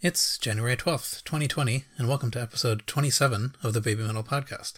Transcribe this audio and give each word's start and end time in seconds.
It's 0.00 0.38
January 0.38 0.76
12th, 0.76 1.24
2020, 1.24 1.84
and 1.96 2.06
welcome 2.06 2.30
to 2.30 2.40
episode 2.40 2.86
27 2.86 3.56
of 3.64 3.72
the 3.72 3.80
Baby 3.80 4.04
Metal 4.04 4.22
Podcast. 4.22 4.74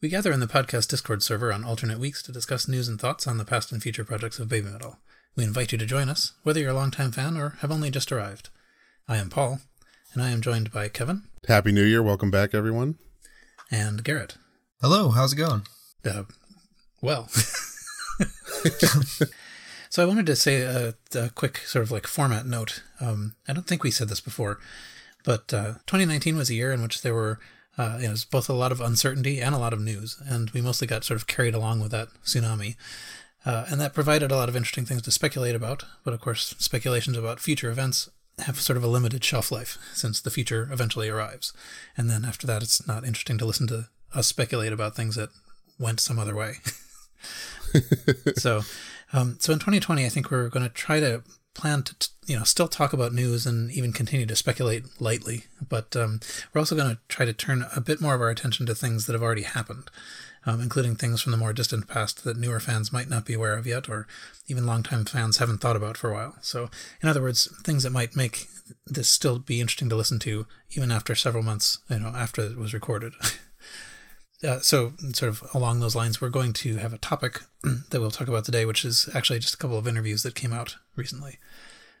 We 0.00 0.08
gather 0.08 0.32
in 0.32 0.40
the 0.40 0.46
podcast 0.46 0.88
Discord 0.88 1.22
server 1.22 1.52
on 1.52 1.64
alternate 1.64 1.98
weeks 1.98 2.22
to 2.22 2.32
discuss 2.32 2.66
news 2.66 2.88
and 2.88 2.98
thoughts 2.98 3.26
on 3.26 3.36
the 3.36 3.44
past 3.44 3.72
and 3.72 3.82
future 3.82 4.04
projects 4.04 4.38
of 4.38 4.48
Baby 4.48 4.70
Metal. 4.70 4.96
We 5.36 5.44
invite 5.44 5.72
you 5.72 5.76
to 5.76 5.84
join 5.84 6.08
us, 6.08 6.32
whether 6.44 6.60
you're 6.60 6.70
a 6.70 6.74
longtime 6.74 7.12
fan 7.12 7.36
or 7.36 7.58
have 7.58 7.70
only 7.70 7.90
just 7.90 8.10
arrived. 8.10 8.48
I 9.06 9.18
am 9.18 9.28
Paul, 9.28 9.60
and 10.14 10.22
I 10.22 10.30
am 10.30 10.40
joined 10.40 10.72
by 10.72 10.88
Kevin. 10.88 11.24
Happy 11.46 11.70
New 11.70 11.84
Year. 11.84 12.02
Welcome 12.02 12.30
back, 12.30 12.54
everyone. 12.54 12.94
And 13.70 14.02
Garrett. 14.02 14.38
Hello, 14.80 15.10
how's 15.10 15.34
it 15.34 15.36
going? 15.36 15.66
Uh, 16.06 16.22
well. 17.02 17.28
So 19.92 20.02
I 20.02 20.06
wanted 20.06 20.24
to 20.24 20.36
say 20.36 20.62
a, 20.62 20.94
a, 21.14 21.28
quick 21.28 21.58
sort 21.66 21.82
of 21.82 21.90
like 21.90 22.06
format 22.06 22.46
note. 22.46 22.82
Um, 22.98 23.34
I 23.46 23.52
don't 23.52 23.66
think 23.66 23.82
we 23.82 23.90
said 23.90 24.08
this 24.08 24.22
before, 24.22 24.58
but 25.22 25.52
uh, 25.52 25.74
2019 25.84 26.34
was 26.34 26.48
a 26.48 26.54
year 26.54 26.72
in 26.72 26.80
which 26.80 27.02
there 27.02 27.12
were 27.12 27.38
uh, 27.76 27.98
you 28.00 28.06
know, 28.06 28.12
was 28.12 28.24
both 28.24 28.48
a 28.48 28.54
lot 28.54 28.72
of 28.72 28.80
uncertainty 28.80 29.38
and 29.42 29.54
a 29.54 29.58
lot 29.58 29.74
of 29.74 29.82
news, 29.82 30.16
and 30.26 30.48
we 30.52 30.62
mostly 30.62 30.86
got 30.86 31.04
sort 31.04 31.20
of 31.20 31.26
carried 31.26 31.52
along 31.52 31.80
with 31.80 31.90
that 31.90 32.08
tsunami. 32.24 32.76
Uh, 33.44 33.66
and 33.68 33.78
that 33.82 33.92
provided 33.92 34.32
a 34.32 34.36
lot 34.36 34.48
of 34.48 34.56
interesting 34.56 34.86
things 34.86 35.02
to 35.02 35.10
speculate 35.10 35.54
about. 35.54 35.84
But 36.04 36.14
of 36.14 36.22
course, 36.22 36.54
speculations 36.58 37.18
about 37.18 37.38
future 37.38 37.70
events 37.70 38.08
have 38.38 38.62
sort 38.62 38.78
of 38.78 38.84
a 38.84 38.88
limited 38.88 39.22
shelf 39.22 39.52
life 39.52 39.76
since 39.92 40.22
the 40.22 40.30
future 40.30 40.70
eventually 40.72 41.10
arrives. 41.10 41.52
And 41.98 42.08
then 42.08 42.24
after 42.24 42.46
that, 42.46 42.62
it's 42.62 42.86
not 42.88 43.04
interesting 43.04 43.36
to 43.36 43.44
listen 43.44 43.66
to 43.66 43.90
us 44.14 44.26
speculate 44.26 44.72
about 44.72 44.96
things 44.96 45.16
that 45.16 45.28
went 45.78 46.00
some 46.00 46.18
other 46.18 46.34
way. 46.34 46.54
so 48.38 48.62
um, 49.12 49.36
so 49.40 49.52
in 49.52 49.58
2020, 49.58 50.04
I 50.04 50.08
think 50.08 50.30
we're 50.30 50.48
going 50.48 50.66
to 50.66 50.72
try 50.72 51.00
to 51.00 51.22
plan 51.54 51.82
to, 51.82 52.08
you 52.26 52.36
know, 52.36 52.44
still 52.44 52.68
talk 52.68 52.92
about 52.92 53.12
news 53.12 53.46
and 53.46 53.70
even 53.72 53.92
continue 53.92 54.26
to 54.26 54.36
speculate 54.36 54.84
lightly. 55.00 55.44
But 55.66 55.94
um, 55.96 56.20
we're 56.52 56.60
also 56.60 56.76
going 56.76 56.90
to 56.90 57.00
try 57.08 57.26
to 57.26 57.32
turn 57.32 57.66
a 57.76 57.80
bit 57.80 58.00
more 58.00 58.14
of 58.14 58.20
our 58.20 58.30
attention 58.30 58.64
to 58.66 58.74
things 58.74 59.06
that 59.06 59.12
have 59.12 59.22
already 59.22 59.42
happened, 59.42 59.90
um, 60.46 60.60
including 60.60 60.96
things 60.96 61.20
from 61.20 61.32
the 61.32 61.38
more 61.38 61.52
distant 61.52 61.88
past 61.88 62.24
that 62.24 62.38
newer 62.38 62.60
fans 62.60 62.92
might 62.92 63.10
not 63.10 63.26
be 63.26 63.34
aware 63.34 63.56
of 63.56 63.66
yet, 63.66 63.88
or 63.88 64.06
even 64.46 64.66
longtime 64.66 65.04
fans 65.04 65.36
haven't 65.36 65.58
thought 65.58 65.76
about 65.76 65.96
for 65.96 66.10
a 66.10 66.14
while. 66.14 66.36
So, 66.40 66.70
in 67.02 67.08
other 67.08 67.22
words, 67.22 67.48
things 67.62 67.82
that 67.82 67.90
might 67.90 68.16
make 68.16 68.48
this 68.86 69.08
still 69.08 69.38
be 69.38 69.60
interesting 69.60 69.90
to 69.90 69.96
listen 69.96 70.18
to 70.20 70.46
even 70.70 70.90
after 70.90 71.14
several 71.14 71.42
months, 71.42 71.78
you 71.90 71.98
know, 71.98 72.08
after 72.08 72.42
it 72.42 72.56
was 72.56 72.72
recorded. 72.72 73.12
Uh, 74.44 74.58
so, 74.58 74.92
sort 75.12 75.28
of 75.28 75.44
along 75.54 75.80
those 75.80 75.94
lines, 75.94 76.20
we're 76.20 76.28
going 76.28 76.52
to 76.52 76.76
have 76.76 76.92
a 76.92 76.98
topic 76.98 77.42
that 77.62 78.00
we'll 78.00 78.10
talk 78.10 78.28
about 78.28 78.44
today, 78.44 78.64
which 78.64 78.84
is 78.84 79.08
actually 79.14 79.38
just 79.38 79.54
a 79.54 79.56
couple 79.56 79.78
of 79.78 79.86
interviews 79.86 80.22
that 80.24 80.34
came 80.34 80.52
out 80.52 80.76
recently. 80.96 81.38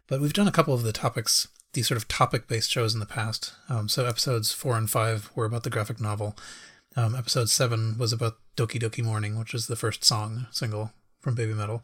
But 0.08 0.20
we've 0.20 0.32
done 0.32 0.48
a 0.48 0.52
couple 0.52 0.74
of 0.74 0.82
the 0.82 0.92
topics, 0.92 1.46
these 1.72 1.86
sort 1.86 1.96
of 1.96 2.08
topic 2.08 2.48
based 2.48 2.70
shows 2.70 2.94
in 2.94 3.00
the 3.00 3.06
past. 3.06 3.52
Um, 3.68 3.88
so, 3.88 4.06
episodes 4.06 4.52
four 4.52 4.76
and 4.76 4.90
five 4.90 5.30
were 5.36 5.44
about 5.44 5.62
the 5.62 5.70
graphic 5.70 6.00
novel. 6.00 6.36
Um, 6.96 7.14
episode 7.14 7.48
seven 7.48 7.96
was 7.96 8.12
about 8.12 8.38
Doki 8.56 8.80
Doki 8.80 9.04
Morning, 9.04 9.38
which 9.38 9.54
is 9.54 9.66
the 9.66 9.76
first 9.76 10.04
song 10.04 10.46
single 10.50 10.92
from 11.20 11.34
Baby 11.34 11.54
Metal. 11.54 11.82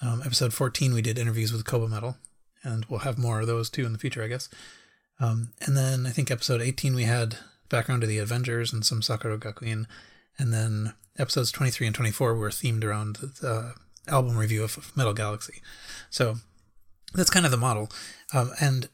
Um, 0.00 0.22
episode 0.24 0.54
14, 0.54 0.94
we 0.94 1.02
did 1.02 1.18
interviews 1.18 1.52
with 1.52 1.64
Koba 1.64 1.88
Metal, 1.88 2.16
and 2.62 2.84
we'll 2.86 3.00
have 3.00 3.18
more 3.18 3.40
of 3.40 3.46
those 3.46 3.68
too 3.68 3.84
in 3.84 3.92
the 3.92 3.98
future, 3.98 4.22
I 4.22 4.28
guess. 4.28 4.48
Um, 5.20 5.50
and 5.60 5.76
then 5.76 6.06
I 6.06 6.10
think 6.10 6.30
episode 6.30 6.62
18, 6.62 6.94
we 6.94 7.02
had 7.02 7.36
background 7.68 8.02
to 8.02 8.06
the 8.06 8.18
Avengers 8.18 8.72
and 8.72 8.84
some 8.84 9.02
Sakura 9.02 9.38
Gakuin. 9.38 9.86
And 10.38 10.52
then 10.52 10.94
episodes 11.18 11.50
23 11.52 11.88
and 11.88 11.96
24 11.96 12.34
were 12.34 12.50
themed 12.50 12.84
around 12.84 13.16
the 13.16 13.74
album 14.06 14.36
review 14.36 14.62
of 14.62 14.96
Metal 14.96 15.14
Galaxy. 15.14 15.60
So 16.10 16.36
that's 17.14 17.30
kind 17.30 17.44
of 17.44 17.52
the 17.52 17.58
model. 17.58 17.90
Um, 18.32 18.52
and 18.60 18.88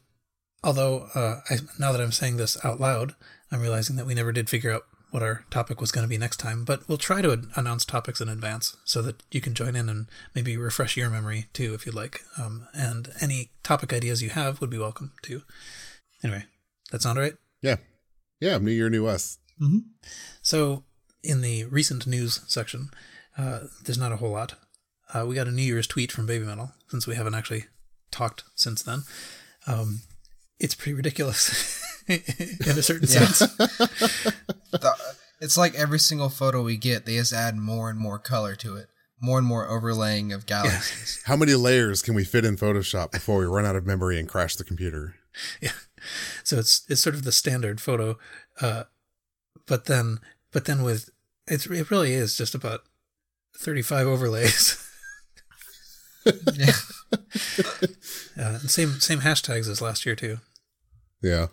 although 0.63 1.07
uh, 1.15 1.41
I, 1.49 1.57
now 1.79 1.91
that 1.91 2.01
I'm 2.01 2.11
saying 2.11 2.37
this 2.37 2.57
out 2.65 2.79
loud, 2.79 3.15
I'm 3.51 3.61
realizing 3.61 3.95
that 3.97 4.05
we 4.05 4.15
never 4.15 4.31
did 4.31 4.49
figure 4.49 4.71
out 4.71 4.83
what 5.11 5.23
our 5.23 5.45
topic 5.49 5.79
was 5.79 5.93
going 5.93 6.03
to 6.03 6.09
be 6.09 6.17
next 6.17 6.37
time, 6.37 6.65
but 6.65 6.87
we'll 6.89 6.97
try 6.97 7.21
to 7.21 7.47
announce 7.55 7.85
topics 7.85 8.19
in 8.19 8.27
advance 8.27 8.75
so 8.83 9.01
that 9.01 9.23
you 9.31 9.39
can 9.39 9.53
join 9.53 9.73
in 9.73 9.87
and 9.87 10.07
maybe 10.33 10.57
refresh 10.57 10.97
your 10.97 11.09
memory 11.09 11.45
too 11.53 11.73
if 11.73 11.85
you'd 11.85 11.95
like. 11.95 12.21
Um, 12.37 12.67
and 12.73 13.13
any 13.21 13.51
topic 13.63 13.93
ideas 13.93 14.21
you 14.21 14.31
have 14.31 14.59
would 14.59 14.69
be 14.69 14.77
welcome 14.77 15.13
too. 15.21 15.43
Anyway, 16.21 16.45
that 16.91 17.01
sound 17.01 17.17
right? 17.17 17.35
Yeah, 17.61 17.77
yeah, 18.39 18.57
New 18.57 18.71
Year, 18.71 18.89
New 18.89 19.07
Us. 19.07 19.37
Mm-hmm. 19.61 19.79
So, 20.41 20.83
in 21.23 21.41
the 21.41 21.65
recent 21.65 22.05
news 22.05 22.41
section, 22.47 22.89
uh, 23.37 23.61
there's 23.83 23.97
not 23.97 24.11
a 24.11 24.17
whole 24.17 24.31
lot. 24.31 24.55
Uh, 25.13 25.25
we 25.25 25.35
got 25.35 25.47
a 25.47 25.51
New 25.51 25.61
Year's 25.61 25.87
tweet 25.87 26.11
from 26.11 26.25
Baby 26.25 26.45
Metal, 26.45 26.71
since 26.89 27.07
we 27.07 27.15
haven't 27.15 27.35
actually 27.35 27.65
talked 28.11 28.43
since 28.55 28.83
then. 28.83 29.03
Um, 29.67 30.01
it's 30.59 30.75
pretty 30.75 30.93
ridiculous 30.93 31.81
in 32.07 32.77
a 32.77 32.81
certain 32.81 33.07
sense. 33.07 33.41
it's 35.41 35.57
like 35.57 35.75
every 35.75 35.99
single 35.99 36.29
photo 36.29 36.63
we 36.63 36.77
get, 36.77 37.05
they 37.05 37.15
just 37.15 37.33
add 37.33 37.55
more 37.55 37.89
and 37.89 37.99
more 37.99 38.19
color 38.19 38.55
to 38.55 38.75
it, 38.75 38.87
more 39.19 39.37
and 39.37 39.47
more 39.47 39.67
overlaying 39.67 40.31
of 40.31 40.45
galaxies. 40.45 41.21
Yeah. 41.21 41.27
How 41.31 41.37
many 41.37 41.55
layers 41.55 42.01
can 42.01 42.13
we 42.13 42.23
fit 42.23 42.45
in 42.45 42.57
Photoshop 42.57 43.11
before 43.11 43.39
we 43.39 43.45
run 43.45 43.65
out 43.65 43.75
of 43.75 43.85
memory 43.85 44.19
and 44.19 44.27
crash 44.27 44.55
the 44.55 44.63
computer? 44.63 45.15
Yeah. 45.61 45.71
So 46.43 46.57
it's 46.57 46.85
it's 46.89 47.01
sort 47.01 47.15
of 47.15 47.23
the 47.23 47.31
standard 47.31 47.81
photo, 47.81 48.17
uh, 48.61 48.83
but 49.65 49.85
then 49.85 50.19
but 50.51 50.65
then 50.65 50.83
with 50.83 51.09
it's 51.47 51.65
it 51.65 51.91
really 51.91 52.13
is 52.13 52.37
just 52.37 52.55
about 52.55 52.81
thirty 53.57 53.81
five 53.81 54.07
overlays. 54.07 54.81
yeah. 56.53 56.71
uh, 58.39 58.59
same 58.59 58.99
same 58.99 59.19
hashtags 59.19 59.69
as 59.69 59.81
last 59.81 60.05
year 60.05 60.15
too. 60.15 60.37
Yeah, 61.21 61.47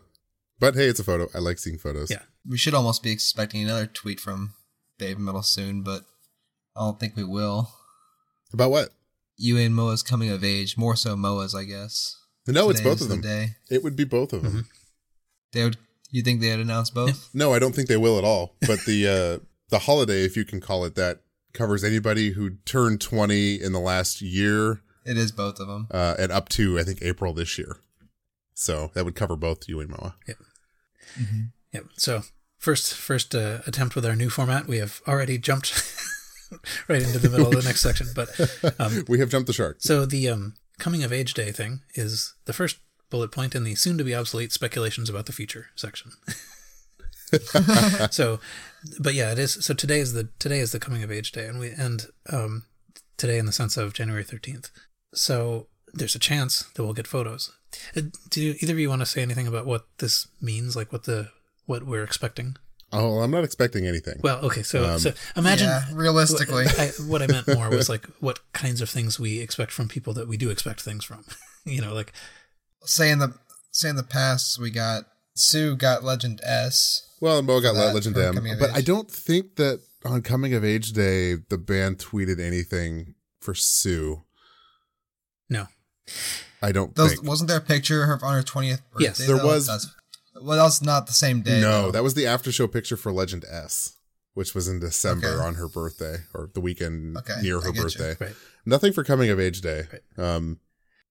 but 0.58 0.74
hey, 0.74 0.86
it's 0.86 1.00
a 1.00 1.04
photo. 1.04 1.28
I 1.34 1.38
like 1.38 1.58
seeing 1.58 1.78
photos. 1.78 2.10
Yeah, 2.10 2.22
we 2.48 2.58
should 2.58 2.74
almost 2.74 3.02
be 3.02 3.10
expecting 3.10 3.62
another 3.62 3.86
tweet 3.86 4.20
from 4.20 4.54
Dave 4.98 5.18
Metal 5.18 5.42
soon, 5.42 5.82
but 5.82 6.02
I 6.76 6.80
don't 6.80 6.98
think 6.98 7.16
we 7.16 7.24
will. 7.24 7.70
About 8.52 8.70
what? 8.70 8.90
Yui 9.36 9.64
and 9.64 9.74
Moa's 9.74 10.02
coming 10.02 10.30
of 10.30 10.44
age, 10.44 10.76
more 10.76 10.94
so 10.94 11.16
Moa's, 11.16 11.54
I 11.54 11.64
guess. 11.64 12.16
No, 12.46 12.70
it's 12.70 12.80
both 12.80 13.00
of 13.00 13.08
them. 13.08 13.20
The 13.20 13.50
it 13.70 13.82
would 13.82 13.96
be 13.96 14.04
both 14.04 14.32
of 14.32 14.42
them. 14.42 14.52
Mm-hmm. 14.52 14.60
They 15.52 15.64
would. 15.64 15.76
You 16.10 16.22
think 16.22 16.40
they'd 16.40 16.60
announce 16.60 16.90
both? 16.90 17.30
No, 17.34 17.54
I 17.54 17.58
don't 17.58 17.74
think 17.74 17.88
they 17.88 17.96
will 17.96 18.18
at 18.18 18.24
all. 18.24 18.56
But 18.66 18.80
the 18.84 19.08
uh, 19.08 19.44
the 19.70 19.80
holiday, 19.80 20.24
if 20.24 20.36
you 20.36 20.44
can 20.44 20.60
call 20.60 20.84
it 20.84 20.94
that, 20.96 21.22
covers 21.54 21.84
anybody 21.84 22.32
who 22.32 22.56
turned 22.64 23.00
twenty 23.00 23.54
in 23.62 23.72
the 23.72 23.80
last 23.80 24.20
year. 24.20 24.82
It 25.04 25.16
is 25.16 25.32
both 25.32 25.58
of 25.58 25.66
them, 25.66 25.88
uh, 25.90 26.14
and 26.18 26.30
up 26.30 26.48
to 26.50 26.78
I 26.78 26.82
think 26.82 27.02
April 27.02 27.32
this 27.32 27.58
year. 27.58 27.78
So 28.54 28.90
that 28.94 29.04
would 29.04 29.14
cover 29.14 29.36
both 29.36 29.68
Yui 29.68 29.84
and 29.84 29.90
Moa. 29.90 30.16
Yep. 30.28 30.36
Mm-hmm. 31.20 31.40
Yep. 31.72 31.84
So 31.96 32.22
first 32.58 32.94
first 32.94 33.34
uh, 33.34 33.58
attempt 33.66 33.96
with 33.96 34.06
our 34.06 34.14
new 34.14 34.30
format, 34.30 34.66
we 34.66 34.78
have 34.78 35.00
already 35.08 35.38
jumped 35.38 35.72
right 36.88 37.02
into 37.02 37.18
the 37.18 37.30
middle 37.30 37.48
of 37.48 37.54
the 37.54 37.62
next 37.62 37.80
section, 37.80 38.08
but 38.14 38.28
um, 38.78 39.04
we 39.08 39.18
have 39.18 39.30
jumped 39.30 39.46
the 39.46 39.52
shark. 39.52 39.78
So 39.80 40.04
the 40.06 40.28
um, 40.28 40.54
coming 40.78 41.02
of 41.02 41.12
age 41.12 41.34
day 41.34 41.52
thing 41.52 41.80
is 41.94 42.34
the 42.44 42.52
first 42.52 42.78
bullet 43.10 43.30
point 43.30 43.54
in 43.54 43.64
the 43.64 43.74
soon 43.74 43.98
to 43.98 44.04
be 44.04 44.14
obsolete 44.14 44.52
speculations 44.52 45.10
about 45.10 45.26
the 45.26 45.32
future 45.32 45.66
section. 45.76 46.12
so, 48.10 48.40
but 48.98 49.14
yeah, 49.14 49.32
it 49.32 49.38
is. 49.38 49.64
So 49.64 49.74
today 49.74 50.00
is 50.00 50.12
the 50.12 50.28
today 50.38 50.58
is 50.58 50.72
the 50.72 50.80
coming 50.80 51.02
of 51.02 51.10
age 51.10 51.32
day, 51.32 51.46
and 51.46 51.58
we 51.58 51.70
and 51.70 52.06
um, 52.30 52.64
today 53.16 53.38
in 53.38 53.46
the 53.46 53.52
sense 53.52 53.76
of 53.76 53.94
January 53.94 54.24
thirteenth. 54.24 54.70
So 55.14 55.68
there's 55.94 56.14
a 56.14 56.18
chance 56.18 56.64
that 56.74 56.82
we'll 56.82 56.94
get 56.94 57.06
photos. 57.06 57.52
Uh, 57.96 58.02
do 58.30 58.54
either 58.60 58.72
of 58.72 58.78
you 58.78 58.88
want 58.88 59.02
to 59.02 59.06
say 59.06 59.22
anything 59.22 59.46
about 59.46 59.66
what 59.66 59.86
this 59.98 60.28
means? 60.40 60.76
Like 60.76 60.92
what 60.92 61.04
the 61.04 61.30
what 61.66 61.84
we're 61.84 62.04
expecting? 62.04 62.56
Oh, 62.92 63.20
I'm 63.20 63.30
not 63.30 63.42
expecting 63.42 63.86
anything. 63.86 64.20
Well, 64.22 64.44
okay, 64.44 64.62
so 64.62 64.84
um, 64.84 64.98
so 64.98 65.12
imagine 65.34 65.68
yeah, 65.68 65.84
realistically. 65.94 66.64
What 66.64 66.78
I, 66.78 66.86
what 67.06 67.22
I 67.22 67.26
meant 67.26 67.48
more 67.48 67.70
was 67.70 67.88
like 67.88 68.06
what 68.20 68.40
kinds 68.52 68.82
of 68.82 68.90
things 68.90 69.18
we 69.18 69.40
expect 69.40 69.72
from 69.72 69.88
people 69.88 70.12
that 70.14 70.28
we 70.28 70.36
do 70.36 70.50
expect 70.50 70.82
things 70.82 71.04
from. 71.04 71.24
you 71.64 71.80
know, 71.80 71.94
like 71.94 72.12
say 72.82 73.10
in 73.10 73.18
the 73.18 73.34
say 73.70 73.88
in 73.88 73.96
the 73.96 74.02
past 74.02 74.58
we 74.58 74.70
got 74.70 75.04
Su 75.34 75.74
got 75.74 76.04
Legend 76.04 76.40
S. 76.44 77.08
Well, 77.20 77.38
and 77.38 77.46
Mo 77.46 77.60
got 77.60 77.74
Legend 77.74 78.16
M, 78.18 78.34
but 78.58 78.70
age. 78.70 78.76
I 78.76 78.80
don't 78.82 79.10
think 79.10 79.56
that 79.56 79.80
on 80.04 80.20
Coming 80.20 80.52
of 80.52 80.64
Age 80.64 80.92
Day 80.92 81.36
the 81.48 81.58
band 81.58 81.98
tweeted 81.98 82.40
anything 82.40 83.14
for 83.40 83.54
Su. 83.54 84.22
No, 85.48 85.66
I 86.60 86.72
don't. 86.72 86.94
Those, 86.94 87.14
think. 87.14 87.26
Wasn't 87.26 87.48
there 87.48 87.58
a 87.58 87.62
picture 87.62 88.02
of 88.02 88.08
her 88.08 88.26
on 88.26 88.34
her 88.34 88.42
twentieth 88.42 88.82
birthday? 88.90 89.04
Yes, 89.04 89.18
there 89.18 89.38
though? 89.38 89.46
was. 89.46 89.66
That's, 89.66 89.94
well, 90.40 90.62
that's 90.62 90.82
not 90.82 91.06
the 91.06 91.12
same 91.12 91.42
day. 91.42 91.60
No, 91.60 91.82
though. 91.82 91.90
that 91.92 92.02
was 92.02 92.14
the 92.14 92.26
after 92.26 92.52
show 92.52 92.66
picture 92.66 92.96
for 92.96 93.12
Legend 93.12 93.44
S, 93.50 93.96
which 94.34 94.54
was 94.54 94.68
in 94.68 94.80
December 94.80 95.28
okay. 95.28 95.44
on 95.44 95.54
her 95.54 95.68
birthday 95.68 96.18
or 96.34 96.50
the 96.54 96.60
weekend 96.60 97.16
okay, 97.18 97.40
near 97.42 97.60
her 97.60 97.72
birthday. 97.72 98.16
Right. 98.20 98.34
Nothing 98.64 98.92
for 98.92 99.04
coming 99.04 99.30
of 99.30 99.40
age 99.40 99.60
day. 99.60 99.84
Right. 100.16 100.24
Um, 100.24 100.60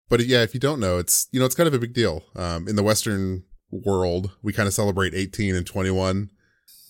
but 0.09 0.25
yeah, 0.25 0.43
if 0.43 0.53
you 0.53 0.59
don't 0.59 0.79
know, 0.79 0.97
it's 0.97 1.27
you 1.31 1.39
know 1.39 1.45
it's 1.45 1.55
kind 1.55 1.67
of 1.67 1.73
a 1.73 1.79
big 1.79 1.93
deal. 1.93 2.23
Um, 2.35 2.67
in 2.67 2.75
the 2.75 2.83
Western 2.83 3.43
world, 3.71 4.31
we 4.41 4.53
kind 4.53 4.67
of 4.67 4.73
celebrate 4.73 5.13
18 5.13 5.55
and 5.55 5.65
21 5.65 6.29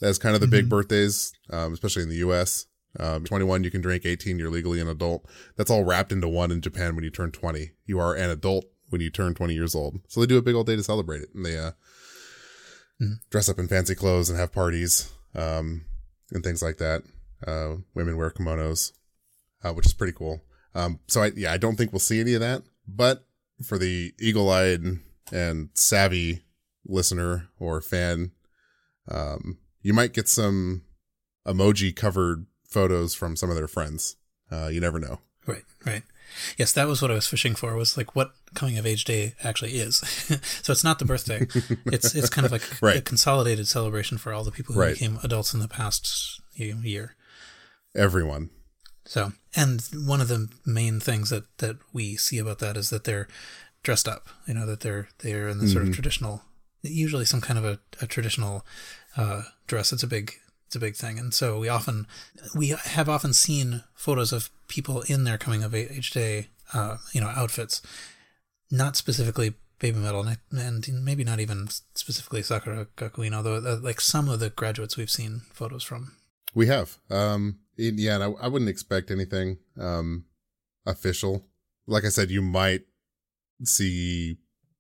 as 0.02 0.18
kind 0.18 0.34
of 0.34 0.42
the 0.42 0.48
mm-hmm. 0.48 0.52
big 0.52 0.70
birthdays, 0.70 1.32
um, 1.52 1.74
especially 1.74 2.04
in 2.04 2.10
the 2.10 2.16
U.S. 2.18 2.66
Um, 3.00 3.24
21, 3.24 3.64
you 3.64 3.72
can 3.72 3.82
drink. 3.82 4.06
18, 4.06 4.40
you're 4.40 4.50
legally 4.50 4.82
an 4.82 4.88
adult. 4.88 5.26
That's 5.56 5.70
all 5.70 5.84
wrapped 5.84 6.12
into 6.12 6.28
one 6.28 6.52
in 6.52 6.62
Japan 6.62 6.96
when 6.96 7.04
you 7.04 7.10
turn 7.10 7.32
20. 7.32 7.72
You 7.86 8.00
are 8.00 8.16
an 8.16 8.30
adult 8.30 8.66
when 8.90 9.02
you 9.02 9.10
turn 9.10 9.34
20 9.34 9.54
years 9.54 9.76
old. 9.76 10.00
So 10.08 10.20
they 10.20 10.26
do 10.26 10.38
a 10.38 10.42
big 10.42 10.56
old 10.56 10.68
day 10.68 10.76
to 10.76 10.84
celebrate 10.84 11.22
it. 11.22 11.30
And 11.34 11.46
they 11.46 11.58
uh, 11.58 11.72
mm-hmm. 13.02 13.14
dress 13.30 13.50
up 13.50 13.60
in 13.60 13.68
fancy 13.68 13.96
clothes 13.96 14.30
and 14.30 14.38
have 14.38 14.52
parties 14.52 15.12
um, 15.36 15.86
and 16.32 16.44
things 16.44 16.62
like 16.62 16.78
that. 16.78 17.04
Uh, 17.46 17.78
women 17.96 18.18
wear 18.18 18.30
kimonos, 18.30 18.92
uh, 19.64 19.74
which 19.74 19.86
is 19.86 19.94
pretty 19.94 20.14
cool. 20.14 20.42
Um, 20.76 21.00
so 21.08 21.24
I, 21.24 21.32
yeah, 21.36 21.52
I 21.52 21.58
don't 21.58 21.76
think 21.76 21.92
we'll 21.92 22.00
see 22.00 22.20
any 22.20 22.34
of 22.36 22.42
that. 22.42 22.64
But 22.88 23.26
for 23.66 23.78
the 23.78 24.14
eagle-eyed 24.20 24.82
and 25.32 25.70
savvy 25.74 26.44
listener 26.86 27.50
or 27.60 27.82
fan, 27.82 28.32
um, 29.10 29.58
you 29.82 29.94
might 29.94 30.14
get 30.14 30.28
some 30.28 30.84
emoji 31.46 31.96
covered 31.96 32.46
photos 32.68 33.14
from 33.14 33.36
some 33.36 33.50
of 33.50 33.56
their 33.56 33.68
friends. 33.68 34.18
Uh, 34.52 34.68
you 34.68 34.80
never 34.80 35.00
know. 35.00 35.20
Right, 35.48 35.64
right. 35.86 36.04
Yes, 36.58 36.72
that 36.74 36.88
was 36.88 37.02
what 37.02 37.12
I 37.12 37.16
was 37.16 37.28
fishing 37.28 37.56
for. 37.56 37.76
Was 37.76 37.98
like 37.98 38.16
what 38.16 38.34
coming 38.54 38.78
of 38.78 38.86
age 38.86 39.06
day 39.06 39.34
actually 39.44 39.74
is. 39.74 39.98
so 40.62 40.72
it's 40.72 40.84
not 40.84 41.00
the 41.00 41.06
birthday. 41.06 41.48
it's 41.86 42.16
it's 42.16 42.30
kind 42.30 42.46
of 42.46 42.52
like 42.52 42.82
right. 42.82 42.98
a 42.98 43.02
consolidated 43.02 43.68
celebration 43.68 44.18
for 44.18 44.34
all 44.34 44.44
the 44.44 44.52
people 44.52 44.76
who 44.76 44.82
right. 44.82 44.94
became 44.94 45.20
adults 45.24 45.54
in 45.54 45.60
the 45.60 45.68
past 45.68 46.42
year. 46.54 47.16
Everyone. 47.96 48.50
So, 49.06 49.34
and 49.56 49.82
one 49.94 50.22
of 50.22 50.28
the 50.28 50.50
main 50.66 51.00
things 51.00 51.30
that 51.30 51.46
that 51.58 51.78
we 51.92 52.16
see 52.16 52.38
about 52.38 52.60
that 52.60 52.78
is 52.78 52.90
that 52.90 53.04
they're 53.04 53.28
dressed 53.84 54.08
up. 54.08 54.28
You 54.48 54.54
know 54.54 54.66
that 54.66 54.82
they're 54.82 55.10
they're 55.20 55.50
in 55.50 55.58
the 55.58 55.66
mm-hmm. 55.66 55.74
sort 55.74 55.84
of 55.84 55.88
mm-hmm. 55.90 55.94
traditional, 55.96 56.44
usually 56.82 57.26
some 57.26 57.42
kind 57.42 57.60
of 57.60 57.66
a, 57.66 57.80
a 58.02 58.08
traditional 58.08 58.66
uh, 59.18 59.44
dress. 59.68 59.92
It's 59.92 60.04
a 60.04 60.08
big 60.08 60.34
it's 60.72 60.78
a 60.78 60.80
big 60.80 60.96
thing, 60.96 61.20
and 61.20 61.34
so 61.34 61.60
we 61.60 61.68
often 61.68 62.08
we 62.56 62.70
have 62.70 63.10
often 63.10 63.34
seen 63.34 63.84
photos 63.94 64.32
of 64.32 64.50
people 64.70 65.02
in 65.02 65.26
their 65.26 65.38
coming 65.38 65.66
of 65.66 65.76
age 65.76 66.12
day, 66.12 66.48
uh, 66.74 66.96
you 67.12 67.20
know, 67.20 67.28
outfits, 67.28 67.82
not 68.72 68.96
specifically 68.96 69.56
baby 69.80 70.00
metal, 70.00 70.26
and 70.50 71.04
maybe 71.04 71.26
not 71.26 71.42
even 71.42 71.68
specifically 71.94 72.42
Sakura 72.42 72.88
Gakuin, 72.96 73.34
although 73.34 73.56
uh, 73.56 73.80
like 73.82 74.00
some 74.00 74.30
of 74.30 74.40
the 74.40 74.50
graduates 74.50 74.96
we've 74.96 75.10
seen 75.10 75.42
photos 75.52 75.84
from. 75.84 76.16
We 76.54 76.68
have, 76.68 77.00
um, 77.10 77.60
yeah, 77.76 78.16
and 78.16 78.24
I, 78.24 78.28
I 78.42 78.48
wouldn't 78.48 78.70
expect 78.70 79.12
anything 79.12 79.58
um, 79.78 80.24
official. 80.86 81.48
Like 81.86 82.06
I 82.06 82.10
said, 82.10 82.32
you 82.32 82.42
might 82.42 82.84
see 83.66 84.38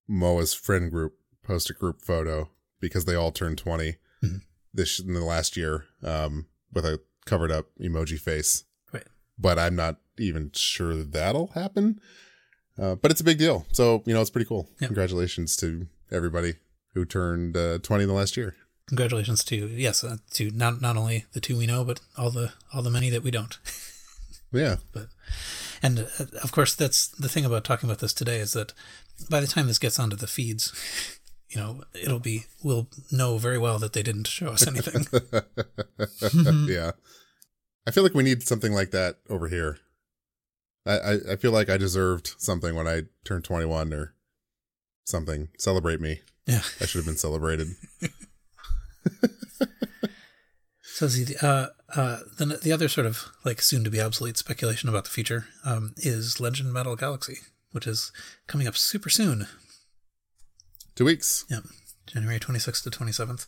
Moa's 0.07 0.53
friend 0.53 0.89
group 0.89 1.15
post 1.43 1.69
a 1.69 1.73
group 1.73 2.01
photo 2.01 2.49
because 2.79 3.03
they 3.03 3.15
all 3.15 3.33
turned 3.33 3.57
20 3.57 3.97
mm-hmm. 4.23 4.37
This 4.73 4.99
in 4.99 5.13
the 5.13 5.23
last 5.23 5.57
year 5.57 5.85
um, 6.03 6.47
with 6.73 6.85
a 6.85 6.99
covered 7.25 7.51
up 7.51 7.67
emoji 7.79 8.19
face. 8.19 8.63
Right. 8.93 9.07
But 9.37 9.59
I'm 9.59 9.75
not 9.75 9.97
even 10.17 10.51
sure 10.53 10.95
that 10.95 11.11
that'll 11.11 11.47
happen. 11.47 11.99
Uh, 12.79 12.95
but 12.95 13.11
it's 13.11 13.21
a 13.21 13.25
big 13.25 13.37
deal. 13.37 13.65
So, 13.71 14.01
you 14.05 14.13
know, 14.13 14.21
it's 14.21 14.29
pretty 14.29 14.47
cool. 14.47 14.67
Yep. 14.79 14.89
Congratulations 14.89 15.55
to 15.57 15.87
everybody 16.11 16.55
who 16.93 17.05
turned 17.05 17.55
uh, 17.55 17.79
20 17.79 18.03
in 18.03 18.07
the 18.07 18.15
last 18.15 18.37
year. 18.37 18.55
Congratulations 18.87 19.43
to 19.45 19.55
yes, 19.55 20.03
uh, 20.03 20.17
to 20.31 20.51
not 20.51 20.81
not 20.81 20.97
only 20.97 21.25
the 21.31 21.39
two 21.39 21.57
we 21.57 21.65
know, 21.65 21.85
but 21.85 22.01
all 22.17 22.29
the 22.29 22.51
all 22.73 22.81
the 22.81 22.89
many 22.89 23.09
that 23.09 23.23
we 23.23 23.31
don't. 23.31 23.57
yeah. 24.51 24.77
But 24.91 25.07
and 25.81 25.99
uh, 25.99 26.25
of 26.43 26.51
course, 26.51 26.75
that's 26.75 27.07
the 27.07 27.29
thing 27.29 27.45
about 27.45 27.63
talking 27.63 27.89
about 27.89 27.99
this 27.99 28.13
today 28.13 28.39
is 28.39 28.51
that 28.51 28.73
by 29.29 29.39
the 29.39 29.47
time 29.47 29.67
this 29.67 29.79
gets 29.79 29.97
onto 29.97 30.17
the 30.17 30.27
feeds, 30.27 30.73
you 31.51 31.59
know, 31.59 31.83
it'll 31.93 32.19
be 32.19 32.45
we'll 32.63 32.87
know 33.11 33.37
very 33.37 33.57
well 33.57 33.77
that 33.79 33.91
they 33.91 34.03
didn't 34.03 34.27
show 34.27 34.47
us 34.47 34.65
anything. 34.65 35.05
yeah, 36.67 36.91
I 37.85 37.91
feel 37.91 38.03
like 38.03 38.13
we 38.13 38.23
need 38.23 38.43
something 38.43 38.71
like 38.73 38.91
that 38.91 39.17
over 39.29 39.49
here. 39.49 39.79
I, 40.85 40.91
I, 40.91 41.17
I 41.31 41.35
feel 41.35 41.51
like 41.51 41.69
I 41.69 41.77
deserved 41.77 42.35
something 42.37 42.73
when 42.73 42.87
I 42.87 43.03
turned 43.25 43.43
twenty 43.43 43.65
one 43.65 43.93
or 43.93 44.15
something. 45.03 45.49
Celebrate 45.57 45.99
me. 45.99 46.21
Yeah, 46.47 46.61
I 46.79 46.85
should 46.85 46.99
have 46.99 47.05
been 47.05 47.17
celebrated. 47.17 47.67
so 50.81 51.07
the 51.07 51.35
uh, 51.41 51.67
uh, 51.99 52.19
the 52.37 52.45
the 52.63 52.71
other 52.71 52.87
sort 52.87 53.07
of 53.07 53.25
like 53.43 53.61
soon 53.61 53.83
to 53.83 53.89
be 53.89 53.99
obsolete 53.99 54.37
speculation 54.37 54.87
about 54.87 55.03
the 55.03 55.09
future 55.09 55.47
um, 55.65 55.95
is 55.97 56.39
Legend 56.39 56.71
Metal 56.71 56.95
Galaxy, 56.95 57.39
which 57.71 57.87
is 57.87 58.13
coming 58.47 58.67
up 58.67 58.77
super 58.77 59.09
soon. 59.09 59.47
Two 60.95 61.05
weeks. 61.05 61.45
Yep, 61.49 61.63
January 62.07 62.39
twenty 62.39 62.59
sixth 62.59 62.83
to 62.83 62.89
twenty 62.89 63.11
seventh. 63.11 63.47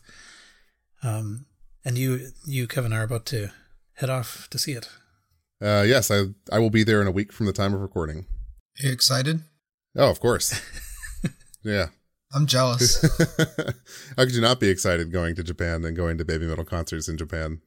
Um, 1.01 1.45
and 1.84 1.98
you 1.98 2.30
you 2.45 2.68
Kevin 2.68 2.94
are 2.94 3.04
about 3.04 3.25
to 3.28 3.50
head 3.95 4.10
off 4.10 4.48
to 4.50 4.57
see 4.57 4.74
it. 4.74 4.90
Uh, 5.62 5.84
yes, 5.86 6.10
I 6.12 6.25
I 6.51 6.60
will 6.60 6.69
be 6.69 6.84
there 6.84 7.01
in 7.01 7.07
a 7.07 7.12
week 7.12 7.31
from 7.31 7.45
the 7.45 7.54
time 7.54 7.74
of 7.74 7.81
recording. 7.81 8.25
Are 8.81 8.88
you 8.88 8.92
excited? 8.92 9.42
Oh, 9.95 10.10
of 10.10 10.19
course. 10.19 10.60
yeah. 11.63 11.88
I'm 12.34 12.48
jealous. 12.48 13.01
How 14.18 14.24
could 14.24 14.34
you 14.34 14.42
not 14.42 14.60
be 14.60 14.69
excited 14.69 15.12
going 15.12 15.36
to 15.36 15.44
Japan 15.44 15.86
and 15.86 15.96
going 15.96 16.18
to 16.18 16.25
baby 16.25 16.48
metal 16.48 16.66
concerts 16.66 17.07
in 17.07 17.18
Japan? 17.18 17.62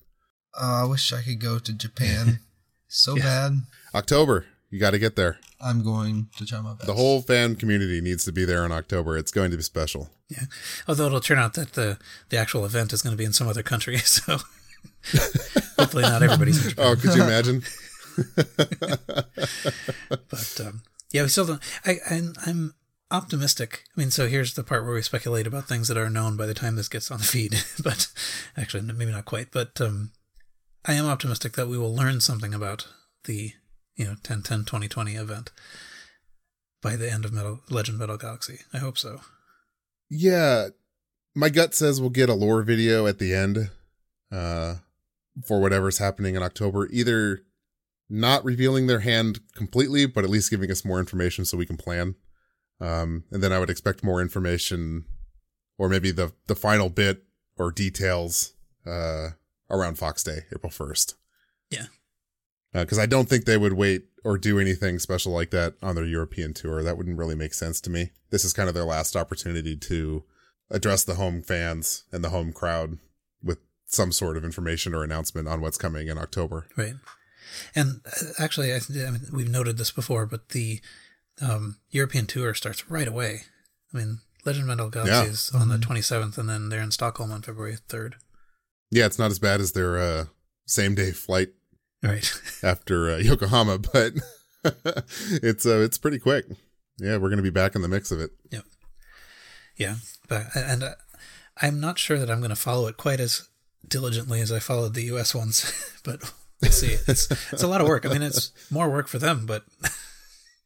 Uh, 0.61 0.83
I 0.83 0.85
wish 0.85 1.13
I 1.13 1.23
could 1.23 1.41
go 1.41 1.61
to 1.61 1.73
Japan 1.73 2.41
so 2.89 3.17
yeah. 3.17 3.23
bad. 3.23 3.53
October, 3.95 4.47
you 4.71 4.81
got 4.81 4.91
to 4.91 4.99
get 4.99 5.17
there. 5.17 5.39
I'm 5.61 5.83
going 5.83 6.29
to 6.37 6.45
try 6.45 6.61
my 6.61 6.75
best. 6.75 6.87
The 6.87 6.95
whole 6.95 7.23
fan 7.23 7.57
community 7.57 8.01
needs 8.01 8.25
to 8.25 8.33
be 8.33 8.45
there 8.45 8.65
in 8.65 8.73
October. 8.73 9.17
It's 9.17 9.31
going 9.31 9.51
to 9.51 9.57
be 9.57 9.63
special. 9.63 10.11
Yeah, 10.29 10.45
although 10.89 11.07
it'll 11.07 11.21
turn 11.21 11.39
out 11.39 11.55
that 11.55 11.75
the 11.75 11.99
the 12.31 12.37
actual 12.37 12.65
event 12.65 12.93
is 12.93 13.03
going 13.03 13.13
to 13.13 13.17
be 13.17 13.25
in 13.25 13.33
some 13.33 13.49
other 13.49 13.63
country, 13.63 13.99
so 13.99 14.33
hopefully 15.79 16.03
not 16.03 16.23
everybody's. 16.23 16.75
Oh, 16.79 16.97
could 16.97 17.15
you 17.15 17.23
imagine? 17.23 17.63
but 18.57 19.29
um, 20.61 20.83
yeah, 21.13 21.23
we 21.23 21.29
still 21.29 21.47
don't. 21.47 21.63
I, 21.85 21.97
I 22.11 22.23
I'm 22.47 22.75
optimistic. 23.11 23.85
I 23.97 24.01
mean, 24.01 24.11
so 24.11 24.27
here's 24.27 24.55
the 24.55 24.65
part 24.65 24.85
where 24.85 24.95
we 24.95 25.03
speculate 25.03 25.47
about 25.47 25.69
things 25.69 25.89
that 25.89 25.97
are 25.97 26.11
known 26.11 26.37
by 26.37 26.47
the 26.47 26.55
time 26.55 26.77
this 26.77 26.89
gets 26.89 27.11
on 27.11 27.19
the 27.19 27.25
feed, 27.25 27.63
but 27.83 28.09
actually, 28.57 28.83
maybe 28.83 29.13
not 29.13 29.27
quite. 29.27 29.53
But 29.53 29.81
um, 29.81 30.11
I 30.85 30.95
am 30.95 31.07
optimistic 31.07 31.53
that 31.53 31.69
we 31.69 31.79
will 31.79 31.95
learn 31.95 32.21
something 32.21 32.53
about 32.53 32.89
the 33.25 33.53
you 33.97 34.05
know 34.05 34.15
10 34.23 34.43
10 34.43 34.61
2020 34.61 35.15
event 35.15 35.51
by 36.83 36.97
the 36.97 37.11
end 37.11 37.25
of 37.25 37.33
Metal 37.33 37.61
Legend 37.71 37.99
Metal 37.99 38.17
Galaxy. 38.17 38.61
I 38.73 38.79
hope 38.79 38.99
so. 38.99 39.21
Yeah, 40.09 40.69
my 41.35 41.49
gut 41.49 41.75
says 41.75 42.01
we'll 42.01 42.11
get 42.11 42.29
a 42.29 42.35
lore 42.35 42.63
video 42.63 43.07
at 43.07 43.19
the 43.19 43.35
end 43.35 43.71
uh, 44.31 44.77
for 45.47 45.61
whatever's 45.61 45.99
happening 45.99 46.35
in 46.37 46.43
October. 46.43 46.89
Either 46.93 47.41
not 48.09 48.45
revealing 48.45 48.87
their 48.87 49.01
hand 49.01 49.41
completely, 49.55 50.07
but 50.07 50.25
at 50.25 50.31
least 50.31 50.51
giving 50.51 50.71
us 50.71 50.85
more 50.85 51.01
information 51.01 51.45
so 51.45 51.57
we 51.57 51.67
can 51.67 51.77
plan. 51.77 52.15
Um, 52.81 53.25
and 53.31 53.43
then 53.43 53.53
I 53.53 53.59
would 53.59 53.71
expect 53.71 54.05
more 54.05 54.21
information 54.21 55.07
or 55.79 55.89
maybe 55.89 56.11
the, 56.11 56.33
the 56.47 56.55
final 56.55 56.89
bit 56.89 57.25
or 57.57 57.73
details, 57.73 58.55
uh, 58.87 59.31
around 59.71 59.99
Fox 59.99 60.23
Day, 60.23 60.41
April 60.55 60.71
1st. 60.71 61.15
Yeah. 61.71 61.87
Uh, 62.75 62.85
cause 62.85 62.99
I 62.99 63.07
don't 63.07 63.29
think 63.29 63.45
they 63.45 63.57
would 63.57 63.73
wait 63.73 64.07
or 64.25 64.37
do 64.37 64.59
anything 64.59 64.99
special 64.99 65.33
like 65.33 65.51
that 65.51 65.75
on 65.83 65.95
their 65.95 66.05
European 66.05 66.53
tour. 66.53 66.83
That 66.83 66.99
wouldn't 66.99 67.19
really 67.19 67.37
make 67.37 67.55
sense 67.55 67.81
to 67.83 67.91
me. 67.91 68.11
This 68.31 68.45
is 68.45 68.53
kind 68.53 68.69
of 68.69 68.75
their 68.75 68.85
last 68.85 69.17
opportunity 69.17 69.77
to 69.77 70.25
address 70.71 71.05
the 71.05 71.15
home 71.15 71.43
fans 71.43 72.05
and 72.13 72.25
the 72.25 72.31
home 72.31 72.53
crowd 72.53 72.99
with 73.43 73.59
some 73.87 74.13
sort 74.13 74.37
of 74.37 74.45
information 74.45 74.95
or 74.95 75.05
announcement 75.05 75.49
on 75.49 75.61
what's 75.61 75.79
coming 75.79 76.09
in 76.09 76.19
October. 76.19 76.67
Right. 76.77 76.95
And 77.75 78.01
uh, 78.05 78.33
actually, 78.39 78.73
I, 78.73 78.81
I 79.07 79.11
mean, 79.11 79.21
we've 79.33 79.49
noted 79.49 79.79
this 79.79 79.93
before, 79.93 80.27
but 80.27 80.51
the 80.51 80.81
um, 81.41 81.77
European 81.91 82.27
tour 82.27 82.53
starts 82.55 82.91
right 82.91 83.09
away. 83.09 83.43
I 83.95 83.99
mean, 83.99 84.19
Legend 84.45 84.67
Metal 84.67 84.91
Galaxy 84.91 85.13
yeah. 85.13 85.25
is 85.25 85.51
on 85.55 85.69
the 85.69 85.77
27th, 85.77 86.39
and 86.39 86.49
then 86.49 86.69
they're 86.69 86.83
in 86.83 86.91
Stockholm 86.91 87.33
on 87.33 87.43
February 87.43 87.77
3rd. 87.89 88.15
Yeah, 88.91 89.07
it's 89.07 89.19
not 89.19 89.31
as 89.31 89.39
bad 89.39 89.61
as 89.61 89.73
their 89.73 89.99
uh, 89.99 90.25
same 90.67 90.95
day 90.95 91.13
flight 91.13 91.51
right 92.07 92.43
after 92.63 93.11
uh, 93.11 93.17
Yokohama, 93.19 93.79
but 93.93 94.13
it's 95.43 95.67
uh, 95.67 95.81
it's 95.81 95.99
pretty 95.99 96.19
quick. 96.19 96.47
Yeah, 96.99 97.17
we're 97.17 97.29
going 97.29 97.37
to 97.37 97.43
be 97.43 97.51
back 97.51 97.75
in 97.75 97.83
the 97.83 97.89
mix 97.89 98.11
of 98.11 98.21
it. 98.21 98.31
Yep. 98.51 98.65
Yeah, 99.77 99.97
but 100.29 100.47
and 100.55 100.83
uh, 100.83 100.95
I'm 101.61 101.81
not 101.81 101.99
sure 101.99 102.19
that 102.19 102.31
I'm 102.31 102.39
going 102.39 102.51
to 102.51 102.57
follow 102.57 102.87
it 102.89 102.97
quite 102.97 103.21
as 103.21 103.49
diligently 103.87 104.41
as 104.41 104.51
I 104.51 104.59
followed 104.59 104.95
the 104.95 105.05
U.S. 105.05 105.35
ones, 105.35 106.01
but 106.05 106.33
we'll 106.63 106.71
see. 106.71 106.97
It's 107.07 107.31
it's 107.53 107.63
a 107.63 107.69
lot 107.69 107.81
of 107.81 107.89
work. 107.89 108.07
I 108.07 108.09
mean, 108.09 108.23
it's 108.23 108.53
more 108.71 108.89
work 108.89 109.09
for 109.09 109.19
them, 109.19 109.45
but 109.45 109.65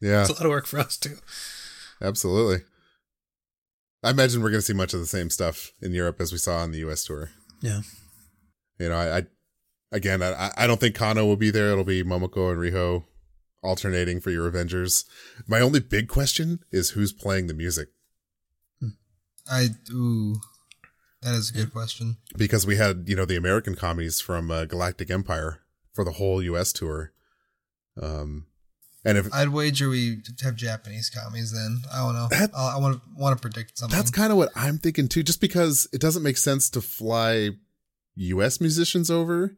yeah. 0.00 0.22
It's 0.22 0.30
a 0.30 0.34
lot 0.34 0.44
of 0.44 0.50
work 0.50 0.66
for 0.66 0.78
us 0.78 0.96
too. 0.96 1.16
Absolutely. 2.00 2.64
I 4.02 4.10
imagine 4.10 4.42
we're 4.42 4.50
going 4.50 4.60
to 4.60 4.66
see 4.66 4.72
much 4.72 4.94
of 4.94 5.00
the 5.00 5.06
same 5.06 5.28
stuff 5.28 5.72
in 5.82 5.92
Europe 5.92 6.20
as 6.20 6.32
we 6.32 6.38
saw 6.38 6.58
on 6.58 6.72
the 6.72 6.78
US 6.88 7.04
tour. 7.04 7.30
Yeah. 7.60 7.82
You 8.78 8.88
know, 8.88 8.96
I, 8.96 9.18
I 9.18 9.22
again, 9.92 10.22
I, 10.22 10.50
I 10.56 10.66
don't 10.66 10.80
think 10.80 10.94
Kano 10.94 11.26
will 11.26 11.36
be 11.36 11.50
there. 11.50 11.70
It'll 11.70 11.84
be 11.84 12.02
Momoko 12.02 12.50
and 12.50 12.58
Riho 12.60 13.04
alternating 13.62 14.20
for 14.20 14.30
your 14.30 14.46
Avengers. 14.46 15.04
My 15.46 15.60
only 15.60 15.80
big 15.80 16.08
question 16.08 16.60
is 16.70 16.90
who's 16.90 17.12
playing 17.12 17.46
the 17.46 17.54
music. 17.54 17.88
I 19.50 19.68
ooh, 19.90 20.36
that 21.22 21.34
is 21.34 21.50
a 21.50 21.52
good 21.52 21.72
question. 21.72 22.18
Because 22.36 22.66
we 22.66 22.76
had 22.76 23.04
you 23.08 23.16
know 23.16 23.24
the 23.24 23.36
American 23.36 23.74
Kamis 23.74 24.22
from 24.22 24.50
uh, 24.50 24.64
Galactic 24.64 25.10
Empire 25.10 25.60
for 25.92 26.04
the 26.04 26.12
whole 26.12 26.42
U.S. 26.42 26.72
tour. 26.72 27.12
Um, 28.00 28.46
And 29.04 29.18
if 29.18 29.32
I'd 29.34 29.48
wager 29.48 29.88
we 29.88 30.22
have 30.42 30.54
Japanese 30.56 31.10
Kamis, 31.10 31.52
then 31.52 31.82
I 31.92 31.98
don't 31.98 32.14
know. 32.14 32.28
That, 32.30 32.50
I 32.54 32.78
want 32.78 32.96
to 32.96 33.02
want 33.16 33.36
to 33.36 33.40
predict 33.40 33.78
something. 33.78 33.96
That's 33.96 34.10
kind 34.10 34.30
of 34.30 34.38
what 34.38 34.50
I'm 34.54 34.78
thinking 34.78 35.08
too. 35.08 35.22
Just 35.22 35.40
because 35.40 35.88
it 35.92 36.00
doesn't 36.00 36.22
make 36.22 36.36
sense 36.36 36.70
to 36.70 36.80
fly 36.80 37.50
U.S. 38.14 38.60
musicians 38.60 39.10
over. 39.10 39.56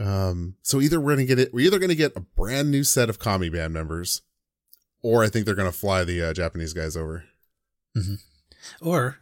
Um, 0.00 0.56
so 0.62 0.80
either 0.80 1.00
we're 1.00 1.14
gonna 1.14 1.26
get 1.26 1.38
it, 1.38 1.54
we're 1.54 1.66
either 1.66 1.78
gonna 1.78 1.94
get 1.94 2.16
a 2.16 2.20
brand 2.20 2.70
new 2.70 2.84
set 2.84 3.08
of 3.08 3.18
Kami 3.18 3.48
band 3.48 3.72
members, 3.72 4.22
or 5.02 5.22
I 5.22 5.28
think 5.28 5.46
they're 5.46 5.54
gonna 5.54 5.72
fly 5.72 6.04
the 6.04 6.22
uh, 6.22 6.32
Japanese 6.32 6.72
guys 6.72 6.96
over. 6.96 7.24
Mm-hmm. 7.96 8.14
Or 8.86 9.18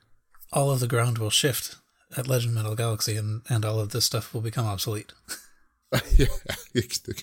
all 0.53 0.71
of 0.71 0.81
the 0.81 0.87
ground 0.87 1.19
will 1.19 1.31
shift 1.31 1.77
at 2.17 2.29
Legend 2.29 2.55
Metal 2.55 2.75
Galaxy, 2.75 3.17
and 3.17 3.43
and 3.49 3.65
all 3.65 3.81
of 3.81 3.91
this 3.91 4.05
stuff 4.05 4.33
will 4.33 4.41
become 4.41 4.67
obsolete. 4.67 5.13
yeah. 6.17 6.27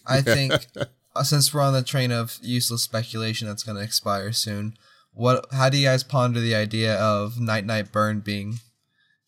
I 0.05 0.21
think 0.21 0.53
uh, 1.15 1.23
since 1.23 1.53
we're 1.53 1.61
on 1.61 1.73
the 1.73 1.81
train 1.81 2.11
of 2.11 2.37
useless 2.41 2.83
speculation 2.83 3.47
that's 3.47 3.63
going 3.63 3.77
to 3.77 3.83
expire 3.83 4.31
soon, 4.31 4.75
what? 5.11 5.45
How 5.51 5.69
do 5.69 5.77
you 5.77 5.87
guys 5.87 6.03
ponder 6.03 6.39
the 6.39 6.55
idea 6.55 6.95
of 6.95 7.39
Night 7.39 7.65
Night 7.65 7.91
Burn 7.91 8.19
being 8.19 8.59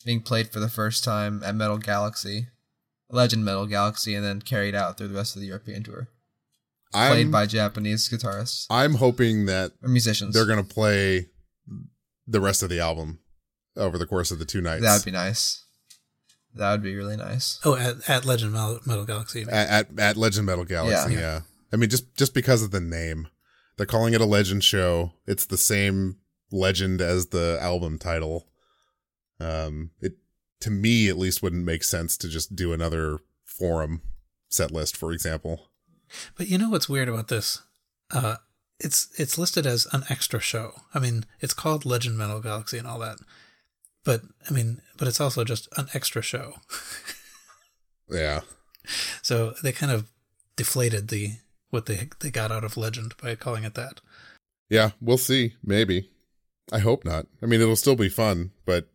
being 0.04 0.20
played 0.20 0.50
for 0.50 0.60
the 0.60 0.68
first 0.68 1.04
time 1.04 1.42
at 1.44 1.54
Metal 1.54 1.78
Galaxy, 1.78 2.48
Legend 3.12 3.44
Metal 3.44 3.66
Galaxy, 3.66 4.14
and 4.14 4.24
then 4.24 4.42
carried 4.42 4.74
out 4.74 4.98
through 4.98 5.08
the 5.08 5.14
rest 5.14 5.36
of 5.36 5.42
the 5.42 5.48
European 5.48 5.84
tour? 5.84 6.08
I'm, 6.94 7.12
played 7.12 7.30
by 7.30 7.46
Japanese 7.46 8.08
guitarists. 8.08 8.66
I'm 8.68 8.94
hoping 8.94 9.46
that 9.46 9.72
or 9.82 9.88
musicians 9.88 10.34
they're 10.34 10.46
going 10.46 10.64
to 10.64 10.74
play 10.74 11.28
the 12.26 12.40
rest 12.40 12.62
of 12.62 12.68
the 12.68 12.80
album 12.80 13.20
over 13.76 13.96
the 13.96 14.06
course 14.06 14.30
of 14.30 14.38
the 14.38 14.44
two 14.44 14.60
nights. 14.60 14.82
That 14.82 14.94
would 14.94 15.04
be 15.04 15.10
nice. 15.10 15.64
That 16.54 16.72
would 16.72 16.82
be 16.82 16.94
really 16.94 17.16
nice. 17.16 17.58
Oh, 17.64 17.76
at, 17.76 18.08
at 18.10 18.24
Legend 18.26 18.52
Metal, 18.52 18.80
Metal 18.84 19.04
Galaxy. 19.06 19.46
At, 19.50 19.88
at, 19.90 19.98
at 19.98 20.16
Legend 20.16 20.46
Metal 20.46 20.64
Galaxy, 20.64 21.14
yeah. 21.14 21.20
yeah. 21.20 21.40
I 21.72 21.76
mean, 21.76 21.88
just 21.88 22.14
just 22.14 22.34
because 22.34 22.62
of 22.62 22.70
the 22.70 22.80
name, 22.80 23.28
they're 23.76 23.86
calling 23.86 24.12
it 24.12 24.20
a 24.20 24.26
Legend 24.26 24.62
show. 24.62 25.12
It's 25.26 25.46
the 25.46 25.56
same 25.56 26.16
legend 26.50 27.00
as 27.00 27.28
the 27.28 27.58
album 27.60 27.98
title. 27.98 28.48
Um, 29.40 29.90
it 30.00 30.12
to 30.62 30.70
me 30.70 31.08
at 31.08 31.18
least 31.18 31.42
wouldn't 31.42 31.64
make 31.64 31.84
sense 31.84 32.16
to 32.16 32.28
just 32.28 32.56
do 32.56 32.72
another 32.72 33.18
forum 33.44 34.02
set 34.48 34.70
list, 34.70 34.96
for 34.96 35.12
example. 35.12 35.68
But 36.36 36.48
you 36.48 36.58
know 36.58 36.70
what's 36.70 36.88
weird 36.88 37.08
about 37.08 37.28
this? 37.28 37.62
Uh, 38.10 38.36
it's 38.78 39.08
it's 39.18 39.38
listed 39.38 39.66
as 39.66 39.86
an 39.92 40.04
extra 40.08 40.40
show. 40.40 40.72
I 40.94 40.98
mean, 40.98 41.24
it's 41.40 41.54
called 41.54 41.84
Legend 41.84 42.18
Metal 42.18 42.40
Galaxy 42.40 42.78
and 42.78 42.86
all 42.86 42.98
that. 43.00 43.18
But 44.04 44.22
I 44.48 44.52
mean, 44.52 44.80
but 44.98 45.08
it's 45.08 45.20
also 45.20 45.44
just 45.44 45.68
an 45.76 45.88
extra 45.94 46.22
show. 46.22 46.54
yeah. 48.10 48.40
So 49.22 49.54
they 49.62 49.72
kind 49.72 49.92
of 49.92 50.10
deflated 50.56 51.08
the 51.08 51.32
what 51.70 51.86
they 51.86 52.08
they 52.20 52.30
got 52.30 52.52
out 52.52 52.64
of 52.64 52.76
Legend 52.76 53.14
by 53.22 53.34
calling 53.34 53.64
it 53.64 53.74
that. 53.74 54.00
Yeah, 54.68 54.90
we'll 55.00 55.18
see. 55.18 55.54
Maybe. 55.64 56.10
I 56.72 56.78
hope 56.78 57.04
not. 57.04 57.26
I 57.42 57.46
mean, 57.46 57.60
it'll 57.60 57.76
still 57.76 57.96
be 57.96 58.08
fun, 58.08 58.52
but 58.64 58.88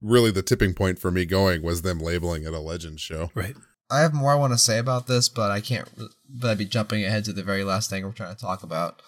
really 0.00 0.30
the 0.30 0.42
tipping 0.42 0.74
point 0.74 0.98
for 0.98 1.10
me 1.10 1.24
going 1.24 1.62
was 1.62 1.82
them 1.82 1.98
labeling 1.98 2.44
it 2.44 2.52
a 2.52 2.60
Legend 2.60 3.00
show. 3.00 3.30
Right. 3.34 3.54
I 3.90 4.00
have 4.00 4.12
more 4.12 4.32
I 4.32 4.36
want 4.36 4.52
to 4.52 4.58
say 4.58 4.78
about 4.78 5.06
this, 5.06 5.28
but 5.28 5.50
I 5.50 5.60
can't. 5.60 5.88
But 6.28 6.50
I'd 6.50 6.58
be 6.58 6.66
jumping 6.66 7.04
ahead 7.04 7.24
to 7.24 7.32
the 7.32 7.42
very 7.42 7.64
last 7.64 7.88
thing 7.88 8.04
we're 8.04 8.12
trying 8.12 8.34
to 8.34 8.40
talk 8.40 8.62
about. 8.62 9.00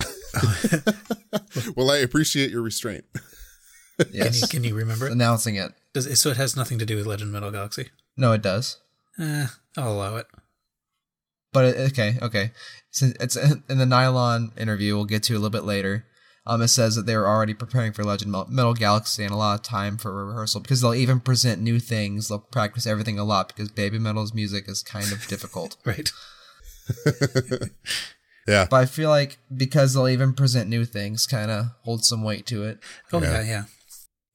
well, 1.76 1.90
I 1.90 1.98
appreciate 1.98 2.50
your 2.50 2.62
restraint. 2.62 3.04
Yes. 4.12 4.24
Can 4.24 4.32
you, 4.32 4.48
can 4.48 4.64
you 4.64 4.74
remember 4.80 5.08
it? 5.08 5.12
Announcing 5.12 5.56
it. 5.56 5.72
Does 5.92 6.06
it, 6.06 6.16
so 6.16 6.30
it 6.30 6.38
has 6.38 6.56
nothing 6.56 6.78
to 6.78 6.86
do 6.86 6.96
with 6.96 7.04
Legend 7.04 7.32
Metal 7.32 7.50
Galaxy. 7.50 7.90
No, 8.16 8.32
it 8.32 8.40
does. 8.40 8.78
Eh, 9.18 9.46
I'll 9.76 9.92
allow 9.92 10.16
it. 10.16 10.26
But 11.52 11.64
it, 11.66 11.92
okay, 11.92 12.16
okay. 12.22 12.52
Since 12.90 13.16
it's 13.20 13.36
in 13.36 13.76
the 13.76 13.84
Nylon 13.84 14.52
interview, 14.56 14.94
we'll 14.94 15.04
get 15.04 15.22
to 15.24 15.34
a 15.34 15.36
little 15.36 15.50
bit 15.50 15.64
later. 15.64 16.06
Um, 16.46 16.62
it 16.62 16.68
says 16.68 16.96
that 16.96 17.04
they 17.06 17.16
were 17.16 17.28
already 17.28 17.52
preparing 17.52 17.92
for 17.92 18.02
Legend 18.02 18.34
Metal 18.48 18.74
Galaxy 18.74 19.24
and 19.24 19.32
a 19.32 19.36
lot 19.36 19.54
of 19.56 19.62
time 19.62 19.98
for 19.98 20.24
rehearsal 20.24 20.60
because 20.60 20.80
they'll 20.80 20.94
even 20.94 21.20
present 21.20 21.60
new 21.60 21.78
things. 21.78 22.28
They'll 22.28 22.38
practice 22.38 22.86
everything 22.86 23.18
a 23.18 23.24
lot 23.24 23.48
because 23.48 23.70
Baby 23.70 23.98
Metal's 23.98 24.32
music 24.32 24.68
is 24.68 24.82
kind 24.82 25.12
of 25.12 25.26
difficult. 25.26 25.76
right. 25.84 26.10
yeah. 28.48 28.66
But 28.70 28.76
I 28.76 28.86
feel 28.86 29.10
like 29.10 29.38
because 29.54 29.94
they'll 29.94 30.08
even 30.08 30.32
present 30.32 30.70
new 30.70 30.84
things, 30.84 31.26
kind 31.26 31.50
of 31.50 31.66
hold 31.82 32.04
some 32.04 32.24
weight 32.24 32.46
to 32.46 32.64
it. 32.64 32.78
Oh 33.12 33.20
yeah, 33.20 33.42
yeah. 33.42 33.42
yeah. 33.42 33.64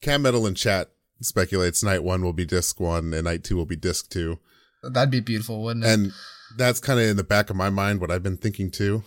Cam 0.00 0.22
Metal 0.22 0.46
in 0.46 0.54
chat 0.54 0.90
speculates 1.20 1.82
night 1.82 2.04
one 2.04 2.22
will 2.22 2.32
be 2.32 2.44
disc 2.44 2.78
one 2.78 3.12
and 3.14 3.24
night 3.24 3.42
two 3.42 3.56
will 3.56 3.66
be 3.66 3.76
disc 3.76 4.08
two. 4.10 4.38
That'd 4.82 5.10
be 5.10 5.20
beautiful, 5.20 5.62
wouldn't 5.62 5.84
it? 5.84 5.90
And 5.90 6.12
that's 6.56 6.78
kind 6.78 7.00
of 7.00 7.06
in 7.06 7.16
the 7.16 7.24
back 7.24 7.50
of 7.50 7.56
my 7.56 7.70
mind 7.70 8.00
what 8.00 8.10
I've 8.10 8.22
been 8.22 8.36
thinking 8.36 8.70
too. 8.70 9.02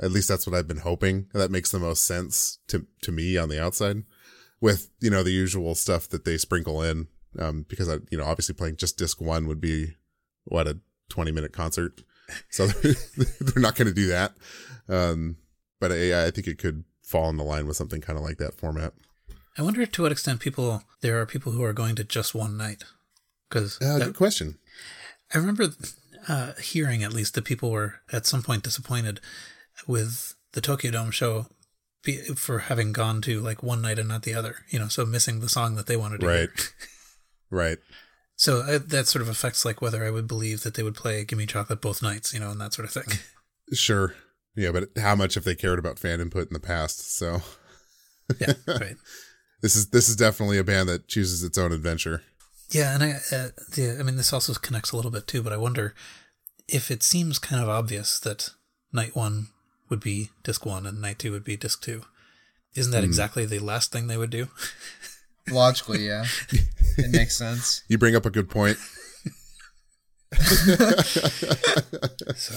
At 0.00 0.12
least 0.12 0.28
that's 0.28 0.46
what 0.46 0.56
I've 0.56 0.68
been 0.68 0.78
hoping. 0.78 1.26
That 1.32 1.50
makes 1.50 1.70
the 1.70 1.78
most 1.78 2.04
sense 2.04 2.58
to 2.68 2.86
to 3.02 3.12
me 3.12 3.36
on 3.36 3.48
the 3.48 3.62
outside, 3.62 4.04
with 4.60 4.90
you 5.00 5.10
know 5.10 5.22
the 5.22 5.32
usual 5.32 5.74
stuff 5.74 6.08
that 6.08 6.24
they 6.24 6.38
sprinkle 6.38 6.82
in. 6.82 7.08
Um, 7.38 7.66
because 7.68 7.88
I, 7.88 7.98
you 8.10 8.18
know, 8.18 8.24
obviously 8.24 8.54
playing 8.54 8.76
just 8.76 8.96
disc 8.96 9.20
one 9.20 9.46
would 9.48 9.60
be 9.60 9.94
what 10.44 10.66
a 10.66 10.78
twenty 11.08 11.32
minute 11.32 11.52
concert, 11.52 12.02
so 12.50 12.66
they're 13.40 13.62
not 13.62 13.76
going 13.76 13.88
to 13.88 13.94
do 13.94 14.08
that. 14.08 14.32
Um, 14.88 15.36
but 15.80 15.92
I, 15.92 16.26
I 16.26 16.30
think 16.30 16.46
it 16.46 16.58
could 16.58 16.84
fall 17.02 17.28
in 17.28 17.36
the 17.36 17.44
line 17.44 17.66
with 17.66 17.76
something 17.76 18.00
kind 18.00 18.18
of 18.18 18.24
like 18.24 18.38
that 18.38 18.54
format. 18.54 18.92
I 19.56 19.62
wonder 19.62 19.84
to 19.84 20.02
what 20.02 20.12
extent 20.12 20.40
people 20.40 20.82
there 21.00 21.20
are 21.20 21.26
people 21.26 21.52
who 21.52 21.64
are 21.64 21.72
going 21.72 21.96
to 21.96 22.04
just 22.04 22.34
one 22.34 22.56
night. 22.56 22.84
Because 23.48 23.80
uh, 23.82 23.98
good 23.98 24.16
question. 24.16 24.58
I 25.34 25.38
remember 25.38 25.70
uh, 26.28 26.52
hearing 26.60 27.02
at 27.02 27.12
least 27.12 27.34
that 27.34 27.44
people 27.44 27.70
were 27.70 27.96
at 28.12 28.26
some 28.26 28.42
point 28.42 28.62
disappointed 28.62 29.20
with 29.86 30.34
the 30.52 30.60
Tokyo 30.60 30.90
Dome 30.90 31.10
show 31.10 31.46
for 32.36 32.60
having 32.60 32.92
gone 32.92 33.20
to 33.22 33.40
like 33.40 33.62
one 33.62 33.82
night 33.82 33.98
and 33.98 34.08
not 34.08 34.22
the 34.22 34.34
other. 34.34 34.56
You 34.70 34.78
know, 34.78 34.88
so 34.88 35.04
missing 35.04 35.40
the 35.40 35.48
song 35.48 35.76
that 35.76 35.86
they 35.86 35.96
wanted 35.96 36.20
to 36.20 36.26
right. 36.26 36.50
hear. 36.56 36.88
right. 37.50 37.78
So 38.36 38.60
uh, 38.60 38.78
that 38.86 39.08
sort 39.08 39.22
of 39.22 39.28
affects 39.28 39.64
like 39.64 39.82
whether 39.82 40.04
I 40.04 40.10
would 40.10 40.28
believe 40.28 40.62
that 40.62 40.74
they 40.74 40.82
would 40.82 40.94
play 40.94 41.24
"Gimme 41.24 41.46
Chocolate" 41.46 41.80
both 41.80 42.02
nights, 42.02 42.32
you 42.32 42.40
know, 42.40 42.50
and 42.50 42.60
that 42.60 42.74
sort 42.74 42.86
of 42.86 42.92
thing. 42.92 43.18
Sure. 43.70 44.14
Yeah, 44.56 44.72
but 44.72 44.88
how 44.96 45.14
much 45.14 45.34
have 45.34 45.44
they 45.44 45.54
cared 45.54 45.78
about 45.78 45.98
fan 45.98 46.22
input 46.22 46.48
in 46.48 46.54
the 46.54 46.58
past? 46.58 47.14
So. 47.14 47.42
yeah. 48.40 48.54
Right. 48.66 48.96
This 49.60 49.76
is 49.76 49.90
this 49.90 50.08
is 50.08 50.16
definitely 50.16 50.56
a 50.56 50.64
band 50.64 50.88
that 50.88 51.06
chooses 51.06 51.44
its 51.44 51.58
own 51.58 51.70
adventure. 51.70 52.22
Yeah, 52.70 52.94
and 52.94 53.04
I, 53.04 53.10
uh, 53.10 53.48
the, 53.74 53.98
I 54.00 54.02
mean, 54.04 54.16
this 54.16 54.32
also 54.32 54.54
connects 54.54 54.92
a 54.92 54.96
little 54.96 55.10
bit 55.10 55.26
too. 55.26 55.42
But 55.42 55.52
I 55.52 55.58
wonder 55.58 55.94
if 56.66 56.90
it 56.90 57.02
seems 57.02 57.38
kind 57.38 57.62
of 57.62 57.68
obvious 57.68 58.18
that 58.20 58.52
night 58.90 59.14
one 59.14 59.48
would 59.88 60.00
be 60.00 60.30
disc 60.42 60.64
one 60.66 60.86
and 60.86 61.00
night 61.00 61.18
two 61.18 61.32
would 61.32 61.44
be 61.44 61.56
disc 61.56 61.82
two. 61.82 62.02
Isn't 62.74 62.92
that 62.92 63.02
mm. 63.02 63.06
exactly 63.06 63.44
the 63.46 63.58
last 63.58 63.92
thing 63.92 64.06
they 64.06 64.16
would 64.16 64.30
do? 64.30 64.48
Logically, 65.50 66.06
yeah, 66.06 66.26
it 66.98 67.10
makes 67.10 67.36
sense. 67.36 67.82
You 67.88 67.96
bring 67.96 68.14
up 68.14 68.26
a 68.26 68.30
good 68.30 68.50
point. 68.50 68.76
so, 72.36 72.54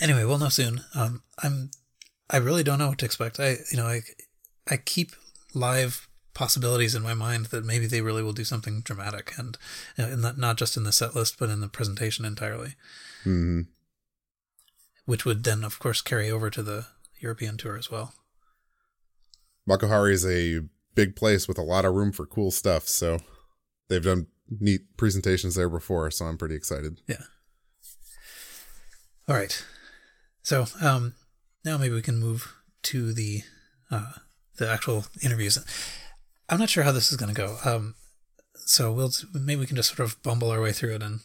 anyway, 0.00 0.24
we'll 0.24 0.38
know 0.38 0.48
soon. 0.48 0.82
Um, 0.94 1.22
I'm, 1.42 1.72
I 2.30 2.36
really 2.36 2.62
don't 2.62 2.78
know 2.78 2.90
what 2.90 2.98
to 2.98 3.04
expect. 3.04 3.40
I, 3.40 3.56
you 3.72 3.76
know, 3.76 3.86
I, 3.86 4.02
I 4.68 4.76
keep 4.76 5.16
live 5.52 6.08
possibilities 6.36 6.94
in 6.94 7.02
my 7.02 7.14
mind 7.14 7.46
that 7.46 7.64
maybe 7.64 7.86
they 7.86 8.02
really 8.02 8.22
will 8.22 8.34
do 8.34 8.44
something 8.44 8.82
dramatic 8.82 9.32
and 9.38 9.56
you 9.96 10.06
know, 10.06 10.16
not, 10.16 10.36
not 10.36 10.56
just 10.58 10.76
in 10.76 10.84
the 10.84 10.92
set 10.92 11.16
list 11.16 11.38
but 11.38 11.48
in 11.48 11.60
the 11.60 11.66
presentation 11.66 12.26
entirely 12.26 12.74
mm-hmm. 13.24 13.62
Which 15.06 15.24
would 15.24 15.44
then 15.44 15.64
of 15.64 15.78
course 15.78 16.00
carry 16.02 16.30
over 16.30 16.50
to 16.50 16.62
the 16.62 16.86
european 17.18 17.56
tour 17.56 17.76
as 17.76 17.90
well 17.90 18.14
makuhari 19.68 20.12
is 20.12 20.26
a 20.26 20.60
big 20.94 21.16
place 21.16 21.48
with 21.48 21.58
a 21.58 21.62
lot 21.62 21.84
of 21.84 21.94
room 21.94 22.12
for 22.12 22.26
cool 22.26 22.50
stuff 22.50 22.86
so 22.86 23.18
they've 23.88 24.04
done 24.04 24.26
neat 24.60 24.82
presentations 24.96 25.54
there 25.54 25.68
before 25.68 26.10
so 26.10 26.26
i'm 26.26 26.38
pretty 26.38 26.54
excited 26.54 27.00
yeah 27.08 27.24
all 29.28 29.34
right 29.34 29.64
so 30.42 30.66
um 30.80 31.14
now 31.64 31.76
maybe 31.76 31.94
we 31.94 32.02
can 32.02 32.20
move 32.20 32.54
to 32.82 33.12
the 33.12 33.42
uh 33.90 34.12
the 34.56 34.70
actual 34.70 35.06
interviews. 35.22 35.58
I'm 36.48 36.58
not 36.58 36.70
sure 36.70 36.84
how 36.84 36.92
this 36.92 37.10
is 37.10 37.16
going 37.16 37.34
to 37.34 37.40
go. 37.40 37.56
Um, 37.64 37.94
so 38.54 38.92
we'll 38.92 39.12
maybe 39.34 39.60
we 39.60 39.66
can 39.66 39.76
just 39.76 39.94
sort 39.94 40.08
of 40.08 40.22
bumble 40.22 40.50
our 40.50 40.60
way 40.60 40.72
through 40.72 40.94
it 40.94 41.02
and 41.02 41.20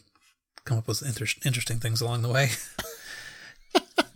come 0.66 0.78
up 0.78 0.88
with 0.88 1.02
inter- 1.02 1.26
interesting 1.46 1.80
things 1.80 2.02
along 2.02 2.22
the 2.22 2.30
way. 2.30 2.50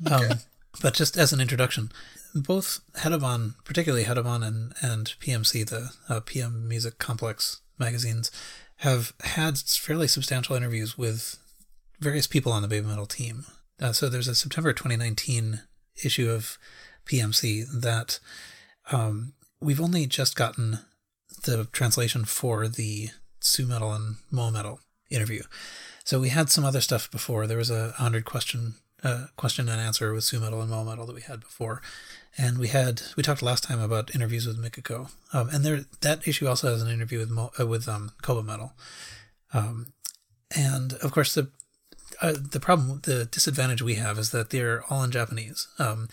okay. 0.06 0.30
um, 0.30 0.38
but 0.82 0.94
just 0.94 1.18
as 1.18 1.32
an 1.32 1.42
introduction, 1.42 1.92
both 2.34 2.82
Hedoban, 2.98 3.56
particularly 3.64 4.06
Hedoban 4.06 4.46
and, 4.46 4.74
and 4.82 5.14
PMC, 5.22 5.68
the 5.68 5.92
uh, 6.10 6.20
PM 6.20 6.68
Music 6.68 7.00
Complex 7.00 7.62
magazines, 7.80 8.32
have 8.78 9.14
had 9.22 9.58
fairly 9.58 10.08
substantial 10.08 10.56
interviews 10.56 10.98
with 10.98 11.38
various 12.00 12.28
people 12.28 12.52
on 12.52 12.62
the 12.62 12.68
Baby 12.68 12.88
Metal 12.88 13.06
team. 13.06 13.46
Uh, 13.82 13.94
so 13.94 14.10
there's 14.10 14.28
a 14.28 14.36
September 14.36 14.74
2019 14.74 15.62
issue 16.04 16.30
of 16.30 16.58
PMC 17.06 17.66
that 17.82 18.20
um, 18.92 19.34
we've 19.62 19.82
only 19.82 20.06
just 20.06 20.36
gotten 20.36 20.80
the 21.44 21.66
translation 21.72 22.26
for 22.26 22.68
the 22.68 23.10
Su-metal 23.40 23.94
and 23.94 24.16
Mo 24.32 24.52
metal 24.52 24.80
interview. 25.10 25.44
So 26.04 26.20
we 26.20 26.30
had 26.30 26.50
some 26.50 26.66
other 26.66 26.82
stuff 26.82 27.10
before. 27.12 27.48
There 27.48 27.58
was 27.58 27.70
a 27.70 27.92
hundred 27.92 28.26
question 28.26 28.76
uh, 29.06 29.28
question 29.38 29.70
and 29.70 29.80
answer 29.80 30.12
with 30.14 30.24
Su 30.24 30.40
Metal 30.40 30.60
and 30.62 30.70
Mo 30.70 30.84
Metal 30.84 31.06
that 31.06 31.16
we 31.16 31.22
had 31.22 31.40
before, 31.40 31.82
and 32.38 32.58
we 32.58 32.70
had 32.70 33.04
we 33.16 33.22
talked 33.22 33.44
last 33.44 33.64
time 33.64 33.80
about 33.80 34.14
interviews 34.16 34.48
with 34.48 34.62
Mikiko, 34.62 35.12
um, 35.32 35.48
and 35.50 35.64
there 35.64 35.86
that 36.02 36.28
issue 36.28 36.48
also 36.48 36.72
has 36.72 36.82
an 36.82 36.90
interview 36.90 37.20
with 37.20 37.30
Mo, 37.30 37.52
uh, 37.60 37.68
with 37.68 37.88
um, 37.88 38.12
Koba 38.24 38.42
Metal, 38.42 38.74
um, 39.54 39.94
and 40.56 40.94
of 40.94 41.12
course 41.12 41.36
the 41.36 41.52
uh, 42.22 42.34
the 42.34 42.60
problem 42.60 43.02
the 43.04 43.26
disadvantage 43.26 43.84
we 43.84 43.96
have 43.96 44.18
is 44.18 44.32
that 44.32 44.50
they're 44.50 44.84
all 44.90 45.04
in 45.04 45.12
Japanese, 45.12 45.68
um, 45.78 46.10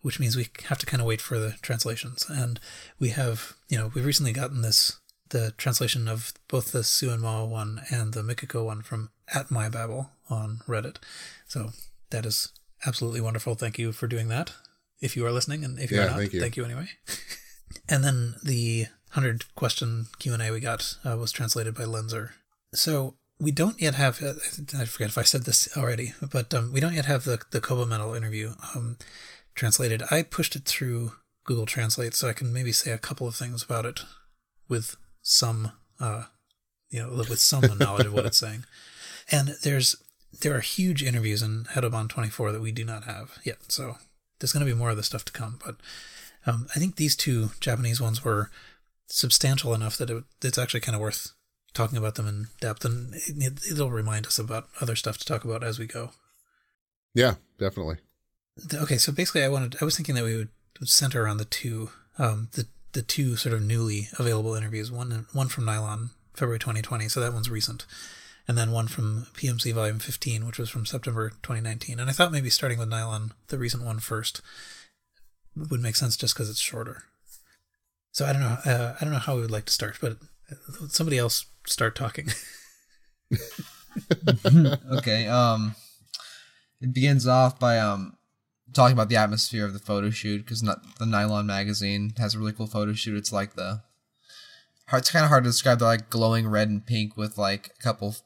which 0.00 0.18
means 0.18 0.34
we 0.34 0.48
have 0.68 0.78
to 0.78 0.86
kind 0.86 1.02
of 1.02 1.06
wait 1.06 1.20
for 1.20 1.38
the 1.38 1.56
translations, 1.60 2.24
and 2.30 2.58
we 2.98 3.10
have 3.10 3.52
you 3.68 3.76
know 3.76 3.92
we've 3.94 4.06
recently 4.06 4.32
gotten 4.32 4.62
this 4.62 4.98
the 5.28 5.52
translation 5.58 6.08
of 6.08 6.32
both 6.48 6.72
the 6.72 6.82
Su 6.82 7.10
and 7.10 7.20
Mo 7.20 7.44
one 7.44 7.82
and 7.90 8.14
the 8.14 8.22
Mikiko 8.22 8.64
one 8.64 8.80
from 8.80 9.10
at 9.32 9.50
my 9.50 9.68
babel 9.68 10.12
on 10.30 10.62
Reddit, 10.66 10.96
so 11.46 11.72
that 12.10 12.26
is 12.26 12.52
absolutely 12.86 13.20
wonderful. 13.20 13.54
Thank 13.54 13.78
you 13.78 13.92
for 13.92 14.06
doing 14.06 14.28
that 14.28 14.52
if 15.00 15.16
you 15.16 15.26
are 15.26 15.32
listening, 15.32 15.64
and 15.64 15.78
if 15.78 15.90
you're 15.90 16.06
not, 16.06 16.16
thank 16.16 16.32
you. 16.32 16.40
thank 16.40 16.56
you 16.56 16.64
anyway. 16.64 16.88
and 17.88 18.04
then 18.04 18.34
the 18.44 18.86
hundred 19.10 19.54
question 19.54 20.06
Q 20.18 20.34
and 20.34 20.42
A 20.42 20.50
we 20.50 20.60
got 20.60 20.96
uh, 21.04 21.16
was 21.16 21.32
translated 21.32 21.74
by 21.74 21.84
Lenzer. 21.84 22.30
So 22.74 23.16
we 23.40 23.50
don't 23.50 23.80
yet 23.80 23.94
have. 23.94 24.22
Uh, 24.22 24.34
I 24.78 24.84
forget 24.84 25.08
if 25.08 25.18
I 25.18 25.22
said 25.22 25.44
this 25.44 25.76
already, 25.76 26.12
but 26.20 26.52
um, 26.54 26.72
we 26.72 26.80
don't 26.80 26.94
yet 26.94 27.06
have 27.06 27.24
the 27.24 27.40
the 27.50 27.60
Koba 27.60 27.86
Metal 27.86 28.14
interview 28.14 28.52
um, 28.74 28.98
translated. 29.54 30.02
I 30.10 30.22
pushed 30.22 30.54
it 30.54 30.64
through 30.64 31.12
Google 31.44 31.66
Translate, 31.66 32.14
so 32.14 32.28
I 32.28 32.32
can 32.32 32.52
maybe 32.52 32.72
say 32.72 32.92
a 32.92 32.98
couple 32.98 33.26
of 33.26 33.34
things 33.34 33.62
about 33.62 33.86
it 33.86 34.00
with 34.68 34.96
some, 35.22 35.72
uh, 35.98 36.24
you 36.90 37.00
know, 37.02 37.10
with 37.10 37.40
some 37.40 37.64
knowledge 37.78 38.06
of 38.06 38.12
what 38.12 38.26
it's 38.26 38.38
saying. 38.38 38.64
And 39.32 39.56
there's 39.62 39.96
there 40.40 40.54
are 40.54 40.60
huge 40.60 41.02
interviews 41.02 41.42
in 41.42 41.64
Hedoban 41.64 42.08
24 42.08 42.52
that 42.52 42.60
we 42.60 42.72
do 42.72 42.84
not 42.84 43.04
have 43.04 43.38
yet. 43.44 43.58
So 43.68 43.96
there's 44.38 44.52
going 44.52 44.64
to 44.64 44.72
be 44.72 44.78
more 44.78 44.90
of 44.90 44.96
this 44.96 45.06
stuff 45.06 45.24
to 45.26 45.32
come. 45.32 45.58
But 45.64 45.76
um, 46.46 46.66
I 46.74 46.78
think 46.78 46.96
these 46.96 47.16
two 47.16 47.50
Japanese 47.60 48.00
ones 48.00 48.24
were 48.24 48.50
substantial 49.06 49.74
enough 49.74 49.96
that 49.96 50.10
it, 50.10 50.24
it's 50.42 50.58
actually 50.58 50.80
kind 50.80 50.94
of 50.94 51.00
worth 51.00 51.32
talking 51.72 51.98
about 51.98 52.14
them 52.14 52.26
in 52.26 52.46
depth, 52.60 52.84
and 52.84 53.14
it, 53.14 53.60
it'll 53.70 53.90
remind 53.90 54.26
us 54.26 54.38
about 54.38 54.68
other 54.80 54.96
stuff 54.96 55.18
to 55.18 55.24
talk 55.24 55.44
about 55.44 55.62
as 55.62 55.78
we 55.78 55.86
go. 55.86 56.10
Yeah, 57.14 57.34
definitely. 57.58 57.96
Okay, 58.74 58.98
so 58.98 59.12
basically, 59.12 59.44
I 59.44 59.48
wanted 59.48 59.76
I 59.80 59.84
was 59.84 59.96
thinking 59.96 60.14
that 60.14 60.24
we 60.24 60.36
would 60.36 60.48
center 60.84 61.22
around 61.22 61.38
the 61.38 61.44
two 61.44 61.90
um, 62.18 62.48
the 62.52 62.66
the 62.92 63.02
two 63.02 63.36
sort 63.36 63.54
of 63.54 63.62
newly 63.62 64.08
available 64.18 64.54
interviews. 64.54 64.90
One 64.90 65.26
one 65.32 65.48
from 65.48 65.64
Nylon, 65.64 66.10
February 66.34 66.58
2020, 66.58 67.08
so 67.08 67.20
that 67.20 67.32
one's 67.32 67.50
recent, 67.50 67.86
and 68.48 68.58
then 68.58 68.72
one 68.72 68.88
from 68.88 69.26
PMC 69.34 69.72
Volume 69.72 69.98
15, 69.98 70.46
which 70.46 70.58
was 70.58 70.70
from 70.70 70.86
September 70.86 71.30
2019. 71.30 72.00
And 72.00 72.08
I 72.08 72.12
thought 72.12 72.32
maybe 72.32 72.50
starting 72.50 72.78
with 72.78 72.88
Nylon, 72.88 73.32
the 73.48 73.58
recent 73.58 73.84
one 73.84 74.00
first, 74.00 74.40
would 75.56 75.80
make 75.80 75.96
sense 75.96 76.16
just 76.16 76.34
because 76.34 76.50
it's 76.50 76.60
shorter. 76.60 77.04
So 78.12 78.26
I 78.26 78.32
don't 78.32 78.42
know. 78.42 78.58
Uh, 78.64 78.94
I 79.00 79.04
don't 79.04 79.12
know 79.12 79.20
how 79.20 79.36
we 79.36 79.42
would 79.42 79.50
like 79.50 79.66
to 79.66 79.72
start, 79.72 79.98
but 80.00 80.16
somebody 80.88 81.18
else 81.18 81.46
start 81.66 81.94
talking. 81.94 82.28
okay. 84.92 85.26
Um, 85.26 85.74
it 86.80 86.92
begins 86.92 87.26
off 87.26 87.58
by 87.58 87.78
um 87.78 88.16
talking 88.72 88.92
about 88.92 89.08
the 89.08 89.16
atmosphere 89.16 89.64
of 89.64 89.72
the 89.72 89.78
photo 89.78 90.10
shoot 90.10 90.38
because 90.38 90.62
the 90.62 91.06
Nylon 91.06 91.46
magazine 91.46 92.12
has 92.18 92.34
a 92.34 92.38
really 92.38 92.52
cool 92.52 92.66
photo 92.66 92.92
shoot. 92.92 93.16
It's 93.16 93.32
like 93.32 93.54
the 93.54 93.82
it's 94.92 95.10
kind 95.10 95.24
of 95.24 95.28
hard 95.28 95.44
to 95.44 95.50
describe. 95.50 95.78
They're 95.78 95.88
like 95.88 96.10
glowing 96.10 96.48
red 96.48 96.68
and 96.68 96.84
pink 96.84 97.16
with 97.16 97.38
like 97.38 97.70
a 97.78 97.82
couple 97.82 98.16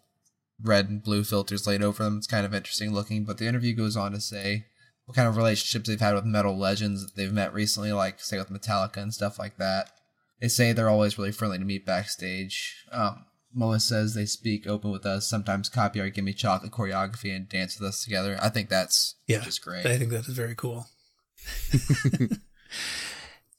red 0.63 0.89
and 0.89 1.03
blue 1.03 1.25
filters 1.25 1.67
laid 1.67 1.83
over 1.83 2.05
them. 2.05 2.19
It's 2.19 2.27
kind 2.27 2.47
of 2.47 2.55
interesting 2.55 2.93
looking. 2.93 3.25
But 3.25 3.39
the 3.39 3.47
interview 3.47 3.75
goes 3.75 3.97
on 3.97 4.13
to 4.13 4.21
say 4.21 4.67
what 5.07 5.17
kind 5.17 5.29
of 5.29 5.37
relationships 5.37 5.89
they've 5.89 6.01
had 6.01 6.15
with 6.15 6.25
metal 6.25 6.57
legends 6.57 7.05
that 7.05 7.17
they've 7.17 7.33
met 7.33 7.53
recently, 7.53 7.93
like 7.93 8.21
say 8.21 8.39
with 8.39 8.51
Metallica 8.51 8.99
and 8.99 9.13
stuff 9.13 9.39
like 9.39 9.57
that. 9.59 9.91
They 10.41 10.49
say 10.49 10.73
they're 10.73 10.89
always 10.89 11.19
really 11.19 11.33
friendly 11.33 11.59
to 11.59 11.65
meet 11.65 11.87
backstage. 11.87 12.85
Um, 12.91 13.25
Moa 13.55 13.79
says 13.79 14.15
they 14.15 14.27
speak 14.27 14.67
open 14.67 14.91
with 14.91 15.07
us, 15.07 15.29
sometimes 15.29 15.69
copy 15.69 16.01
our 16.01 16.11
Gimme 16.11 16.33
Chocolate 16.33 16.73
choreography 16.73 17.35
and 17.35 17.49
dance 17.49 17.79
with 17.79 17.89
us 17.89 18.03
together. 18.03 18.37
I 18.43 18.49
think 18.49 18.69
that's 18.69 19.15
yeah, 19.29 19.41
just 19.41 19.63
great. 19.63 19.87
I 19.87 19.97
think 19.97 20.11
that 20.11 20.27
is 20.27 20.35
very 20.35 20.57
cool. 20.57 20.87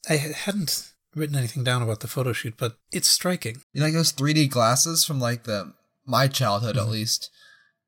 I 0.10 0.17
hadn't 0.17 0.91
written 1.15 1.38
anything 1.38 1.63
down 1.63 1.82
about 1.82 2.02
the 2.02 2.08
photo 2.08 2.34
shoot, 2.34 2.56
but 2.58 2.78
it's 2.91 3.08
striking. 3.08 3.62
You 3.72 3.80
know, 3.80 3.86
like 3.88 3.93
those 3.93 4.12
3D 4.12 4.50
glasses 4.50 5.06
from 5.06 5.19
like 5.19 5.46
the 5.46 5.74
my 6.06 6.28
childhood 6.28 6.76
mm-hmm. 6.76 6.86
at 6.86 6.91
least, 6.91 7.30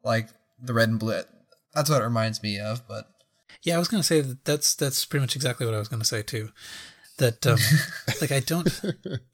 like 0.03 0.30
the 0.60 0.73
red 0.73 0.89
and 0.89 0.99
blue. 0.99 1.21
That's 1.73 1.89
what 1.89 2.01
it 2.01 2.06
reminds 2.06 2.41
me 2.41 2.60
of. 2.60 2.88
But 2.88 3.08
yeah, 3.63 3.75
I 3.75 3.80
was 3.80 3.88
gonna 3.88 4.03
say 4.03 4.21
that 4.21 4.45
that's 4.45 4.75
that's 4.75 5.06
pretty 5.06 5.21
much 5.21 5.36
exactly 5.36 5.65
what 5.65 5.75
I 5.75 5.80
was 5.80 5.88
gonna 5.88 6.06
say 6.06 6.23
too. 6.23 6.49
That 7.17 7.45
um, 7.47 7.60
like 8.21 8.32
I 8.32 8.39
don't, 8.39 8.69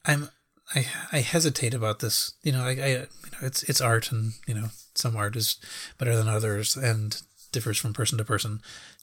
I'm 0.05 0.29
I 0.75 0.85
I 1.11 1.19
hesitate 1.19 1.73
about 1.73 1.99
this. 1.99 2.33
You 2.43 2.51
know, 2.51 2.63
I, 2.63 2.69
I 2.71 2.87
you 2.87 2.97
know 2.97 3.37
it's 3.41 3.63
it's 3.63 3.81
art, 3.81 4.11
and 4.11 4.33
you 4.47 4.53
know 4.53 4.67
some 4.95 5.15
art 5.15 5.35
is 5.35 5.57
better 5.97 6.15
than 6.15 6.27
others 6.27 6.75
and 6.75 7.21
differs 7.51 7.77
from 7.77 7.93
person 7.93 8.17
to 8.17 8.23
person. 8.23 8.61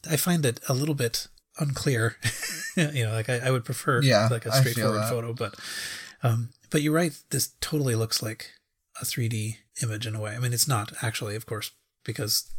I 0.09 0.17
find 0.17 0.45
it 0.45 0.61
a 0.69 0.75
little 0.75 0.95
bit 0.95 1.29
unclear. 1.59 2.17
you 2.77 3.05
know, 3.05 3.13
like 3.13 3.29
I, 3.29 3.39
I 3.39 3.51
would 3.51 3.65
prefer 3.65 4.03
yeah, 4.03 4.29
like 4.31 4.47
a 4.47 4.53
straightforward 4.53 5.05
photo, 5.09 5.33
but 5.33 5.55
um, 6.23 6.51
but 6.71 6.83
you're 6.83 6.93
right. 6.93 7.17
This 7.31 7.55
totally 7.61 7.95
looks 7.95 8.23
like 8.23 8.51
a 9.01 9.05
3D 9.05 9.57
image 9.83 10.07
in 10.07 10.15
a 10.15 10.21
way. 10.21 10.35
I 10.35 10.39
mean, 10.39 10.53
it's 10.53 10.69
not 10.69 10.93
actually, 11.03 11.37
of 11.37 11.47
course, 11.47 11.71
because 12.05 12.51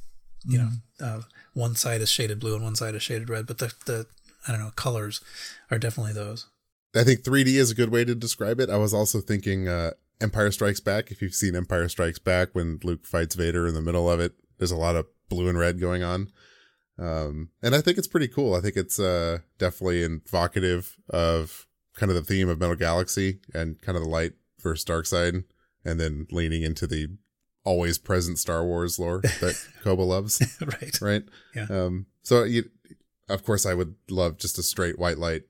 you 0.46 0.60
mm. 0.60 0.64
know 1.00 1.06
uh, 1.06 1.22
one 1.54 1.76
side 1.76 2.02
is 2.02 2.10
shaded 2.10 2.40
blue 2.40 2.56
and 2.56 2.64
one 2.64 2.76
side 2.76 2.96
is 2.96 3.04
shaded 3.04 3.30
red, 3.30 3.48
but 3.48 3.60
the 3.60 3.74
the 3.86 4.08
I 4.48 4.52
don't 4.52 4.62
know 4.62 4.72
colors 4.76 5.22
are 5.70 5.80
definitely 5.80 6.14
those. 6.14 6.48
I 6.96 7.04
think 7.04 7.22
3D 7.22 7.48
is 7.56 7.72
a 7.72 7.76
good 7.76 7.90
way 7.90 8.04
to 8.04 8.14
describe 8.14 8.60
it. 8.60 8.70
I 8.70 8.76
was 8.76 8.94
also 8.94 9.22
thinking 9.22 9.68
uh, 9.68 9.92
Empire 10.20 10.52
Strikes 10.52 10.82
Back. 10.82 11.10
If 11.10 11.22
you've 11.22 11.34
seen 11.34 11.56
Empire 11.56 11.88
Strikes 11.88 12.20
Back, 12.20 12.50
when 12.52 12.80
Luke 12.84 13.06
fights 13.06 13.36
Vader 13.36 13.66
in 13.66 13.74
the 13.74 13.82
middle 13.82 14.10
of 14.10 14.20
it, 14.20 14.34
there's 14.58 14.72
a 14.72 14.78
lot 14.78 14.98
of 14.98 15.06
blue 15.30 15.48
and 15.48 15.58
red 15.58 15.80
going 15.80 16.04
on. 16.04 16.28
Um, 17.00 17.50
and 17.64 17.74
I 17.74 17.82
think 17.82 17.98
it's 17.98 18.08
pretty 18.08 18.28
cool. 18.28 18.54
I 18.54 18.62
think 18.62 18.76
it's 18.76 19.00
uh, 19.00 19.40
definitely 19.58 20.02
evocative 20.02 20.98
of 21.10 21.66
kind 21.96 22.12
of 22.12 22.16
the 22.16 22.24
theme 22.24 22.50
of 22.50 22.60
Metal 22.60 22.76
Galaxy 22.76 23.40
and 23.54 23.82
kind 23.82 23.98
of 23.98 24.04
the 24.04 24.10
light 24.10 24.34
versus 24.60 24.84
dark 24.84 25.06
side, 25.06 25.44
and 25.84 26.00
then 26.00 26.28
leaning 26.32 26.64
into 26.64 26.88
the 26.88 27.10
always 27.64 27.98
present 27.98 28.40
Star 28.40 28.66
Wars 28.66 29.00
lore 29.00 29.20
that 29.42 29.56
Koba 29.82 30.02
loves. 30.02 30.42
right. 30.62 31.02
Right. 31.02 31.24
Yeah. 31.56 31.68
Um, 31.70 32.08
so 32.24 32.44
you, 32.44 32.70
of 33.30 33.44
course, 33.44 33.66
I 33.66 33.74
would 33.74 33.96
love 34.10 34.38
just 34.38 34.58
a 34.58 34.64
straight 34.64 35.00
white 35.00 35.18
light 35.18 35.44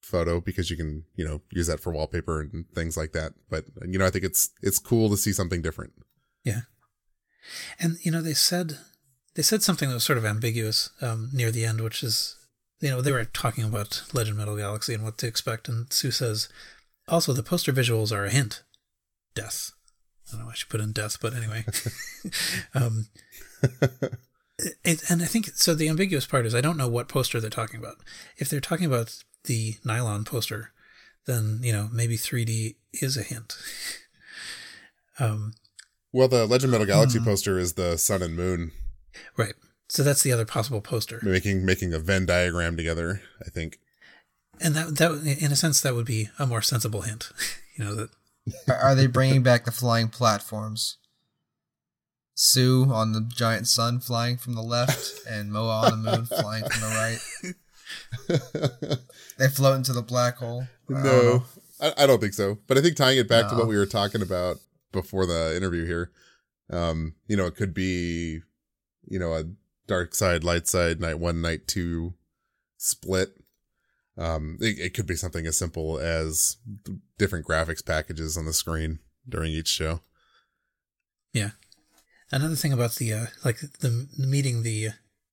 photo 0.00 0.40
because 0.40 0.70
you 0.70 0.76
can, 0.76 1.04
you 1.14 1.26
know, 1.26 1.42
use 1.52 1.66
that 1.68 1.80
for 1.80 1.92
wallpaper 1.92 2.40
and 2.40 2.64
things 2.74 2.96
like 2.96 3.12
that. 3.12 3.32
But 3.48 3.66
you 3.86 3.98
know, 3.98 4.06
I 4.06 4.10
think 4.10 4.24
it's 4.24 4.50
it's 4.62 4.78
cool 4.78 5.08
to 5.10 5.16
see 5.16 5.32
something 5.32 5.62
different. 5.62 5.92
Yeah. 6.44 6.62
And 7.78 7.96
you 8.02 8.10
know, 8.10 8.22
they 8.22 8.34
said 8.34 8.78
they 9.34 9.42
said 9.42 9.62
something 9.62 9.88
that 9.88 9.94
was 9.94 10.04
sort 10.04 10.18
of 10.18 10.24
ambiguous 10.24 10.90
um, 11.00 11.30
near 11.32 11.50
the 11.50 11.64
end, 11.64 11.80
which 11.80 12.02
is, 12.02 12.36
you 12.80 12.90
know, 12.90 13.00
they 13.00 13.12
were 13.12 13.24
talking 13.24 13.64
about 13.64 14.02
Legend 14.12 14.36
Metal 14.36 14.56
Galaxy 14.56 14.94
and 14.94 15.04
what 15.04 15.18
to 15.18 15.26
expect, 15.26 15.68
and 15.68 15.92
Su 15.92 16.10
says, 16.10 16.48
also 17.08 17.32
the 17.32 17.42
poster 17.42 17.72
visuals 17.72 18.12
are 18.12 18.24
a 18.24 18.30
hint, 18.30 18.62
death. 19.34 19.72
I 20.28 20.32
don't 20.32 20.40
know. 20.40 20.46
Why 20.46 20.52
I 20.52 20.54
should 20.54 20.68
put 20.68 20.80
in 20.80 20.92
death, 20.92 21.18
but 21.20 21.34
anyway. 21.34 21.64
um, 22.74 23.06
it, 24.84 25.10
and 25.10 25.22
I 25.22 25.26
think 25.26 25.46
so. 25.54 25.74
The 25.74 25.88
ambiguous 25.88 26.26
part 26.26 26.46
is 26.46 26.54
I 26.54 26.60
don't 26.60 26.76
know 26.76 26.88
what 26.88 27.08
poster 27.08 27.40
they're 27.40 27.50
talking 27.50 27.80
about. 27.80 27.96
If 28.36 28.48
they're 28.48 28.60
talking 28.60 28.86
about 28.86 29.22
the 29.44 29.76
nylon 29.84 30.24
poster, 30.24 30.72
then 31.26 31.60
you 31.62 31.72
know 31.72 31.88
maybe 31.92 32.16
3D 32.16 32.76
is 32.94 33.16
a 33.16 33.22
hint. 33.22 33.56
um, 35.18 35.54
well, 36.12 36.28
the 36.28 36.46
Legend 36.46 36.72
Metal 36.72 36.86
Galaxy 36.86 37.18
um, 37.18 37.24
poster 37.24 37.58
is 37.58 37.74
the 37.74 37.96
sun 37.96 38.22
and 38.22 38.36
moon, 38.36 38.72
right? 39.36 39.54
So 39.88 40.02
that's 40.02 40.22
the 40.22 40.32
other 40.32 40.44
possible 40.44 40.80
poster. 40.80 41.20
Making 41.22 41.64
making 41.64 41.92
a 41.92 41.98
Venn 41.98 42.26
diagram 42.26 42.76
together, 42.76 43.22
I 43.44 43.50
think. 43.50 43.78
And 44.60 44.74
that 44.74 44.96
that 44.98 45.38
in 45.40 45.52
a 45.52 45.56
sense 45.56 45.80
that 45.80 45.94
would 45.94 46.06
be 46.06 46.28
a 46.38 46.46
more 46.46 46.62
sensible 46.62 47.02
hint, 47.02 47.30
you 47.76 47.84
know 47.84 47.94
that. 47.94 48.10
Are 48.68 48.94
they 48.94 49.06
bringing 49.06 49.42
back 49.42 49.64
the 49.64 49.72
flying 49.72 50.08
platforms? 50.08 50.98
Su 52.34 52.86
on 52.90 53.12
the 53.12 53.20
giant 53.20 53.66
sun 53.66 54.00
flying 54.00 54.38
from 54.38 54.54
the 54.54 54.62
left, 54.62 55.26
and 55.28 55.52
Moa 55.52 55.90
on 55.90 56.02
the 56.02 56.16
moon 56.16 56.26
flying 56.40 56.64
from 56.64 56.80
the 56.80 57.54
right. 58.28 58.98
they 59.38 59.48
float 59.48 59.76
into 59.76 59.92
the 59.92 60.02
black 60.02 60.36
hole. 60.36 60.64
No, 60.88 61.44
I, 61.80 61.92
I, 61.98 62.06
don't 62.06 62.20
think 62.20 62.32
so. 62.34 62.58
But 62.66 62.78
I 62.78 62.80
think 62.80 62.96
tying 62.96 63.18
it 63.18 63.28
back 63.28 63.44
no. 63.44 63.50
to 63.50 63.56
what 63.56 63.68
we 63.68 63.76
were 63.76 63.86
talking 63.86 64.22
about 64.22 64.56
before 64.92 65.26
the 65.26 65.54
interview 65.56 65.84
here, 65.84 66.10
um, 66.70 67.14
you 67.26 67.36
know, 67.36 67.46
it 67.46 67.56
could 67.56 67.74
be, 67.74 68.40
you 69.04 69.18
know, 69.18 69.34
a 69.34 69.44
dark 69.86 70.14
side, 70.14 70.42
light 70.42 70.66
side, 70.66 71.00
night 71.00 71.18
one, 71.18 71.42
night 71.42 71.66
two 71.66 72.14
split. 72.78 73.30
Um, 74.18 74.58
it, 74.60 74.78
it 74.78 74.94
could 74.94 75.06
be 75.06 75.16
something 75.16 75.46
as 75.46 75.56
simple 75.56 75.98
as 75.98 76.56
different 77.18 77.46
graphics 77.46 77.84
packages 77.84 78.36
on 78.36 78.44
the 78.44 78.52
screen 78.52 78.98
during 79.28 79.52
each 79.52 79.68
show. 79.68 80.00
Yeah. 81.32 81.50
Another 82.32 82.56
thing 82.56 82.72
about 82.72 82.96
the 82.96 83.12
uh, 83.12 83.26
like 83.44 83.60
the, 83.80 84.08
the 84.16 84.26
meeting 84.26 84.62
the 84.62 84.90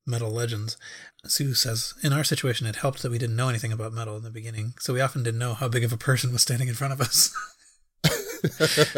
metal 0.07 0.31
legends. 0.31 0.77
Su 1.25 1.53
says, 1.53 1.93
in 2.01 2.13
our 2.13 2.23
situation, 2.23 2.65
it 2.65 2.77
helped 2.77 3.01
that 3.01 3.11
we 3.11 3.17
didn't 3.17 3.35
know 3.35 3.49
anything 3.49 3.73
about 3.73 3.93
metal 3.93 4.15
in 4.15 4.23
the 4.23 4.31
beginning, 4.31 4.73
so 4.79 4.93
we 4.93 5.01
often 5.01 5.21
didn't 5.21 5.39
know 5.39 5.53
how 5.53 5.67
big 5.67 5.83
of 5.83 5.91
a 5.91 5.97
person 5.97 6.31
was 6.31 6.41
standing 6.41 6.69
in 6.69 6.73
front 6.73 6.93
of 6.93 7.01
us. 7.01 7.35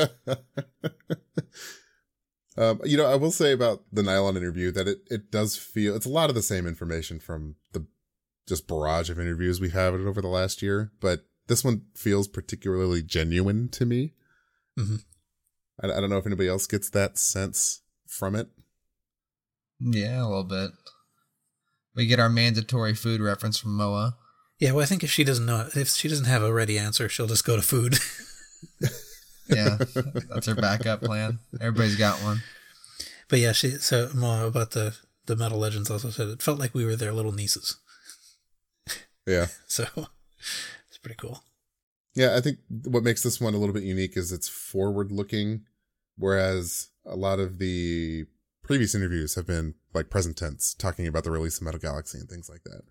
um, 2.57 2.81
you 2.85 2.97
know, 2.97 3.07
I 3.07 3.15
will 3.15 3.31
say 3.31 3.51
about 3.51 3.81
the 3.91 4.03
Nylon 4.03 4.37
interview 4.37 4.69
that 4.71 4.87
it, 4.87 4.99
it 5.09 5.31
does 5.31 5.55
feel 5.55 5.95
it's 5.95 6.05
a 6.05 6.09
lot 6.09 6.29
of 6.29 6.35
the 6.35 6.43
same 6.43 6.67
information 6.67 7.19
from 7.19 7.55
the 7.73 7.87
just 8.49 8.67
barrage 8.67 9.09
of 9.09 9.19
interviews 9.19 9.61
we've 9.61 9.73
had 9.73 9.93
over 9.93 10.21
the 10.21 10.27
last 10.27 10.61
year, 10.61 10.91
but 10.99 11.25
this 11.47 11.63
one 11.63 11.83
feels 11.95 12.27
particularly 12.27 13.01
genuine 13.01 13.69
to 13.69 13.85
me. 13.85 14.13
Mm-hmm. 14.77 14.95
I, 15.81 15.97
I 15.97 15.99
don't 15.99 16.09
know 16.09 16.17
if 16.17 16.25
anybody 16.25 16.49
else 16.49 16.67
gets 16.67 16.89
that 16.91 17.17
sense 17.17 17.81
from 18.07 18.35
it. 18.35 18.49
Yeah, 19.79 20.23
a 20.23 20.27
little 20.27 20.43
bit. 20.43 20.71
We 21.95 22.05
get 22.05 22.19
our 22.19 22.29
mandatory 22.29 22.93
food 22.93 23.21
reference 23.21 23.57
from 23.57 23.75
Moa. 23.75 24.15
Yeah, 24.59 24.73
well, 24.73 24.83
I 24.83 24.85
think 24.85 25.03
if 25.03 25.11
she 25.11 25.23
doesn't 25.23 25.45
know, 25.45 25.69
if 25.73 25.89
she 25.89 26.09
doesn't 26.09 26.25
have 26.25 26.43
a 26.43 26.53
ready 26.53 26.77
answer, 26.77 27.07
she'll 27.07 27.27
just 27.27 27.45
go 27.45 27.55
to 27.55 27.61
food. 27.61 27.97
yeah, 29.47 29.77
that's 30.29 30.47
her 30.47 30.55
backup 30.55 31.01
plan. 31.01 31.39
Everybody's 31.61 31.95
got 31.95 32.21
one. 32.21 32.43
But 33.29 33.39
yeah, 33.39 33.53
she 33.53 33.71
so 33.71 34.09
Moa 34.13 34.47
about 34.47 34.71
the 34.71 34.97
the 35.27 35.35
Metal 35.35 35.59
Legends 35.59 35.89
also 35.89 36.09
said 36.09 36.27
it 36.27 36.41
felt 36.41 36.59
like 36.59 36.73
we 36.73 36.83
were 36.83 36.95
their 36.95 37.13
little 37.13 37.31
nieces. 37.31 37.77
Yeah. 39.29 39.47
so 39.67 39.85
it's 40.89 40.97
pretty 40.97 41.15
cool. 41.15 41.43
Yeah, 42.15 42.35
I 42.35 42.41
think 42.41 42.57
what 42.85 43.03
makes 43.03 43.23
this 43.23 43.39
one 43.39 43.53
a 43.53 43.57
little 43.57 43.73
bit 43.73 43.83
unique 43.83 44.17
is 44.17 44.31
it's 44.31 44.49
forward 44.49 45.11
looking, 45.11 45.65
whereas 46.17 46.89
a 47.05 47.15
lot 47.15 47.39
of 47.39 47.59
the 47.59 48.25
previous 48.63 48.93
interviews 48.93 49.35
have 49.35 49.47
been 49.47 49.75
like 49.93 50.09
present 50.09 50.37
tense, 50.37 50.73
talking 50.73 51.07
about 51.07 51.23
the 51.23 51.31
release 51.31 51.57
of 51.57 51.63
Metal 51.63 51.79
Galaxy 51.79 52.19
and 52.19 52.29
things 52.29 52.49
like 52.49 52.63
that. 52.63 52.81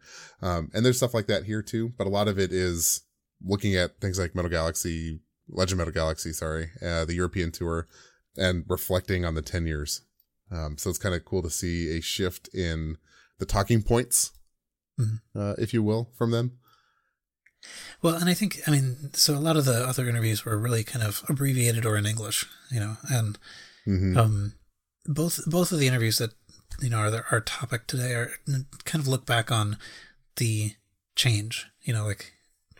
Um, 0.46 0.70
and 0.72 0.84
there's 0.84 0.96
stuff 0.96 1.14
like 1.14 1.26
that 1.26 1.44
here 1.44 1.62
too, 1.62 1.92
but 1.98 2.06
a 2.06 2.10
lot 2.10 2.28
of 2.28 2.38
it 2.38 2.52
is 2.52 3.02
looking 3.44 3.76
at 3.76 4.00
things 4.00 4.18
like 4.18 4.34
Metal 4.34 4.50
Galaxy, 4.50 5.20
Legend 5.48 5.78
Metal 5.78 5.92
Galaxy, 5.92 6.32
sorry, 6.32 6.70
uh, 6.82 7.04
the 7.04 7.14
European 7.14 7.52
tour, 7.52 7.88
and 8.36 8.64
reflecting 8.68 9.24
on 9.24 9.34
the 9.34 9.42
10 9.42 9.66
years. 9.66 10.02
Um, 10.50 10.78
so 10.78 10.90
it's 10.90 10.98
kind 10.98 11.14
of 11.14 11.24
cool 11.24 11.42
to 11.42 11.50
see 11.50 11.96
a 11.96 12.00
shift 12.00 12.48
in 12.54 12.96
the 13.38 13.46
talking 13.46 13.82
points, 13.82 14.32
mm-hmm. 14.98 15.38
uh, 15.38 15.54
if 15.58 15.72
you 15.72 15.82
will, 15.82 16.10
from 16.16 16.30
them. 16.30 16.58
Well, 18.02 18.14
and 18.14 18.28
I 18.28 18.34
think, 18.34 18.60
I 18.66 18.70
mean, 18.70 19.10
so 19.14 19.34
a 19.34 19.40
lot 19.40 19.56
of 19.56 19.64
the 19.64 19.86
other 19.86 20.08
interviews 20.08 20.44
were 20.44 20.56
really 20.56 20.84
kind 20.84 21.04
of 21.04 21.24
abbreviated 21.28 21.84
or 21.84 21.96
in 21.96 22.06
English, 22.06 22.46
you 22.70 22.78
know, 22.78 22.96
and 23.10 23.38
mm-hmm. 23.86 24.16
um, 24.16 24.52
both 25.06 25.40
both 25.46 25.72
of 25.72 25.78
the 25.78 25.88
interviews 25.88 26.18
that 26.18 26.34
you 26.80 26.90
know 26.90 26.98
are 26.98 27.26
our 27.30 27.40
topic 27.40 27.86
today 27.86 28.12
are 28.12 28.30
kind 28.84 29.02
of 29.02 29.08
look 29.08 29.26
back 29.26 29.50
on 29.50 29.76
the 30.36 30.74
change. 31.16 31.66
You 31.82 31.94
know, 31.94 32.06
like 32.06 32.32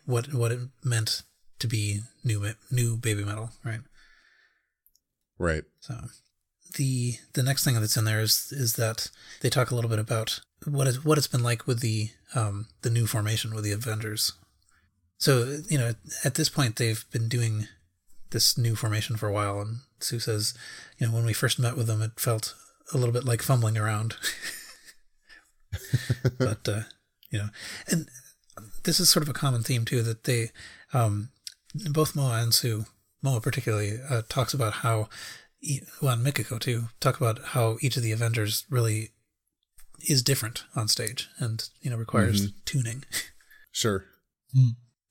what 0.05 0.33
what 0.33 0.53
it 0.53 0.61
meant 0.85 1.23
to 1.59 1.67
be 1.67 2.01
new 2.23 2.53
new 2.71 2.97
baby 2.97 3.25
metal, 3.25 3.51
right? 3.65 3.81
Right. 5.39 5.65
So 5.81 5.95
the 6.77 7.15
the 7.35 7.43
next 7.43 7.65
thing 7.65 7.75
that's 7.75 7.97
in 7.97 8.05
there 8.05 8.21
is 8.21 8.53
is 8.53 8.75
that 8.75 9.11
they 9.41 9.51
talk 9.51 9.71
a 9.71 9.75
little 9.75 9.91
bit 9.91 9.99
about 9.99 10.41
what 10.67 10.87
is 10.87 11.05
what 11.05 11.19
it's 11.19 11.27
been 11.27 11.43
like 11.43 11.67
with 11.67 11.81
the 11.81 12.11
um 12.35 12.67
the 12.83 12.91
new 12.91 13.07
formation 13.07 13.55
with 13.55 13.65
the 13.65 13.73
Avengers. 13.73 14.33
So 15.17 15.61
you 15.69 15.79
know 15.79 15.95
at 16.25 16.35
this 16.35 16.49
point 16.49 16.77
they've 16.77 17.05
been 17.11 17.29
doing 17.29 17.69
this 18.31 18.59
new 18.59 18.75
formation 18.77 19.17
for 19.17 19.29
a 19.29 19.33
while, 19.33 19.61
and 19.61 19.79
Su 20.01 20.19
says, 20.19 20.55
you 20.99 21.07
know, 21.07 21.15
when 21.15 21.25
we 21.25 21.33
first 21.33 21.59
met 21.59 21.77
with 21.77 21.87
them, 21.87 22.03
it 22.03 22.19
felt 22.19 22.55
a 22.93 22.99
little 22.99 23.13
bit 23.13 23.25
like 23.25 23.43
fumbling 23.43 23.77
around. 23.77 24.17
but 26.39 26.69
uh, 26.69 26.83
you 27.31 27.39
know, 27.39 27.49
and 27.89 28.09
this 28.85 29.01
is 29.01 29.09
sort 29.09 29.23
of 29.23 29.29
a 29.29 29.35
common 29.35 29.63
theme 29.63 29.85
too 29.85 30.03
that 30.03 30.25
they, 30.25 30.51
um, 30.93 31.31
both 31.91 32.17
Moa 32.17 32.43
and 32.43 32.55
Su, 32.55 32.87
Moa 33.23 33.41
particularly, 33.41 33.99
uh, 34.09 34.23
talks 34.29 34.55
about 34.55 34.75
how, 34.75 35.09
well, 36.01 36.13
and 36.15 36.27
Mikiko 36.27 36.59
too, 36.59 36.85
talk 37.01 37.21
about 37.21 37.39
how 37.39 37.77
each 37.81 37.97
of 37.97 38.03
the 38.03 38.13
Avengers 38.13 38.65
really 38.71 39.11
is 40.01 40.23
different 40.23 40.65
on 40.77 40.89
stage 40.89 41.29
and 41.39 41.69
you 41.81 41.91
know 41.91 41.97
requires 41.97 42.49
mm-hmm. 42.49 42.59
tuning. 42.65 43.05
Sure. 43.71 44.07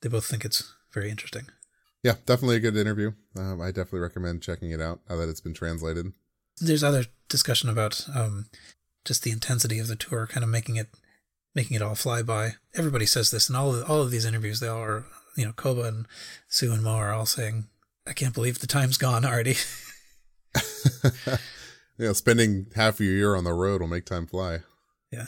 They 0.02 0.10
both 0.10 0.26
think 0.26 0.44
it's 0.44 0.74
very 0.92 1.08
interesting 1.08 1.46
yeah, 2.02 2.14
definitely 2.26 2.56
a 2.56 2.60
good 2.60 2.76
interview. 2.76 3.12
Um, 3.36 3.60
I 3.60 3.68
definitely 3.68 4.00
recommend 4.00 4.42
checking 4.42 4.70
it 4.70 4.80
out 4.80 5.00
now 5.08 5.16
that 5.16 5.28
it's 5.28 5.40
been 5.40 5.54
translated. 5.54 6.12
There's 6.60 6.84
other 6.84 7.06
discussion 7.28 7.68
about 7.68 8.06
um, 8.14 8.46
just 9.04 9.24
the 9.24 9.30
intensity 9.30 9.78
of 9.78 9.88
the 9.88 9.96
tour, 9.96 10.26
kind 10.26 10.44
of 10.44 10.50
making 10.50 10.76
it 10.76 10.88
making 11.54 11.76
it 11.76 11.82
all 11.82 11.94
fly 11.94 12.22
by. 12.22 12.54
Everybody 12.74 13.06
says 13.06 13.30
this 13.30 13.48
in 13.48 13.56
all 13.56 13.74
of 13.74 13.90
all 13.90 14.02
of 14.02 14.10
these 14.10 14.24
interviews. 14.24 14.60
They 14.60 14.68
all 14.68 14.82
are, 14.82 15.06
you 15.36 15.44
know, 15.44 15.52
Koba 15.52 15.82
and 15.82 16.06
Su 16.48 16.72
and 16.72 16.82
Mo 16.82 16.94
are 16.94 17.12
all 17.12 17.26
saying, 17.26 17.66
"I 18.06 18.12
can't 18.12 18.34
believe 18.34 18.60
the 18.60 18.66
time's 18.66 18.96
gone 18.96 19.24
already." 19.24 19.56
you 21.98 22.06
know, 22.06 22.12
spending 22.12 22.66
half 22.76 23.00
your 23.00 23.12
year 23.12 23.34
on 23.34 23.44
the 23.44 23.52
road 23.52 23.80
will 23.80 23.88
make 23.88 24.04
time 24.04 24.26
fly. 24.26 24.60
Yeah, 25.10 25.26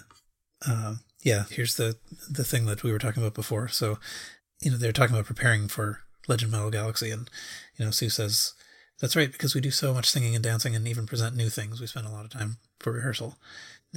uh, 0.66 0.96
yeah. 1.22 1.44
Here's 1.50 1.76
the 1.76 1.96
the 2.28 2.44
thing 2.44 2.66
that 2.66 2.82
we 2.82 2.92
were 2.92 2.98
talking 2.98 3.22
about 3.22 3.34
before. 3.34 3.68
So, 3.68 3.98
you 4.60 4.70
know, 4.70 4.76
they're 4.76 4.92
talking 4.92 5.14
about 5.14 5.26
preparing 5.26 5.68
for 5.68 6.00
Legend 6.28 6.52
Metal 6.52 6.70
Galaxy. 6.70 7.10
And, 7.10 7.30
you 7.76 7.84
know, 7.84 7.90
Su 7.90 8.08
says, 8.08 8.54
that's 9.00 9.16
right, 9.16 9.32
because 9.32 9.54
we 9.54 9.60
do 9.60 9.70
so 9.70 9.94
much 9.94 10.10
singing 10.10 10.34
and 10.34 10.44
dancing 10.44 10.76
and 10.76 10.86
even 10.86 11.06
present 11.06 11.36
new 11.36 11.48
things. 11.48 11.80
We 11.80 11.86
spend 11.86 12.06
a 12.06 12.10
lot 12.10 12.24
of 12.24 12.30
time 12.30 12.58
for 12.78 12.92
rehearsal. 12.92 13.36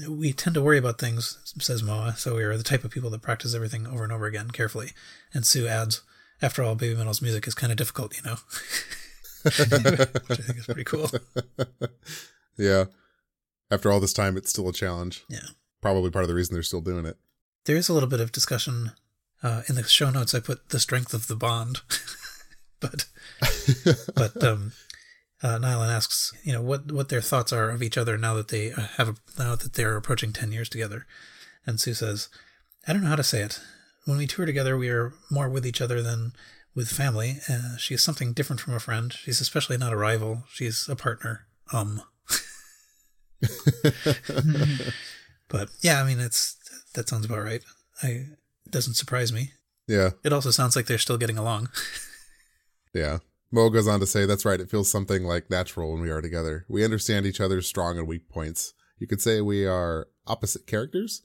We 0.10 0.34
tend 0.34 0.56
to 0.56 0.62
worry 0.62 0.80
about 0.80 0.98
things, 0.98 1.38
says 1.60 1.84
Moa, 1.84 2.16
so 2.18 2.36
we 2.36 2.44
are 2.44 2.58
the 2.58 2.64
type 2.64 2.84
of 2.84 2.90
people 2.90 3.12
that 3.12 3.22
practice 3.22 3.54
everything 3.54 3.86
over 3.86 4.04
and 4.04 4.12
over 4.12 4.26
again 4.26 4.50
carefully. 4.50 4.92
And 5.34 5.46
Su 5.46 5.68
adds, 5.68 6.02
after 6.42 6.64
all, 6.64 6.74
Baby 6.74 6.96
Metal's 6.96 7.22
music 7.22 7.48
is 7.48 7.54
kind 7.54 7.72
of 7.72 7.78
difficult, 7.78 8.16
you 8.18 8.24
know? 8.24 8.38
Which 9.44 9.60
I 9.60 10.44
think 10.44 10.58
is 10.58 10.66
pretty 10.66 10.86
cool. 10.86 11.10
Yeah. 12.58 12.86
After 13.72 13.92
all 13.92 14.00
this 14.00 14.14
time, 14.14 14.38
it's 14.38 14.52
still 14.52 14.70
a 14.70 14.74
challenge. 14.74 15.26
Yeah. 15.28 15.40
Probably 15.84 16.10
part 16.10 16.24
of 16.24 16.30
the 16.30 16.34
reason 16.34 16.56
they're 16.56 16.64
still 16.64 16.82
doing 16.82 17.06
it. 17.06 17.18
There 17.66 17.76
is 17.76 17.90
a 17.90 17.94
little 17.94 18.10
bit 18.10 18.20
of 18.20 18.32
discussion 18.32 18.94
uh, 19.44 19.62
in 19.68 19.76
the 19.76 19.84
show 19.84 20.10
notes, 20.10 20.34
I 20.34 20.40
put 20.40 20.70
the 20.70 20.80
strength 20.80 21.14
of 21.14 21.28
the 21.28 21.36
bond, 21.36 21.82
but 22.80 23.06
but 24.16 24.42
um, 24.42 24.72
uh, 25.44 25.58
Nylon 25.58 25.90
asks, 25.90 26.34
you 26.44 26.54
know, 26.54 26.62
what 26.62 26.92
what 26.92 27.10
their 27.10 27.22
thoughts 27.22 27.52
are 27.52 27.70
of 27.70 27.84
each 27.84 27.98
other 27.98 28.18
now 28.18 28.34
that 28.36 28.48
they 28.48 28.72
uh, 28.72 28.88
have 28.98 29.10
a, 29.10 29.16
now 29.38 29.56
that 29.56 29.74
they're 29.74 29.98
approaching 29.98 30.32
ten 30.32 30.54
years 30.54 30.70
together, 30.70 31.06
and 31.66 31.80
Su 31.80 31.94
says, 31.94 32.30
I 32.88 32.94
don't 32.94 33.04
know 33.04 33.10
how 33.10 33.18
to 33.18 33.24
say 33.24 33.42
it. 33.42 33.60
When 34.06 34.18
we 34.18 34.28
tour 34.28 34.46
together, 34.46 34.78
we 34.78 34.90
are 34.90 35.14
more 35.30 35.50
with 35.50 35.66
each 35.66 35.82
other 35.82 36.02
than 36.02 36.32
with 36.74 36.88
family. 36.90 37.40
Uh, 37.50 37.76
she 37.78 37.94
is 37.94 38.02
something 38.02 38.32
different 38.34 38.62
from 38.62 38.74
a 38.74 38.80
friend. 38.80 39.12
She's 39.12 39.42
especially 39.42 39.78
not 39.78 39.94
a 39.94 39.98
rival. 39.98 40.44
She's 40.50 40.88
a 40.88 40.96
partner. 40.96 41.48
Um. 41.74 42.02
but 45.54 45.70
yeah, 45.82 46.02
I 46.02 46.04
mean, 46.04 46.20
it's 46.20 46.58
that 46.96 47.08
sounds 47.08 47.26
about 47.28 47.44
right. 47.44 47.64
I 48.02 48.26
doesn't 48.70 48.96
surprise 48.96 49.32
me. 49.32 49.52
Yeah. 49.88 50.10
It 50.24 50.34
also 50.34 50.50
sounds 50.50 50.76
like 50.76 50.88
they're 50.88 50.98
still 50.98 51.18
getting 51.18 51.38
along. 51.38 51.70
yeah. 52.94 53.20
Mo 53.52 53.70
goes 53.70 53.88
on 53.88 54.00
to 54.00 54.08
say, 54.08 54.26
that's 54.26 54.46
right. 54.46 54.60
It 54.60 54.72
feels 54.72 54.90
something 54.90 55.24
like 55.24 55.52
natural 55.52 55.94
when 55.94 56.02
we 56.02 56.10
are 56.10 56.22
together. 56.22 56.66
We 56.68 56.84
understand 56.84 57.28
each 57.28 57.40
other's 57.40 57.68
strong 57.68 58.00
and 58.00 58.08
weak 58.08 58.30
points. 58.30 58.74
You 58.98 59.06
could 59.06 59.22
say 59.22 59.42
we 59.42 59.68
are 59.68 60.08
opposite 60.26 60.66
characters, 60.66 61.22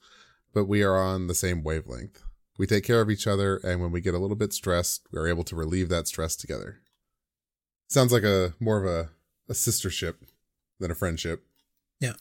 but 0.53 0.67
we 0.67 0.83
are 0.83 0.99
on 0.99 1.27
the 1.27 1.35
same 1.35 1.63
wavelength. 1.63 2.23
We 2.59 2.67
take 2.67 2.85
care 2.85 3.01
of 3.01 3.09
each 3.09 3.27
other, 3.27 3.57
and 3.59 3.81
when 3.81 3.93
we 3.93 4.03
get 4.03 4.15
a 4.15 4.19
little 4.19 4.37
bit 4.37 4.53
stressed, 4.53 5.07
we 5.11 5.19
are 5.19 5.29
able 5.29 5.45
to 5.45 5.57
relieve 5.57 5.89
that 5.89 6.07
stress 6.07 6.37
together. 6.37 6.81
Sounds 7.89 8.13
like 8.13 8.25
a 8.25 8.53
more 8.61 8.85
of 8.85 8.85
a, 8.85 9.11
a 9.49 9.55
sistership 9.55 10.17
than 10.81 10.91
a 10.91 10.97
friendship. 10.97 11.47
Yeah. 11.99 12.15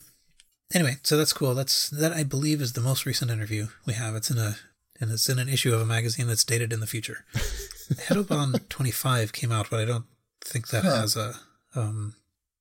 Anyway, 0.74 0.98
so 1.04 1.18
that's 1.18 1.34
cool. 1.34 1.56
That's 1.56 1.90
that 1.90 2.12
I 2.12 2.24
believe 2.24 2.62
is 2.62 2.74
the 2.74 2.82
most 2.82 3.06
recent 3.06 3.32
interview 3.32 3.68
we 3.86 3.94
have. 3.94 4.16
It's 4.16 4.30
in 4.30 4.38
a 4.38 4.58
and 5.00 5.12
it's 5.12 5.30
in 5.30 5.40
an 5.40 5.50
issue 5.50 5.74
of 5.74 5.82
a 5.82 5.86
magazine 5.86 6.28
that's 6.28 6.44
dated 6.44 6.74
in 6.74 6.80
the 6.80 6.88
future. 6.88 7.26
Hedoban 7.34 8.68
25 8.68 9.32
came 9.32 9.52
out, 9.52 9.70
but 9.70 9.80
I 9.80 9.86
don't 9.86 10.06
think 10.44 10.70
that 10.70 10.84
huh. 10.84 10.96
has 10.96 11.16
a 11.16 11.36
um, 11.76 12.16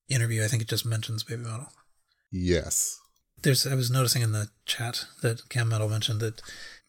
interview. 0.08 0.44
I 0.44 0.48
think 0.48 0.62
it 0.62 0.68
just 0.68 0.86
mentions 0.86 1.24
Baby 1.24 1.42
Metal. 1.42 1.68
Yes. 2.30 3.00
There's. 3.42 3.66
I 3.66 3.74
was 3.74 3.90
noticing 3.90 4.22
in 4.22 4.32
the 4.32 4.48
chat 4.64 5.06
that 5.22 5.48
Cam 5.48 5.68
Metal 5.68 5.88
mentioned 5.88 6.20
that 6.20 6.42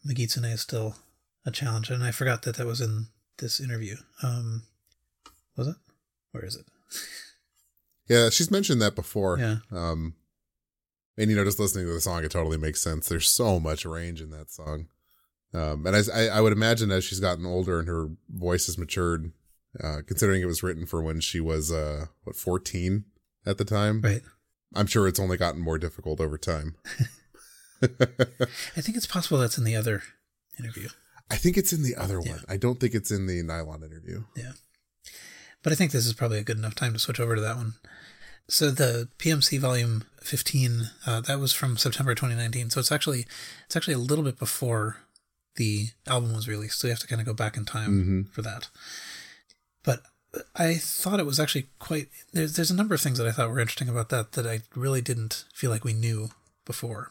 Megitsune 0.06 0.52
is 0.52 0.60
still 0.60 0.96
a 1.44 1.50
challenge, 1.50 1.90
and 1.90 2.02
I 2.02 2.10
forgot 2.10 2.42
that 2.42 2.56
that 2.56 2.66
was 2.66 2.80
in 2.80 3.06
this 3.38 3.60
interview. 3.60 3.96
Um, 4.22 4.64
was 5.56 5.68
it? 5.68 5.76
Where 6.32 6.44
is 6.44 6.56
it? 6.56 6.66
yeah, 8.08 8.30
she's 8.30 8.50
mentioned 8.50 8.82
that 8.82 8.94
before. 8.94 9.38
Yeah. 9.38 9.56
Um, 9.70 10.14
and 11.18 11.30
you 11.30 11.36
know, 11.36 11.44
just 11.44 11.58
listening 11.58 11.86
to 11.86 11.92
the 11.92 12.00
song, 12.00 12.24
it 12.24 12.30
totally 12.30 12.56
makes 12.56 12.80
sense. 12.80 13.08
There's 13.08 13.28
so 13.28 13.58
much 13.58 13.84
range 13.84 14.22
in 14.22 14.30
that 14.30 14.50
song. 14.50 14.86
Um, 15.52 15.84
and 15.84 15.96
I, 15.96 16.28
I 16.28 16.40
would 16.40 16.52
imagine 16.52 16.90
as 16.90 17.04
she's 17.04 17.20
gotten 17.20 17.44
older 17.44 17.80
and 17.80 17.88
her 17.88 18.10
voice 18.30 18.66
has 18.66 18.78
matured, 18.78 19.32
uh, 19.82 19.98
considering 20.06 20.42
it 20.42 20.46
was 20.46 20.62
written 20.62 20.86
for 20.86 21.02
when 21.02 21.20
she 21.20 21.40
was, 21.40 21.72
uh, 21.72 22.06
what, 22.22 22.36
14 22.36 23.04
at 23.44 23.58
the 23.58 23.64
time? 23.64 24.00
Right. 24.00 24.22
I'm 24.74 24.86
sure 24.86 25.08
it's 25.08 25.18
only 25.18 25.36
gotten 25.36 25.60
more 25.60 25.78
difficult 25.78 26.20
over 26.20 26.38
time. 26.38 26.76
I 27.82 28.80
think 28.80 28.96
it's 28.96 29.06
possible 29.06 29.38
that's 29.38 29.58
in 29.58 29.64
the 29.64 29.76
other 29.76 30.02
interview. 30.58 30.88
I 31.30 31.36
think 31.36 31.56
it's 31.56 31.72
in 31.72 31.82
the 31.82 31.96
other 31.96 32.20
yeah. 32.24 32.32
one. 32.32 32.44
I 32.48 32.58
don't 32.58 32.78
think 32.78 32.94
it's 32.94 33.10
in 33.10 33.26
the 33.26 33.42
nylon 33.42 33.82
interview. 33.82 34.24
Yeah. 34.36 34.52
But 35.62 35.72
I 35.72 35.76
think 35.76 35.90
this 35.90 36.06
is 36.06 36.12
probably 36.12 36.38
a 36.38 36.44
good 36.44 36.58
enough 36.58 36.74
time 36.74 36.92
to 36.92 36.98
switch 36.98 37.18
over 37.18 37.34
to 37.34 37.40
that 37.40 37.56
one. 37.56 37.74
So 38.48 38.70
the 38.70 39.08
PMC 39.18 39.58
volume 39.58 40.04
15, 40.22 40.90
uh, 41.06 41.20
that 41.22 41.38
was 41.38 41.52
from 41.52 41.76
September 41.76 42.14
2019. 42.14 42.70
So 42.70 42.80
it's 42.80 42.92
actually 42.92 43.26
it's 43.66 43.76
actually 43.76 43.94
a 43.94 43.98
little 43.98 44.24
bit 44.24 44.38
before 44.38 44.96
the 45.56 45.88
album 46.06 46.32
was 46.32 46.48
released. 46.48 46.80
So 46.80 46.86
you 46.86 46.92
have 46.92 47.00
to 47.00 47.06
kind 47.06 47.20
of 47.20 47.26
go 47.26 47.34
back 47.34 47.56
in 47.56 47.64
time 47.64 47.90
mm-hmm. 47.90 48.22
for 48.30 48.42
that. 48.42 48.68
But 49.84 50.02
I 50.54 50.74
thought 50.74 51.20
it 51.20 51.26
was 51.26 51.38
actually 51.38 51.68
quite 51.78 52.08
there's 52.32 52.56
there's 52.56 52.70
a 52.70 52.76
number 52.76 52.94
of 52.94 53.00
things 53.00 53.18
that 53.18 53.26
I 53.26 53.32
thought 53.32 53.50
were 53.50 53.60
interesting 53.60 53.88
about 53.88 54.08
that 54.10 54.32
that 54.32 54.46
I 54.46 54.60
really 54.74 55.00
didn't 55.00 55.44
feel 55.54 55.70
like 55.70 55.84
we 55.84 55.92
knew 55.92 56.30
before. 56.64 57.10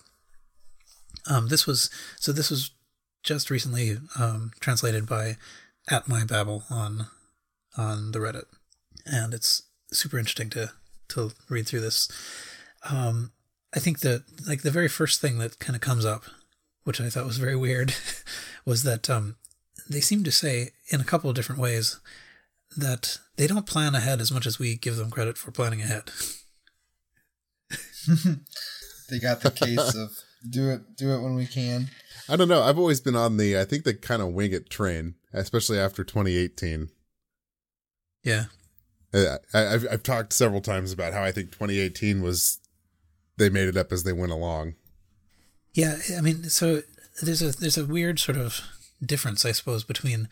Um, 1.30 1.50
this 1.50 1.68
was 1.68 1.90
so 2.20 2.32
this 2.32 2.50
was 2.50 2.72
just 3.24 3.50
recently 3.50 3.98
um, 4.18 4.52
translated 4.60 5.08
by 5.08 5.38
at 5.90 6.08
my 6.08 6.24
babel 6.24 6.64
on 6.70 7.08
on 7.78 8.12
the 8.12 8.20
Reddit, 8.20 8.46
and 9.06 9.34
it's 9.34 9.64
super 9.92 10.18
interesting 10.18 10.50
to 10.52 10.72
to 11.10 11.32
read 11.50 11.68
through 11.68 11.82
this. 11.82 12.08
Um, 12.90 13.32
I 13.76 13.80
think 13.80 14.00
that 14.00 14.24
like 14.48 14.62
the 14.62 14.72
very 14.72 14.88
first 14.88 15.22
thing 15.22 15.40
that 15.40 15.60
kind 15.60 15.76
of 15.76 15.82
comes 15.82 16.06
up, 16.06 16.24
which 16.84 17.02
I 17.02 17.10
thought 17.10 17.26
was 17.26 17.38
very 17.38 17.56
weird, 17.56 17.94
was 18.66 18.84
that 18.84 19.10
um, 19.10 19.36
they 19.90 20.02
seem 20.02 20.24
to 20.24 20.32
say 20.32 20.72
in 20.90 21.02
a 21.02 21.06
couple 21.06 21.30
of 21.30 21.36
different 21.36 21.62
ways 21.62 22.00
that 22.76 23.18
they 23.38 23.48
don't 23.48 23.66
plan 23.66 23.96
ahead 23.96 24.22
as 24.22 24.32
much 24.32 24.46
as 24.46 24.60
we 24.60 24.76
give 24.76 24.96
them 24.98 25.10
credit 25.10 25.38
for 25.38 25.52
planning 25.52 25.82
ahead. 25.82 26.12
they 29.10 29.20
got 29.20 29.42
the 29.42 29.52
case 29.52 29.96
of 29.96 30.12
do 30.50 30.70
it 30.70 30.96
do 30.96 31.14
it 31.14 31.22
when 31.22 31.36
we 31.36 31.46
can. 31.46 31.90
I 32.30 32.36
don't 32.36 32.50
know. 32.50 32.62
I've 32.62 32.78
always 32.78 33.02
been 33.02 33.16
on 33.16 33.38
the 33.38 33.60
I 33.60 33.66
think 33.66 33.84
the 33.84 33.94
kind 33.94 34.22
of 34.22 34.30
wing 34.30 34.54
it 34.54 34.70
train, 34.70 35.16
especially 35.34 35.80
after 35.80 36.04
2018. 36.04 36.90
Yeah. 38.24 38.46
Uh, 39.14 39.38
I, 39.54 39.60
have 39.60 39.88
I've 39.92 40.04
talked 40.04 40.34
several 40.34 40.62
times 40.62 40.92
about 40.92 41.14
how 41.14 41.24
I 41.24 41.32
think 41.32 41.52
2018 41.52 42.22
was 42.22 42.60
they 43.38 43.50
made 43.50 43.68
it 43.68 43.78
up 43.78 43.92
as 43.92 44.04
they 44.04 44.14
went 44.14 44.32
along. 44.32 44.76
Yeah, 45.74 45.98
I 46.18 46.22
mean, 46.22 46.46
so 46.50 46.82
there's 47.22 47.42
a 47.42 47.52
there's 47.52 47.78
a 47.78 47.86
weird 47.86 48.20
sort 48.20 48.38
of 48.38 48.62
difference, 49.04 49.46
I 49.46 49.52
suppose, 49.52 49.84
between 49.84 50.28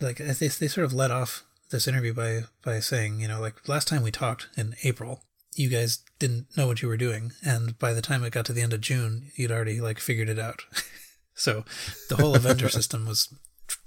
like 0.00 0.16
they 0.16 0.48
they 0.48 0.68
sort 0.68 0.84
of 0.84 0.92
let 0.92 1.10
off 1.10 1.44
this 1.70 1.86
interview 1.86 2.14
by 2.14 2.44
by 2.64 2.80
saying, 2.80 3.20
you 3.20 3.28
know, 3.28 3.40
like 3.40 3.68
last 3.68 3.88
time 3.88 4.02
we 4.02 4.10
talked 4.10 4.48
in 4.56 4.74
April, 4.82 5.22
you 5.54 5.68
guys 5.68 5.98
didn't 6.18 6.46
know 6.56 6.66
what 6.66 6.82
you 6.82 6.88
were 6.88 6.96
doing, 6.96 7.32
and 7.44 7.78
by 7.78 7.92
the 7.92 8.02
time 8.02 8.24
it 8.24 8.32
got 8.32 8.44
to 8.46 8.52
the 8.52 8.62
end 8.62 8.72
of 8.72 8.80
June, 8.80 9.30
you'd 9.34 9.52
already 9.52 9.80
like 9.80 9.98
figured 9.98 10.28
it 10.28 10.38
out. 10.38 10.64
so 11.34 11.64
the 12.08 12.16
whole 12.16 12.34
Avenger 12.34 12.68
system 12.70 13.06
was 13.06 13.32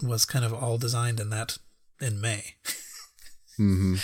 was 0.01 0.25
kind 0.25 0.45
of 0.45 0.53
all 0.53 0.77
designed 0.77 1.19
in 1.19 1.29
that 1.29 1.57
in 1.99 2.21
May. 2.21 2.55
Hmm 3.57 3.95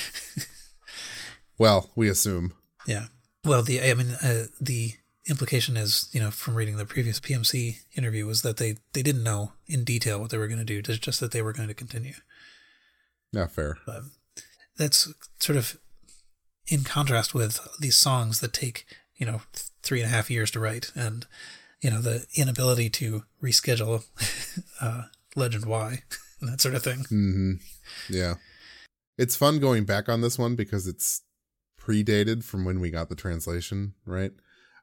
well, 1.58 1.90
we 1.96 2.10
assume. 2.10 2.54
Yeah. 2.88 3.08
Well, 3.44 3.62
the 3.62 3.82
I 3.82 3.94
mean 3.94 4.12
uh, 4.24 4.46
the 4.60 4.94
implication 5.30 5.78
is, 5.78 6.10
you 6.12 6.20
know, 6.20 6.32
from 6.32 6.56
reading 6.56 6.78
the 6.78 6.86
previous 6.86 7.20
PMC 7.20 7.78
interview 7.96 8.26
was 8.26 8.42
that 8.42 8.58
they 8.58 8.78
they 8.94 9.04
didn't 9.04 9.24
know 9.24 9.54
in 9.68 9.84
detail 9.84 10.20
what 10.20 10.32
they 10.32 10.38
were 10.38 10.48
going 10.48 10.60
to 10.60 10.66
do, 10.66 10.82
just 10.82 11.02
just 11.02 11.20
that 11.20 11.32
they 11.32 11.42
were 11.42 11.54
going 11.54 11.68
to 11.68 11.74
continue. 11.74 12.16
Not 13.32 13.52
fair. 13.52 13.78
But 13.86 14.04
that's 14.78 15.14
sort 15.40 15.58
of 15.58 15.78
in 16.68 16.84
contrast 16.84 17.34
with 17.34 17.60
these 17.80 17.96
songs 17.96 18.40
that 18.40 18.54
take, 18.54 18.86
you 19.16 19.26
know, 19.26 19.42
three 19.84 20.02
and 20.02 20.10
a 20.10 20.16
half 20.16 20.32
years 20.32 20.52
to 20.52 20.60
write 20.60 20.92
and, 20.96 21.26
you 21.82 21.90
know, 21.90 22.02
the 22.02 22.26
inability 22.36 22.90
to 22.90 23.24
reschedule 23.42 24.06
uh, 24.82 25.04
Legend 25.36 25.66
Y 25.66 26.04
and 26.40 26.50
that 26.52 26.62
sort 26.62 26.76
of 26.76 26.84
thing. 26.84 27.00
Mm-hmm. 27.00 27.54
Yeah. 28.10 28.36
It's 29.20 29.36
fun 29.36 29.60
going 29.60 29.84
back 29.84 30.08
on 30.08 30.22
this 30.22 30.40
one 30.40 30.56
because 30.56 30.88
it's 30.88 31.24
predated 31.78 32.42
from 32.42 32.64
when 32.64 32.80
we 32.80 32.90
got 32.90 33.10
the 33.10 33.16
translation, 33.16 33.94
right? 34.06 34.32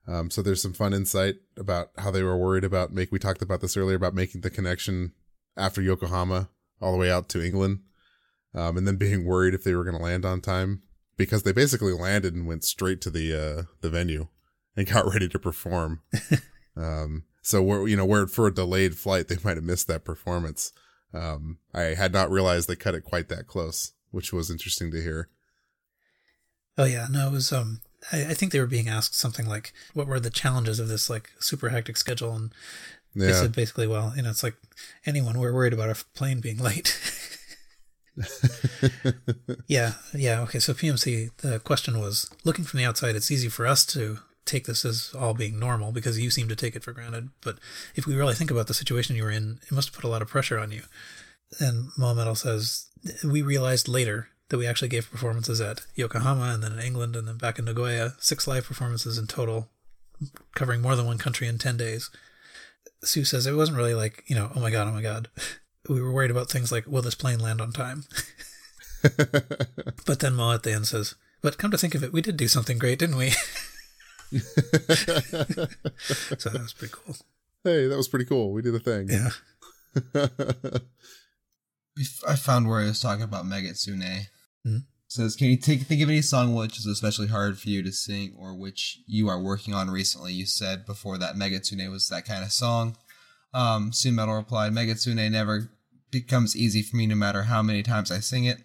Um, 0.07 0.29
so 0.29 0.42
there's 0.42 0.61
some 0.61 0.75
fun 0.75 0.92
insight 0.92 1.37
about 1.57 1.88
how 1.96 2.11
they 2.11 2.22
were 2.22 2.37
worried 2.37 2.62
about 2.62 2.92
make. 2.92 3.11
We 3.11 3.18
talked 3.18 3.40
about 3.40 3.62
this 3.62 3.79
earlier 3.79 3.96
about 3.96 4.12
making 4.12 4.42
the 4.42 4.51
connection 4.51 5.12
after 5.57 5.81
Yokohama 5.81 6.51
all 6.83 6.92
the 6.92 6.99
way 6.99 7.11
out 7.11 7.31
to 7.31 7.42
England, 7.42 7.79
um, 8.55 8.77
and 8.77 8.87
then 8.87 8.96
being 8.96 9.25
worried 9.25 9.55
if 9.55 9.64
they 9.64 9.75
were 9.75 9.85
going 9.85 9.96
to 9.96 10.03
land 10.03 10.27
on 10.27 10.42
time 10.42 10.83
because 11.16 11.42
they 11.42 11.53
basically 11.53 11.94
landed 11.94 12.35
and 12.35 12.46
went 12.46 12.62
straight 12.62 13.01
to 13.01 13.11
the 13.11 13.33
uh, 13.33 13.62
the 13.81 13.88
venue 13.88 14.29
and 14.77 14.87
got 14.87 15.07
ready 15.11 15.31
to 15.31 15.38
perform. 15.38 16.03
um, 16.77 17.25
so 17.40 17.62
where 17.62 17.88
you 17.88 17.96
know 17.96 18.05
where 18.05 18.27
for 18.27 18.49
a 18.49 18.55
delayed 18.55 18.99
flight 18.99 19.29
they 19.29 19.38
might 19.42 19.57
have 19.57 19.64
missed 19.64 19.88
that 19.88 20.05
performance. 20.05 20.72
Um, 21.14 21.57
I 21.72 21.94
had 21.94 22.12
not 22.12 22.31
realized 22.31 22.68
they 22.68 22.77
cut 22.77 22.94
it 22.94 23.03
quite 23.03 23.31
that 23.31 23.46
close, 23.46 23.92
which 24.11 24.33
was 24.33 24.51
interesting 24.51 24.90
to 24.92 25.03
hear. 25.03 25.29
Oh 26.79 26.85
yeah, 26.85 27.07
no, 27.11 27.29
it 27.29 27.33
was. 27.33 27.53
Um, 27.53 27.81
I, 28.12 28.27
I 28.27 28.35
think 28.35 28.53
they 28.53 28.61
were 28.61 28.66
being 28.66 28.88
asked 28.88 29.14
something 29.14 29.47
like, 29.47 29.73
"What 29.95 30.07
were 30.07 30.21
the 30.21 30.31
challenges 30.31 30.79
of 30.79 30.88
this 30.88 31.09
like 31.09 31.31
super 31.40 31.71
hectic 31.71 31.97
schedule?" 31.97 32.35
And 32.35 32.53
they 33.14 33.29
yeah. 33.29 33.40
said 33.40 33.55
basically, 33.55 33.87
"Well, 33.87 34.12
you 34.16 34.23
know, 34.23 34.31
it's 34.31 34.42
like 34.42 34.57
anyone. 35.07 35.38
We're 35.38 35.55
worried 35.55 35.73
about 35.73 35.90
a 35.90 36.05
plane 36.14 36.40
being 36.40 36.59
late." 36.59 36.99
yeah, 39.66 39.92
yeah. 40.14 40.40
Okay, 40.42 40.59
so 40.59 40.73
PMC, 40.73 41.31
the 41.38 41.61
question 41.61 41.99
was 41.99 42.31
looking 42.45 42.64
from 42.64 42.79
the 42.79 42.85
outside, 42.85 43.16
it's 43.16 43.31
easy 43.31 43.49
for 43.49 43.66
us 43.66 43.85
to 43.87 44.19
take 44.45 44.66
this 44.66 44.85
as 44.85 45.12
all 45.19 45.35
being 45.35 45.59
normal 45.59 45.92
because 45.92 46.19
you 46.19 46.31
seem 46.31 46.49
to 46.49 46.57
take 46.57 46.77
it 46.77 46.85
for 46.85 46.92
granted. 46.92 47.31
But 47.42 47.59
if 47.95 48.07
we 48.07 48.14
really 48.14 48.35
think 48.35 48.51
about 48.51 48.69
the 48.69 48.75
situation 48.75 49.16
you 49.16 49.25
were 49.25 49.31
in, 49.31 49.61
it 49.66 49.73
must 49.73 49.88
have 49.88 49.95
put 49.95 50.05
a 50.05 50.09
lot 50.09 50.23
of 50.23 50.29
pressure 50.29 50.59
on 50.59 50.71
you. 50.71 50.83
And 51.61 51.90
Moametal 51.98 52.37
says, 52.37 52.88
We 53.24 53.42
realized 53.42 53.88
later 53.88 54.28
that 54.48 54.59
we 54.59 54.66
actually 54.66 54.88
gave 54.88 55.11
performances 55.11 55.61
at 55.61 55.87
Yokohama 55.94 56.54
and 56.54 56.62
then 56.62 56.72
in 56.72 56.78
England 56.78 57.16
and 57.16 57.26
then 57.26 57.37
back 57.37 57.59
in 57.59 57.64
Nagoya, 57.64 58.14
six 58.18 58.46
live 58.46 58.66
performances 58.66 59.18
in 59.18 59.26
total, 59.26 59.68
covering 60.54 60.82
more 60.82 60.94
than 60.96 61.06
one 61.06 61.18
country 61.18 61.48
in 61.48 61.59
10 61.59 61.76
days. 61.76 62.11
Su 63.02 63.24
says 63.24 63.46
it 63.46 63.54
wasn't 63.54 63.78
really 63.78 63.94
like, 63.94 64.24
you 64.26 64.37
know, 64.37 64.50
oh 64.54 64.61
my 64.61 64.70
God, 64.70 64.88
oh 64.88 64.92
my 64.92 65.02
God. 65.02 65.28
we 65.88 66.00
were 66.00 66.12
worried 66.12 66.30
about 66.30 66.50
things 66.50 66.72
like 66.72 66.87
will 66.87 67.02
this 67.02 67.14
plane 67.14 67.38
land 67.38 67.61
on 67.61 67.72
time? 67.72 68.04
but 70.06 70.20
then 70.20 70.35
Mo 70.35 70.52
at 70.52 70.62
the 70.62 70.72
end 70.72 70.87
says, 70.87 71.14
"But 71.42 71.59
come 71.59 71.70
to 71.70 71.78
think 71.78 71.94
of 71.94 72.02
it, 72.02 72.12
we 72.12 72.22
did 72.22 72.37
do 72.37 72.48
something 72.48 72.78
great, 72.78 72.98
didn't 72.98 73.16
we?" 73.16 73.30
so 73.30 74.40
that 76.50 76.61
was 76.61 76.72
pretty 76.72 76.94
cool. 76.96 77.16
Hey, 77.62 77.87
that 77.87 77.96
was 77.96 78.09
pretty 78.09 78.24
cool. 78.24 78.52
We 78.52 78.62
did 78.62 78.74
a 78.74 78.80
thing. 78.80 79.09
Yeah. 79.09 79.30
I 82.28 82.37
found 82.37 82.68
where 82.68 82.80
I 82.80 82.85
was 82.87 83.00
talking 83.00 83.24
about 83.24 83.44
Megitsune. 83.44 84.26
Mm-hmm. 84.66 84.76
Says, 85.09 85.37
can 85.37 85.46
you 85.46 85.56
take, 85.56 85.82
think 85.82 86.02
of 86.02 86.09
any 86.09 86.20
song 86.20 86.54
which 86.54 86.78
is 86.78 86.87
especially 86.87 87.28
hard 87.28 87.59
for 87.59 87.68
you 87.68 87.82
to 87.82 87.92
sing 87.92 88.35
or 88.37 88.54
which 88.54 88.98
you 89.06 89.28
are 89.28 89.40
working 89.40 89.72
on 89.72 89.88
recently? 89.88 90.32
You 90.32 90.46
said 90.46 90.85
before 90.85 91.16
that 91.18 91.37
Megitsune 91.37 91.90
was 91.90 92.09
that 92.09 92.26
kind 92.26 92.42
of 92.42 92.52
song. 92.52 92.96
Um, 93.54 93.92
Metal 94.04 94.35
replied, 94.35 94.72
Megitsune 94.72 95.30
never 95.30 95.70
becomes 96.11 96.56
easy 96.56 96.82
for 96.82 96.96
me 96.96 97.06
no 97.06 97.14
matter 97.14 97.44
how 97.44 97.62
many 97.62 97.82
times 97.82 98.11
I 98.11 98.18
sing 98.18 98.44
it. 98.44 98.59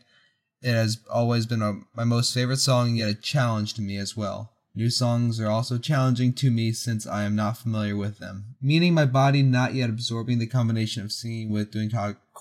It 0.61 0.73
has 0.73 0.99
always 1.11 1.45
been 1.45 1.61
a, 1.61 1.81
my 1.95 2.03
most 2.03 2.33
favorite 2.33 2.57
song, 2.57 2.95
yet 2.95 3.09
a 3.09 3.15
challenge 3.15 3.75
to 3.75 3.81
me 3.81 3.97
as 3.97 4.17
well. 4.17 4.51
New 4.73 4.89
songs 4.89 5.39
are 5.39 5.49
also 5.49 5.77
challenging 5.77 6.33
to 6.33 6.49
me 6.49 6.71
since 6.71 7.05
I 7.05 7.23
am 7.23 7.35
not 7.35 7.57
familiar 7.57 7.95
with 7.95 8.19
them, 8.19 8.55
meaning 8.61 8.93
my 8.93 9.05
body 9.05 9.43
not 9.43 9.73
yet 9.73 9.89
absorbing 9.89 10.39
the 10.39 10.47
combination 10.47 11.03
of 11.03 11.11
singing 11.11 11.51
with 11.51 11.71
doing 11.71 11.89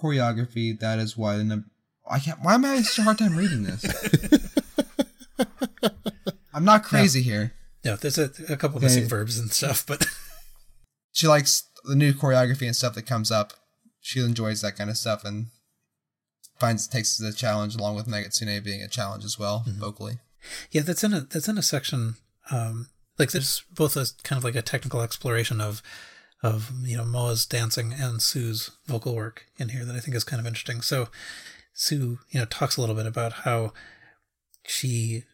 choreography. 0.01 0.79
That 0.79 0.99
is 0.99 1.17
why 1.17 1.37
the 1.37 1.45
number. 1.45 1.67
I 2.11 2.19
can't. 2.19 2.41
Why 2.43 2.55
am 2.55 2.65
I 2.65 2.69
having 2.69 2.85
such 2.85 2.99
a 2.99 3.03
hard 3.03 3.19
time 3.19 3.37
reading 3.37 3.65
this? 3.65 3.85
I'm 6.55 6.65
not 6.65 6.85
crazy 6.85 7.23
here. 7.23 7.55
No, 7.85 7.97
there's 7.97 8.19
a, 8.19 8.31
a 8.49 8.57
couple 8.57 8.77
okay. 8.77 8.87
missing 8.87 9.09
verbs 9.09 9.39
and 9.39 9.51
stuff, 9.51 9.87
but 9.87 10.07
she 11.13 11.27
likes 11.27 11.65
the 11.85 11.95
new 11.95 12.13
choreography 12.13 12.67
and 12.67 12.77
stuff 12.77 12.95
that 12.95 13.07
comes 13.07 13.31
up 13.31 13.55
she 14.01 14.21
enjoys 14.21 14.63
that 14.63 14.77
kind 14.77 14.91
of 14.91 14.97
stuff 14.97 15.25
and 15.25 15.47
finds 16.59 16.89
takes 16.89 17.17
the 17.17 17.33
challenge 17.33 17.77
along 17.77 17.95
with 17.95 18.07
Megitsune 18.07 18.63
being 18.65 18.83
a 18.83 18.89
challenge 18.89 19.25
as 19.25 19.39
well 19.39 19.65
mm-hmm. 19.67 19.79
vocally. 19.79 20.19
Yeah, 20.71 20.83
that's 20.83 21.05
in 21.05 21.13
a 21.13 21.21
that's 21.21 21.49
in 21.49 21.59
a 21.59 21.63
section 21.63 22.15
um 22.51 22.89
like 23.19 23.31
there's 23.31 23.63
both 23.75 23.97
a 23.97 24.07
kind 24.23 24.39
of 24.39 24.45
like 24.45 24.57
a 24.57 24.63
technical 24.63 25.03
exploration 25.03 25.61
of 25.61 25.83
of 26.43 26.73
you 26.83 26.97
know 26.97 27.05
Moa's 27.05 27.45
dancing 27.47 27.93
and 27.93 28.23
Su's 28.23 28.71
vocal 28.87 29.15
work 29.15 29.47
in 29.59 29.71
here 29.71 29.85
that 29.85 29.97
I 29.97 30.01
think 30.01 30.17
is 30.17 30.25
kind 30.25 30.41
of 30.41 30.47
interesting. 30.47 30.81
So 30.81 31.09
Sue, 31.73 32.19
you 32.31 32.41
know, 32.41 32.47
talks 32.47 32.77
a 32.77 32.81
little 32.81 32.97
bit 32.97 33.07
about 33.07 33.33
how 33.45 33.73
she 34.67 35.25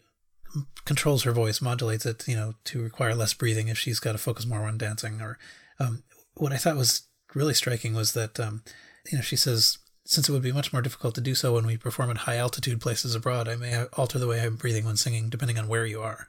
controls 0.85 1.25
her 1.25 1.33
voice, 1.33 1.61
modulates 1.61 2.07
it, 2.07 2.27
you 2.27 2.37
know, 2.37 2.55
to 2.65 2.83
require 2.83 3.15
less 3.15 3.35
breathing 3.35 3.69
if 3.69 3.79
she's 3.79 4.01
got 4.01 4.13
to 4.13 4.19
focus 4.19 4.47
more 4.47 4.63
on 4.63 4.79
dancing. 4.79 5.21
Or 5.21 5.39
um, 5.79 6.03
what 6.35 6.53
I 6.53 6.57
thought 6.57 6.77
was 6.77 7.03
really 7.35 7.55
striking 7.55 7.95
was 7.95 8.13
that 8.15 8.39
um, 8.41 8.63
you 9.11 9.19
know 9.19 9.23
she 9.23 9.37
says 9.37 9.79
since 10.05 10.29
it 10.29 10.33
would 10.33 10.43
be 10.43 10.53
much 10.53 10.73
more 10.73 10.83
difficult 10.83 11.15
to 11.17 11.21
do 11.21 11.35
so 11.35 11.55
when 11.55 11.67
we 11.67 11.77
perform 11.77 12.11
at 12.11 12.19
high 12.19 12.37
altitude 12.37 12.81
places 12.81 13.17
abroad, 13.17 13.49
I 13.49 13.57
may 13.57 13.87
alter 13.95 14.21
the 14.21 14.29
way 14.29 14.41
I'm 14.41 14.55
breathing 14.55 14.85
when 14.85 14.97
singing 14.97 15.29
depending 15.29 15.59
on 15.59 15.67
where 15.67 15.85
you 15.85 16.01
are, 16.01 16.29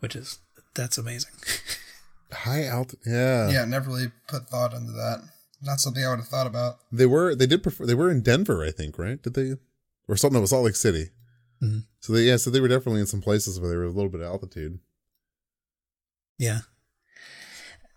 which 0.00 0.16
is 0.16 0.38
that's 0.74 0.98
amazing. 0.98 1.32
High 2.32 2.64
altitude. 2.64 3.00
Yeah. 3.06 3.50
Yeah, 3.50 3.64
never 3.64 3.90
really 3.90 4.10
put 4.26 4.48
thought 4.48 4.74
into 4.74 4.92
that. 4.92 5.22
Not 5.62 5.80
something 5.80 6.04
I 6.04 6.10
would 6.10 6.18
have 6.18 6.28
thought 6.28 6.46
about. 6.46 6.78
They 6.90 7.06
were. 7.06 7.34
They 7.34 7.46
did. 7.46 7.62
Prefer, 7.62 7.86
they 7.86 7.94
were 7.94 8.10
in 8.10 8.22
Denver, 8.22 8.64
I 8.64 8.70
think. 8.70 8.98
Right? 8.98 9.22
Did 9.22 9.34
they? 9.34 9.54
Or 10.08 10.16
something? 10.16 10.38
It 10.38 10.40
was 10.40 10.50
Salt 10.50 10.64
Lake 10.64 10.76
City. 10.76 11.10
Mm-hmm. 11.62 11.80
So 12.00 12.12
they 12.12 12.22
yeah. 12.22 12.36
So 12.36 12.50
they 12.50 12.60
were 12.60 12.68
definitely 12.68 13.00
in 13.00 13.06
some 13.06 13.22
places 13.22 13.60
where 13.60 13.70
they 13.70 13.76
were 13.76 13.84
a 13.84 13.90
little 13.90 14.10
bit 14.10 14.20
of 14.20 14.26
altitude. 14.26 14.80
Yeah. 16.38 16.60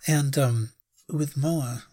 And 0.08 0.38
um, 0.38 0.70
with 1.10 1.36
Moa, 1.36 1.84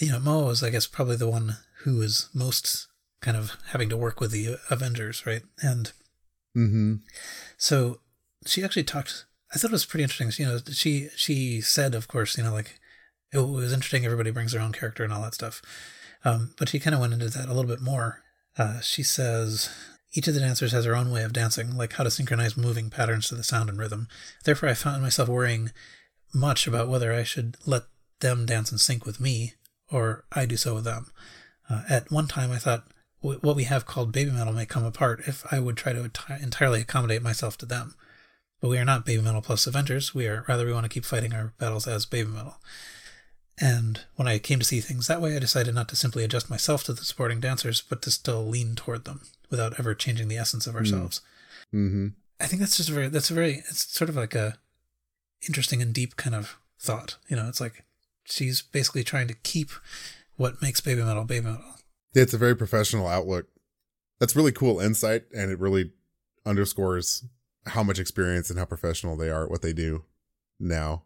you 0.00 0.10
know, 0.10 0.18
Moa 0.18 0.46
was, 0.46 0.62
I 0.62 0.70
guess, 0.70 0.88
probably 0.88 1.16
the 1.16 1.30
one 1.30 1.58
who 1.84 1.98
was 1.98 2.28
most 2.34 2.88
kind 3.20 3.36
of 3.36 3.56
having 3.68 3.88
to 3.90 3.96
work 3.96 4.20
with 4.20 4.32
the 4.32 4.56
Avengers, 4.68 5.24
right? 5.24 5.42
And 5.62 5.92
mm-hmm. 6.56 6.94
so 7.56 8.00
she 8.44 8.64
actually 8.64 8.84
talked. 8.84 9.26
I 9.56 9.58
thought 9.58 9.70
it 9.70 9.72
was 9.72 9.86
pretty 9.86 10.02
interesting. 10.02 10.44
You 10.44 10.52
know, 10.52 10.58
she 10.70 11.08
she 11.16 11.62
said, 11.62 11.94
of 11.94 12.08
course, 12.08 12.36
you 12.36 12.44
know, 12.44 12.52
like 12.52 12.78
it 13.32 13.38
was 13.38 13.72
interesting. 13.72 14.04
Everybody 14.04 14.30
brings 14.30 14.52
their 14.52 14.60
own 14.60 14.72
character 14.72 15.02
and 15.02 15.10
all 15.10 15.22
that 15.22 15.32
stuff. 15.32 15.62
Um, 16.26 16.52
but 16.58 16.68
she 16.68 16.78
kind 16.78 16.92
of 16.92 17.00
went 17.00 17.14
into 17.14 17.30
that 17.30 17.48
a 17.48 17.54
little 17.54 17.70
bit 17.70 17.80
more. 17.80 18.22
Uh, 18.58 18.80
she 18.80 19.02
says 19.02 19.74
each 20.12 20.28
of 20.28 20.34
the 20.34 20.40
dancers 20.40 20.72
has 20.72 20.84
their 20.84 20.94
own 20.94 21.10
way 21.10 21.22
of 21.22 21.32
dancing, 21.32 21.74
like 21.74 21.94
how 21.94 22.04
to 22.04 22.10
synchronize 22.10 22.54
moving 22.54 22.90
patterns 22.90 23.28
to 23.28 23.34
the 23.34 23.42
sound 23.42 23.70
and 23.70 23.78
rhythm. 23.78 24.08
Therefore, 24.44 24.68
I 24.68 24.74
found 24.74 25.00
myself 25.00 25.30
worrying 25.30 25.70
much 26.34 26.66
about 26.66 26.88
whether 26.88 27.14
I 27.14 27.22
should 27.22 27.56
let 27.64 27.84
them 28.20 28.44
dance 28.44 28.70
in 28.70 28.76
sync 28.76 29.06
with 29.06 29.20
me 29.20 29.54
or 29.90 30.26
I 30.32 30.44
do 30.44 30.58
so 30.58 30.74
with 30.74 30.84
them. 30.84 31.06
Uh, 31.70 31.84
at 31.88 32.10
one 32.10 32.28
time, 32.28 32.52
I 32.52 32.58
thought 32.58 32.88
what 33.20 33.56
we 33.56 33.64
have 33.64 33.86
called 33.86 34.12
baby 34.12 34.32
metal 34.32 34.52
may 34.52 34.66
come 34.66 34.84
apart 34.84 35.22
if 35.26 35.50
I 35.50 35.60
would 35.60 35.78
try 35.78 35.94
to 35.94 36.02
enti- 36.02 36.42
entirely 36.42 36.82
accommodate 36.82 37.22
myself 37.22 37.56
to 37.58 37.66
them. 37.66 37.94
But 38.60 38.68
we 38.68 38.78
are 38.78 38.84
not 38.84 39.04
baby 39.04 39.22
metal 39.22 39.42
plus 39.42 39.66
Avengers. 39.66 40.14
We 40.14 40.26
are 40.26 40.44
rather 40.48 40.66
we 40.66 40.72
want 40.72 40.84
to 40.84 40.90
keep 40.90 41.04
fighting 41.04 41.34
our 41.34 41.52
battles 41.58 41.86
as 41.86 42.06
baby 42.06 42.30
metal. 42.30 42.56
And 43.58 44.00
when 44.16 44.28
I 44.28 44.38
came 44.38 44.58
to 44.58 44.64
see 44.64 44.80
things 44.80 45.06
that 45.06 45.20
way, 45.20 45.34
I 45.34 45.38
decided 45.38 45.74
not 45.74 45.88
to 45.88 45.96
simply 45.96 46.24
adjust 46.24 46.50
myself 46.50 46.84
to 46.84 46.92
the 46.92 47.04
supporting 47.04 47.40
dancers, 47.40 47.82
but 47.82 48.02
to 48.02 48.10
still 48.10 48.46
lean 48.46 48.74
toward 48.74 49.04
them 49.04 49.22
without 49.50 49.78
ever 49.78 49.94
changing 49.94 50.28
the 50.28 50.36
essence 50.36 50.66
of 50.66 50.72
hmm. 50.72 50.78
ourselves. 50.78 51.20
Mm-hmm. 51.74 52.08
I 52.38 52.46
think 52.46 52.60
that's 52.60 52.76
just 52.76 52.90
very, 52.90 53.08
that's 53.08 53.30
a 53.30 53.34
very, 53.34 53.62
it's 53.68 53.90
sort 53.90 54.10
of 54.10 54.16
like 54.16 54.34
a 54.34 54.58
interesting 55.46 55.80
and 55.80 55.94
deep 55.94 56.16
kind 56.16 56.34
of 56.34 56.58
thought. 56.78 57.16
You 57.28 57.36
know, 57.36 57.48
it's 57.48 57.60
like 57.60 57.84
she's 58.24 58.60
basically 58.60 59.04
trying 59.04 59.28
to 59.28 59.34
keep 59.34 59.70
what 60.36 60.60
makes 60.60 60.80
baby 60.80 61.02
metal 61.02 61.24
baby 61.24 61.46
metal. 61.46 61.64
Yeah, 62.14 62.22
it's 62.22 62.34
a 62.34 62.38
very 62.38 62.54
professional 62.54 63.06
outlook. 63.06 63.46
That's 64.18 64.36
really 64.36 64.52
cool 64.52 64.80
insight, 64.80 65.24
and 65.34 65.50
it 65.50 65.58
really 65.58 65.92
underscores 66.44 67.24
how 67.66 67.82
much 67.82 67.98
experience 67.98 68.50
and 68.50 68.58
how 68.58 68.64
professional 68.64 69.16
they 69.16 69.30
are 69.30 69.44
at 69.44 69.50
what 69.50 69.62
they 69.62 69.72
do 69.72 70.04
now 70.58 71.02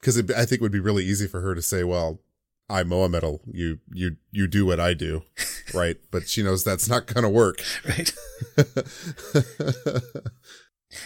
because 0.00 0.18
I 0.18 0.44
think 0.44 0.52
it 0.52 0.62
would 0.62 0.72
be 0.72 0.80
really 0.80 1.04
easy 1.04 1.26
for 1.26 1.40
her 1.40 1.54
to 1.54 1.62
say, 1.62 1.84
"Well, 1.84 2.20
I 2.68 2.82
moa 2.82 3.08
metal, 3.08 3.40
you 3.50 3.78
you 3.92 4.16
you 4.32 4.46
do 4.46 4.66
what 4.66 4.80
I 4.80 4.94
do," 4.94 5.22
right? 5.74 5.98
But 6.10 6.28
she 6.28 6.42
knows 6.42 6.64
that's 6.64 6.88
not 6.88 7.06
going 7.06 7.22
to 7.24 7.28
work, 7.28 7.62
right? 7.86 8.12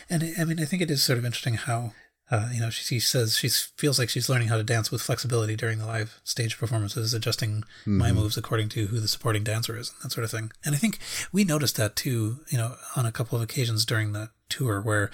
and 0.08 0.34
I 0.38 0.44
mean, 0.44 0.60
I 0.60 0.64
think 0.64 0.82
it 0.82 0.90
is 0.90 1.02
sort 1.02 1.18
of 1.18 1.24
interesting 1.24 1.54
how. 1.54 1.92
Uh, 2.30 2.48
you 2.52 2.60
know, 2.60 2.70
she, 2.70 2.82
she 2.82 3.00
says 3.00 3.37
she 3.37 3.48
feels 3.48 3.98
like 3.98 4.08
she's 4.08 4.28
learning 4.28 4.48
how 4.48 4.56
to 4.56 4.62
dance 4.62 4.90
with 4.90 5.02
flexibility 5.02 5.56
during 5.56 5.78
the 5.78 5.87
live 5.87 6.20
stage 6.24 6.58
performances, 6.58 7.12
adjusting 7.12 7.60
mm-hmm. 7.60 7.98
my 7.98 8.12
moves 8.12 8.37
according 8.37 8.68
to 8.70 8.87
who 8.87 8.98
the 8.98 9.08
supporting 9.08 9.44
dancer 9.44 9.76
is, 9.76 9.90
and 9.90 10.04
that 10.04 10.14
sort 10.14 10.24
of 10.24 10.30
thing. 10.30 10.50
And 10.64 10.74
I 10.74 10.78
think 10.78 10.98
we 11.32 11.44
noticed 11.44 11.76
that 11.76 11.96
too, 11.96 12.40
you 12.48 12.56
know, 12.56 12.76
on 12.96 13.04
a 13.04 13.12
couple 13.12 13.37
of 13.37 13.42
occasions 13.42 13.84
during 13.84 14.12
the 14.12 14.30
tour 14.48 14.80
where, 14.80 15.10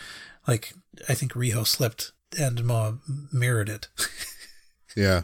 like, 0.46 0.73
I 1.09 1.14
think 1.14 1.33
Riho 1.33 1.66
slipped 1.66 2.12
and 2.38 2.64
Moa 2.64 2.99
mirrored 3.33 3.68
it. 3.68 3.88
yeah. 4.96 5.23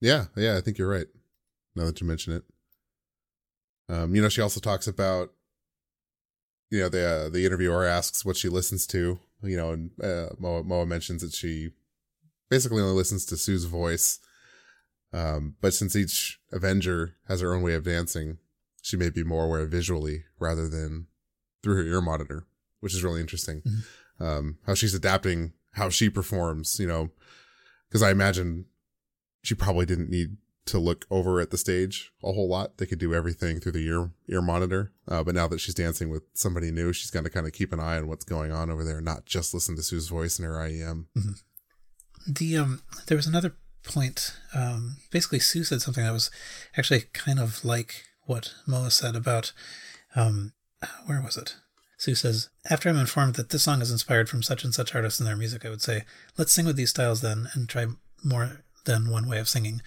Yeah, 0.00 0.26
yeah, 0.34 0.56
I 0.56 0.62
think 0.62 0.78
you're 0.78 0.88
right. 0.88 1.08
Now 1.76 1.84
that 1.84 2.00
you 2.00 2.06
mention 2.06 2.32
it. 2.32 2.42
Um, 3.90 4.14
you 4.14 4.22
know, 4.22 4.30
she 4.30 4.40
also 4.40 4.60
talks 4.60 4.86
about 4.86 5.30
you 6.70 6.80
know, 6.80 6.88
the 6.88 7.06
uh, 7.06 7.28
the 7.28 7.44
interviewer 7.44 7.84
asks 7.84 8.24
what 8.24 8.36
she 8.36 8.48
listens 8.48 8.86
to, 8.88 9.18
you 9.42 9.56
know, 9.56 9.70
and 9.70 9.90
uh, 10.02 10.30
Moa, 10.38 10.62
Moa 10.62 10.86
mentions 10.86 11.22
that 11.22 11.32
she 11.32 11.70
basically 12.48 12.82
only 12.82 12.94
listens 12.94 13.24
to 13.26 13.36
Su's 13.36 13.64
voice. 13.64 14.18
Um, 15.12 15.56
but 15.60 15.74
since 15.74 15.96
each 15.96 16.40
Avenger 16.52 17.16
has 17.26 17.40
her 17.40 17.54
own 17.54 17.62
way 17.62 17.74
of 17.74 17.84
dancing, 17.84 18.38
she 18.82 18.96
may 18.96 19.10
be 19.10 19.24
more 19.24 19.44
aware 19.44 19.66
visually 19.66 20.24
rather 20.38 20.68
than 20.68 21.06
through 21.62 21.76
her 21.76 21.82
ear 21.82 22.00
monitor, 22.00 22.46
which 22.80 22.94
is 22.94 23.02
really 23.02 23.20
interesting. 23.20 23.62
Mm-hmm. 23.62 24.24
Um, 24.24 24.58
how 24.66 24.74
she's 24.74 24.94
adapting 24.94 25.54
how 25.72 25.88
she 25.88 26.10
performs, 26.10 26.78
you 26.78 26.86
know, 26.86 27.10
because 27.88 28.02
I 28.02 28.10
imagine 28.10 28.66
she 29.42 29.54
probably 29.54 29.86
didn't 29.86 30.10
need 30.10 30.36
to 30.66 30.78
look 30.78 31.06
over 31.10 31.40
at 31.40 31.50
the 31.50 31.58
stage 31.58 32.12
a 32.22 32.32
whole 32.32 32.48
lot. 32.48 32.78
They 32.78 32.86
could 32.86 32.98
do 32.98 33.14
everything 33.14 33.60
through 33.60 33.72
the 33.72 33.86
ear 33.86 34.10
ear 34.28 34.42
monitor. 34.42 34.92
Uh, 35.08 35.24
but 35.24 35.34
now 35.34 35.48
that 35.48 35.60
she's 35.60 35.74
dancing 35.74 36.10
with 36.10 36.22
somebody 36.34 36.70
new, 36.70 36.92
she's 36.92 37.10
got 37.10 37.24
to 37.24 37.30
kind 37.30 37.46
of 37.46 37.52
keep 37.52 37.72
an 37.72 37.80
eye 37.80 37.96
on 37.96 38.08
what's 38.08 38.24
going 38.24 38.52
on 38.52 38.70
over 38.70 38.84
there, 38.84 39.00
not 39.00 39.24
just 39.24 39.54
listen 39.54 39.76
to 39.76 39.82
Su's 39.82 40.08
voice 40.08 40.38
in 40.38 40.44
her 40.44 40.52
IEM. 40.52 41.06
Mm-hmm. 41.16 41.32
The 42.26 42.56
um, 42.58 42.82
there 43.06 43.16
was 43.16 43.26
another 43.26 43.56
point. 43.82 44.36
Um, 44.54 44.98
basically, 45.10 45.40
Su 45.40 45.64
said 45.64 45.82
something 45.82 46.04
that 46.04 46.12
was 46.12 46.30
actually 46.76 47.04
kind 47.12 47.40
of 47.40 47.64
like 47.64 48.04
what 48.26 48.54
Moa 48.66 48.90
said 48.90 49.16
about 49.16 49.52
um, 50.14 50.52
where 51.06 51.20
was 51.20 51.36
it? 51.36 51.56
Su 52.00 52.14
says, 52.14 52.48
After 52.70 52.88
I'm 52.88 52.96
informed 52.96 53.34
that 53.34 53.50
this 53.50 53.64
song 53.64 53.82
is 53.82 53.90
inspired 53.90 54.28
from 54.28 54.42
such 54.42 54.64
and 54.64 54.72
such 54.72 54.94
artists 54.94 55.20
and 55.20 55.26
their 55.26 55.36
music, 55.36 55.66
I 55.66 55.70
would 55.70 55.82
say, 55.82 56.04
let's 56.38 56.52
sing 56.52 56.64
with 56.64 56.76
these 56.76 56.90
styles 56.90 57.20
then 57.20 57.48
and 57.52 57.68
try 57.68 57.86
more 58.24 58.62
than 58.86 59.10
one 59.10 59.28
way 59.28 59.38
of 59.38 59.48
singing. 59.48 59.82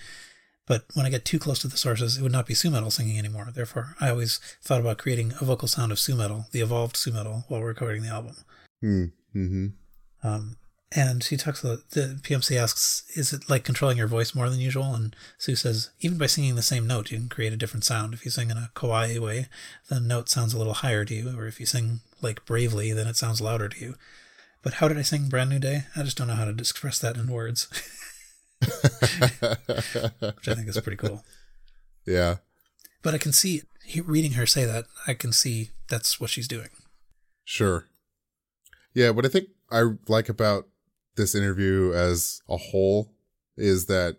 But 0.65 0.85
when 0.93 1.05
I 1.05 1.09
get 1.09 1.25
too 1.25 1.39
close 1.39 1.59
to 1.59 1.67
the 1.67 1.77
sources, 1.77 2.17
it 2.17 2.21
would 2.21 2.31
not 2.31 2.45
be 2.45 2.53
Su 2.53 2.69
metal 2.71 2.91
singing 2.91 3.19
anymore. 3.19 3.49
Therefore, 3.53 3.95
I 3.99 4.09
always 4.09 4.39
thought 4.61 4.79
about 4.79 4.97
creating 4.97 5.33
a 5.41 5.45
vocal 5.45 5.67
sound 5.67 5.91
of 5.91 5.99
Su 5.99 6.15
metal, 6.15 6.45
the 6.51 6.61
evolved 6.61 6.95
Su 6.95 7.11
metal, 7.11 7.43
while 7.49 7.61
recording 7.61 8.03
the 8.03 8.09
album. 8.09 8.35
Mm, 8.83 9.11
mm-hmm. 9.35 9.67
Um, 10.27 10.57
and 10.95 11.23
she 11.23 11.37
talks 11.37 11.63
about 11.63 11.89
the 11.91 12.19
PMC 12.21 12.55
asks, 12.55 13.03
"Is 13.15 13.33
it 13.33 13.49
like 13.49 13.63
controlling 13.63 13.97
your 13.97 14.07
voice 14.07 14.35
more 14.35 14.49
than 14.49 14.59
usual?" 14.59 14.93
And 14.93 15.15
Su 15.37 15.55
says, 15.55 15.89
"Even 16.01 16.17
by 16.17 16.27
singing 16.27 16.55
the 16.55 16.61
same 16.61 16.87
note, 16.87 17.11
you 17.11 17.17
can 17.17 17.29
create 17.29 17.51
a 17.51 17.57
different 17.57 17.83
sound. 17.83 18.13
If 18.13 18.23
you 18.23 18.31
sing 18.31 18.49
in 18.49 18.57
a 18.57 18.69
kawaii 18.75 19.19
way, 19.19 19.47
the 19.89 19.99
note 19.99 20.29
sounds 20.29 20.53
a 20.53 20.57
little 20.57 20.75
higher 20.75 21.03
to 21.03 21.13
you, 21.13 21.37
or 21.37 21.47
if 21.47 21.59
you 21.59 21.65
sing 21.65 22.01
like 22.21 22.45
bravely, 22.45 22.93
then 22.93 23.07
it 23.07 23.17
sounds 23.17 23.41
louder 23.41 23.67
to 23.69 23.79
you. 23.79 23.95
But 24.61 24.75
how 24.75 24.87
did 24.87 24.97
I 24.97 25.01
sing 25.01 25.27
Brand 25.27 25.49
New 25.49 25.59
Day? 25.59 25.85
I 25.95 26.03
just 26.03 26.17
don't 26.17 26.27
know 26.27 26.35
how 26.35 26.45
to 26.45 26.51
express 26.51 26.99
that 26.99 27.17
in 27.17 27.27
words, 27.27 27.67
which 28.65 30.47
I 30.47 30.55
think 30.55 30.67
is 30.67 30.79
pretty 30.81 30.97
cool. 30.97 31.23
Yeah, 32.05 32.39
but 33.01 33.13
I 33.13 33.17
can 33.17 33.31
see 33.31 33.61
reading 34.03 34.33
her 34.33 34.45
say 34.45 34.65
that. 34.65 34.83
I 35.07 35.13
can 35.13 35.31
see 35.31 35.69
that's 35.87 36.19
what 36.19 36.29
she's 36.29 36.49
doing. 36.49 36.67
Sure. 37.45 37.85
Yeah, 38.93 39.11
what 39.11 39.25
I 39.25 39.29
think 39.29 39.47
I 39.71 39.83
like 40.09 40.27
about 40.27 40.67
this 41.15 41.35
interview 41.35 41.93
as 41.93 42.41
a 42.49 42.57
whole 42.57 43.13
is 43.57 43.85
that 43.85 44.17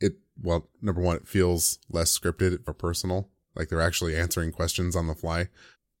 it 0.00 0.14
well 0.42 0.68
number 0.80 1.00
one 1.00 1.16
it 1.16 1.28
feels 1.28 1.78
less 1.90 2.16
scripted 2.16 2.60
or 2.66 2.74
personal 2.74 3.28
like 3.54 3.68
they're 3.68 3.80
actually 3.80 4.16
answering 4.16 4.52
questions 4.52 4.94
on 4.94 5.06
the 5.06 5.14
fly 5.14 5.48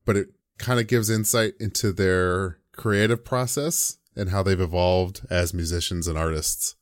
but 0.04 0.16
it 0.16 0.28
kind 0.58 0.78
of 0.78 0.86
gives 0.86 1.10
insight 1.10 1.54
into 1.58 1.92
their 1.92 2.58
creative 2.72 3.24
process 3.24 3.98
and 4.14 4.30
how 4.30 4.42
they've 4.42 4.60
evolved 4.60 5.26
as 5.28 5.52
musicians 5.52 6.06
and 6.06 6.16
artists 6.16 6.76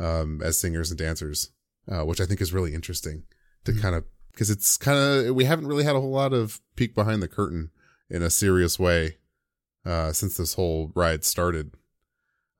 um, 0.00 0.40
as 0.42 0.58
singers 0.58 0.90
and 0.90 0.98
dancers 0.98 1.50
uh, 1.90 2.04
which 2.04 2.20
i 2.20 2.26
think 2.26 2.40
is 2.40 2.52
really 2.52 2.74
interesting 2.74 3.24
to 3.64 3.72
mm-hmm. 3.72 3.80
kind 3.80 3.94
of 3.94 4.04
because 4.32 4.50
it's 4.50 4.76
kind 4.76 4.98
of 4.98 5.34
we 5.34 5.44
haven't 5.44 5.66
really 5.66 5.84
had 5.84 5.96
a 5.96 6.00
whole 6.00 6.10
lot 6.10 6.32
of 6.32 6.60
peek 6.76 6.94
behind 6.94 7.22
the 7.22 7.28
curtain 7.28 7.70
in 8.10 8.22
a 8.22 8.30
serious 8.30 8.78
way 8.78 9.16
uh, 9.84 10.12
since 10.12 10.36
this 10.36 10.54
whole 10.54 10.92
ride 10.94 11.24
started 11.24 11.72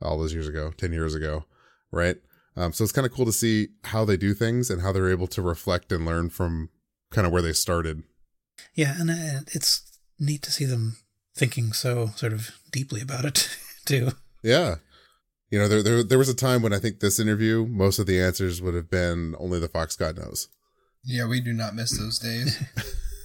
all 0.00 0.18
those 0.18 0.32
years 0.32 0.48
ago, 0.48 0.72
10 0.76 0.92
years 0.92 1.14
ago, 1.14 1.44
right? 1.90 2.16
Um, 2.56 2.72
so 2.72 2.82
it's 2.84 2.92
kind 2.92 3.06
of 3.06 3.12
cool 3.12 3.26
to 3.26 3.32
see 3.32 3.68
how 3.84 4.04
they 4.04 4.16
do 4.16 4.34
things 4.34 4.70
and 4.70 4.82
how 4.82 4.92
they're 4.92 5.10
able 5.10 5.26
to 5.28 5.42
reflect 5.42 5.92
and 5.92 6.04
learn 6.04 6.30
from 6.30 6.70
kind 7.10 7.26
of 7.26 7.32
where 7.32 7.42
they 7.42 7.52
started. 7.52 8.02
Yeah, 8.74 8.94
and 8.98 9.10
uh, 9.10 9.40
it's 9.52 10.00
neat 10.18 10.42
to 10.42 10.50
see 10.50 10.64
them 10.64 10.96
thinking 11.36 11.72
so 11.72 12.08
sort 12.16 12.32
of 12.32 12.58
deeply 12.72 13.00
about 13.00 13.24
it 13.24 13.56
too. 13.84 14.10
Yeah. 14.42 14.76
You 15.50 15.58
know, 15.58 15.68
there, 15.68 15.82
there 15.82 16.02
there 16.02 16.18
was 16.18 16.28
a 16.28 16.34
time 16.34 16.62
when 16.62 16.72
I 16.72 16.78
think 16.78 17.00
this 17.00 17.18
interview, 17.18 17.66
most 17.66 17.98
of 17.98 18.06
the 18.06 18.20
answers 18.20 18.60
would 18.60 18.74
have 18.74 18.90
been 18.90 19.34
only 19.38 19.58
the 19.58 19.68
Fox 19.68 19.96
God 19.96 20.18
knows. 20.18 20.48
Yeah, 21.04 21.26
we 21.26 21.40
do 21.40 21.52
not 21.52 21.74
miss 21.74 21.96
those 21.96 22.18
days. 22.18 22.62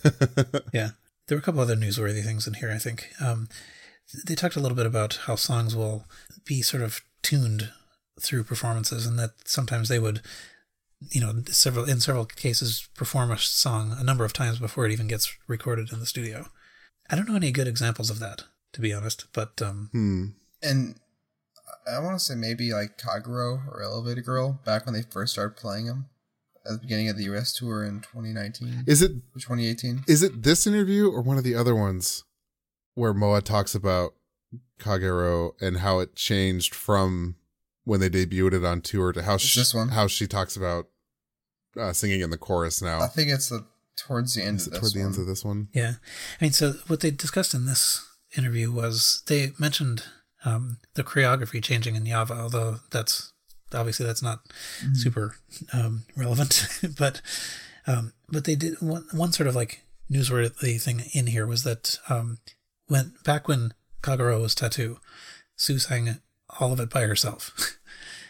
yeah. 0.74 0.92
There 1.28 1.38
were 1.38 1.42
a 1.42 1.44
couple 1.44 1.62
other 1.62 1.76
newsworthy 1.76 2.24
things 2.24 2.48
in 2.48 2.56
here, 2.56 2.72
I 2.72 2.78
think. 2.78 3.10
Um, 3.20 3.50
they 4.26 4.36
talked 4.36 4.56
a 4.56 4.60
little 4.60 4.76
bit 4.76 4.86
about 4.86 5.20
how 5.26 5.36
songs 5.36 5.76
will 5.76 6.06
be 6.46 6.62
sort 6.62 6.84
of 6.84 7.02
tuned 7.22 7.72
through 8.22 8.44
performances 8.44 9.06
and 9.06 9.18
that 9.18 9.32
sometimes 9.46 9.90
they 9.90 10.00
would 10.00 10.22
you 11.12 11.20
know 11.20 11.42
several 11.48 11.86
in 11.86 12.00
several 12.00 12.26
cases 12.26 12.88
perform 12.96 13.32
a 13.32 13.38
song 13.38 13.96
a 13.98 14.04
number 14.04 14.24
of 14.24 14.34
times 14.34 14.60
before 14.60 14.86
it 14.86 14.92
even 14.92 15.08
gets 15.08 15.36
recorded 15.48 15.92
in 15.92 16.00
the 16.00 16.06
studio 16.06 16.46
i 17.10 17.16
don't 17.16 17.28
know 17.28 17.36
any 17.36 17.52
good 17.52 17.68
examples 17.68 18.10
of 18.10 18.20
that 18.20 18.44
to 18.72 18.80
be 18.80 18.94
honest 18.94 19.26
but 19.34 19.62
um 19.62 19.90
hmm. 19.92 20.26
and 20.62 20.96
I 21.88 22.00
want 22.00 22.18
to 22.18 22.24
say 22.24 22.36
maybe 22.36 22.74
like 22.74 22.98
Kagero 22.98 23.68
or 23.68 23.82
Elevator 23.84 24.22
Girl 24.22 24.60
back 24.66 24.86
when 24.86 24.94
they 24.94 25.04
first 25.04 25.34
started 25.34 25.56
playing 25.58 25.86
them 25.88 26.06
at 26.66 26.74
the 26.74 26.80
beginning 26.80 27.10
of 27.10 27.18
the 27.18 27.24
US 27.36 27.54
tour 27.54 27.84
in 27.84 28.02
2019. 28.02 28.86
Is 28.88 29.02
it 29.02 29.12
2018? 29.34 30.04
Is 30.08 30.24
it 30.24 30.44
this 30.44 30.66
interview 30.66 31.10
or 31.12 31.22
one 31.22 31.38
of 31.38 31.44
the 31.44 31.56
other 31.56 31.76
ones 31.76 32.24
where 32.96 33.14
Moa 33.14 33.42
talks 33.42 33.76
about 33.76 34.14
Kagero 34.80 35.54
and 35.62 35.78
how 35.78 36.00
it 36.00 36.16
changed 36.16 36.74
from 36.76 37.36
when 37.86 38.00
they 38.00 38.10
debuted 38.10 38.54
it 38.54 38.66
on 38.66 38.82
tour 38.82 39.12
to 39.12 39.24
how 39.24 39.38
she, 39.38 39.60
this 39.60 39.74
one. 39.74 39.90
how 39.90 40.08
she 40.08 40.28
talks 40.28 40.56
about 40.56 40.88
uh, 41.78 41.92
singing 41.92 42.22
in 42.22 42.30
the 42.30 42.38
chorus 42.38 42.82
now. 42.82 43.02
I 43.02 43.08
think 43.08 43.30
it's 43.30 43.50
the 43.50 43.66
towards 43.98 44.36
the 44.36 44.44
end 44.44 44.58
Is 44.58 44.68
of 44.68 44.74
it 44.74 44.82
this 44.82 44.82
toward 44.82 44.94
the 44.94 45.00
one. 45.00 45.14
end 45.14 45.20
of 45.22 45.28
this 45.28 45.46
one. 45.46 45.68
Yeah. 45.74 45.94
I 46.40 46.46
mean, 46.46 46.52
so 46.52 46.74
what 46.88 47.02
they 47.02 47.12
discussed 47.12 47.54
in 47.54 47.66
this 47.66 48.06
interview 48.38 48.72
was 48.72 49.24
they 49.28 49.52
mentioned 49.60 50.04
um, 50.46 50.78
the 50.96 51.04
choreography 51.04 51.64
changing 51.64 51.96
in 51.96 52.06
Java, 52.06 52.34
although 52.34 52.78
that's 52.92 53.32
obviously 53.74 54.06
that's 54.06 54.22
not 54.22 54.40
Mm-hmm. 54.82 54.94
super 54.96 55.36
um, 55.74 56.04
relevant. 56.16 56.68
but 56.98 57.22
um, 57.88 58.14
but 58.30 58.46
they 58.46 58.56
did 58.56 58.82
one 58.82 59.06
one 59.12 59.32
sort 59.32 59.48
of 59.48 59.56
like 59.56 59.82
newsworthy 60.12 60.82
thing 60.82 61.04
in 61.14 61.28
here 61.28 61.46
was 61.48 61.64
that 61.64 61.98
um, 62.10 62.40
when 62.88 63.14
back 63.24 63.48
when 63.48 63.74
Kagero 64.02 64.42
was 64.42 64.54
tattoo, 64.56 64.98
Su 65.56 65.80
sang 65.80 66.20
all 66.60 66.72
of 66.74 66.80
it 66.80 66.90
by 66.90 67.02
herself. 67.02 67.78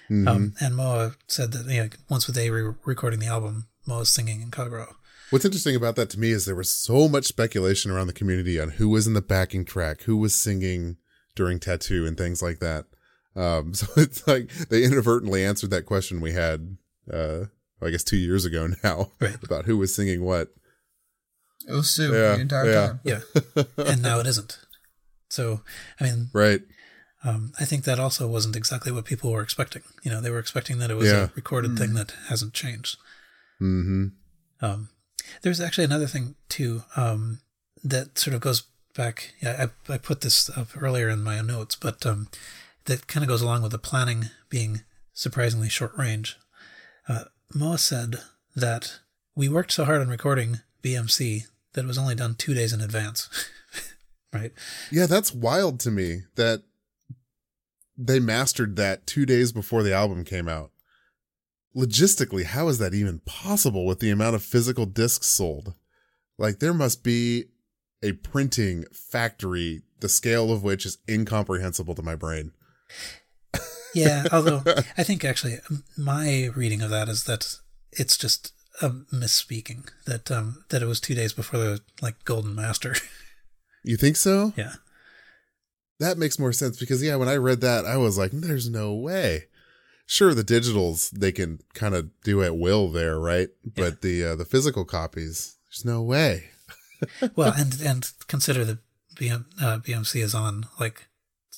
Um, 0.09 0.53
and 0.61 0.76
Moa 0.76 1.16
said 1.28 1.53
that 1.53 1.66
you 1.74 1.82
know, 1.84 1.89
once 2.07 2.28
with 2.28 2.36
they 2.36 2.51
were 2.51 2.78
recording 2.86 3.20
the 3.20 3.26
album, 3.28 3.68
Moa's 3.88 4.11
singing 4.11 4.41
in 4.41 4.51
Kagero. 4.51 4.93
What's 5.32 5.45
interesting 5.45 5.76
about 5.76 5.95
that 5.95 6.11
to 6.11 6.20
me 6.20 6.30
is 6.30 6.45
there 6.45 6.53
was 6.53 6.70
so 6.72 7.07
much 7.07 7.26
speculation 7.26 7.89
around 7.89 8.07
the 8.07 8.14
community 8.14 8.59
on 8.59 8.72
who 8.72 8.89
was 8.89 9.07
in 9.07 9.14
the 9.14 9.22
backing 9.24 9.66
track, 9.66 10.03
who 10.03 10.16
was 10.18 10.36
singing 10.36 10.97
during 11.36 11.60
Tattoo 11.60 12.06
and 12.06 12.18
things 12.18 12.42
like 12.42 12.60
that. 12.60 12.86
Um, 13.36 13.74
so 13.80 13.88
it's 13.98 14.28
like 14.28 14.50
they 14.70 14.84
inadvertently 14.84 15.44
answered 15.44 15.72
that 15.72 15.86
question 15.86 16.22
we 16.22 16.34
had, 16.34 16.78
uh, 17.12 17.46
I 17.82 17.90
guess 17.90 18.04
two 18.04 18.18
years 18.18 18.46
ago 18.46 18.70
now 18.84 19.12
about 19.44 19.66
who 19.66 19.78
was 19.78 19.94
singing 19.94 20.24
what. 20.24 20.50
It 21.68 21.72
was 21.74 21.90
Su 21.90 22.12
Yeah, 22.14 22.36
the 22.36 22.42
entire 22.42 22.66
yeah. 22.72 22.88
time. 22.88 23.00
Yeah. 23.04 23.20
and 23.78 24.02
now 24.02 24.20
it 24.20 24.28
isn't. 24.28 24.60
So, 25.30 25.62
I 26.00 26.04
mean, 26.04 26.30
Right. 26.34 26.62
um, 27.24 27.54
I 27.60 27.64
think 27.66 27.86
that 27.86 28.00
also 28.00 28.28
wasn't 28.28 28.56
exactly 28.58 28.92
what 28.92 29.06
people 29.06 29.32
were 29.32 29.42
expecting. 29.42 29.82
You 30.04 30.12
know, 30.12 30.20
they 30.22 30.30
were 30.30 30.40
expecting 30.40 30.78
that 30.80 30.92
it 30.92 30.96
was 30.96 31.08
Yeah. 31.10 31.24
a 31.26 31.30
recorded 31.36 31.78
thing 31.78 31.94
that 31.94 32.14
hasn't 32.28 32.54
changed. 32.54 32.98
hmm 33.60 34.08
Um, 34.62 34.90
there's 35.42 35.62
actually 35.62 35.86
another 35.86 36.06
thing 36.08 36.36
too 36.50 36.84
um, 36.98 37.40
that 37.84 38.18
sort 38.20 38.34
of 38.36 38.42
goes 38.42 38.64
back. 38.94 39.34
Yeah, 39.41 39.68
I, 39.89 39.94
I 39.94 39.98
put 39.98 40.22
this 40.22 40.50
up 40.56 40.70
earlier 40.80 41.10
in 41.10 41.24
my 41.24 41.41
notes, 41.41 41.76
but 41.76 42.06
um, 42.06 42.28
that 42.86 43.08
kind 43.08 43.24
of 43.24 43.28
goes 43.28 43.41
along 43.41 43.62
with 43.62 43.72
the 43.72 43.78
planning 43.78 44.26
being 44.50 44.82
surprisingly 45.14 45.70
short 45.70 45.98
range. 45.98 46.38
Uh, 47.08 47.26
Moa 47.54 47.78
said 47.78 48.18
that 48.56 49.00
we 49.36 49.50
worked 49.50 49.72
so 49.72 49.86
hard 49.86 50.02
on 50.02 50.10
recording 50.10 50.60
BMC 50.84 51.48
that 51.74 51.84
it 51.84 51.88
was 51.88 51.98
only 51.98 52.16
done 52.16 52.36
two 52.36 52.54
days 52.54 52.74
in 52.74 52.82
advance. 52.82 53.30
right? 54.34 54.52
Yeah, 54.91 55.06
that's 55.06 55.34
wild 55.34 55.80
to 55.82 55.91
me 55.91 56.24
that 56.36 56.64
they 57.98 58.20
mastered 58.20 58.76
that 58.76 59.06
two 59.06 59.26
days 59.26 59.52
before 59.52 59.84
the 59.84 59.94
album 59.94 60.24
came 60.24 60.48
out. 60.48 60.72
Logistically, 61.76 62.44
how 62.44 62.68
is 62.68 62.78
that 62.78 62.94
even 62.94 63.20
possible 63.26 63.86
with 63.86 64.00
the 64.00 64.12
amount 64.12 64.36
of 64.36 64.44
physical 64.44 64.86
discs 64.86 65.28
sold? 65.28 65.74
Like, 66.38 66.60
there 66.60 66.74
must 66.74 67.04
be 67.04 67.46
a 68.04 68.14
printing 68.14 68.86
factory, 68.91 69.82
the 69.99 70.10
scale 70.10 70.51
of 70.51 70.64
which 70.64 70.86
is 70.86 70.97
incomprehensible 71.10 71.95
to 71.95 72.04
my 72.04 72.16
brain. 72.16 72.51
Yeah, 73.95 74.26
although 74.32 74.64
I 74.97 75.04
think 75.04 75.24
actually 75.24 75.60
um, 75.70 75.84
my 75.97 76.49
reading 76.56 76.82
of 76.82 76.89
that 76.89 77.10
is 77.10 77.24
that 77.26 77.56
it's 77.91 78.18
just 78.18 78.54
a 78.82 78.89
misspeaking 78.89 79.88
that 80.08 80.32
um 80.32 80.66
that 80.70 80.82
it 80.82 80.88
was 80.88 80.99
two 80.99 81.14
days 81.14 81.32
before 81.32 81.60
the 81.60 81.82
like 82.01 82.24
golden 82.26 82.56
master. 82.56 82.95
You 83.84 83.97
think 83.97 84.16
so? 84.16 84.54
yeah. 84.56 84.76
That 85.99 86.18
makes 86.18 86.39
more 86.39 86.54
sense 86.54 86.80
because, 86.80 87.04
yeah, 87.04 87.18
when 87.18 87.30
I 87.30 87.36
read 87.36 87.62
that, 87.62 87.86
I 87.86 87.97
was 87.97 88.18
like, 88.18 88.32
there's 88.32 88.70
no 88.70 88.93
way. 88.93 89.45
Sure, 90.06 90.34
the 90.34 90.43
digitals 90.43 91.12
they 91.12 91.32
can 91.32 91.60
kind 91.74 91.93
of 91.95 92.10
do 92.24 92.43
at 92.43 92.58
will 92.58 92.89
there, 92.89 93.20
right? 93.20 93.49
But 93.64 94.01
the 94.01 94.24
uh, 94.24 94.36
the 94.36 94.45
physical 94.45 94.86
copies, 94.86 95.58
there's 95.68 95.86
no 95.86 96.01
way. 96.01 96.49
Well, 97.36 97.54
and 97.58 97.80
and 97.82 98.12
consider 98.28 98.66
that 98.66 98.80
BM, 99.16 99.45
uh, 99.62 99.78
BMC 99.80 100.22
is 100.24 100.34
on 100.36 100.66
like 100.80 101.08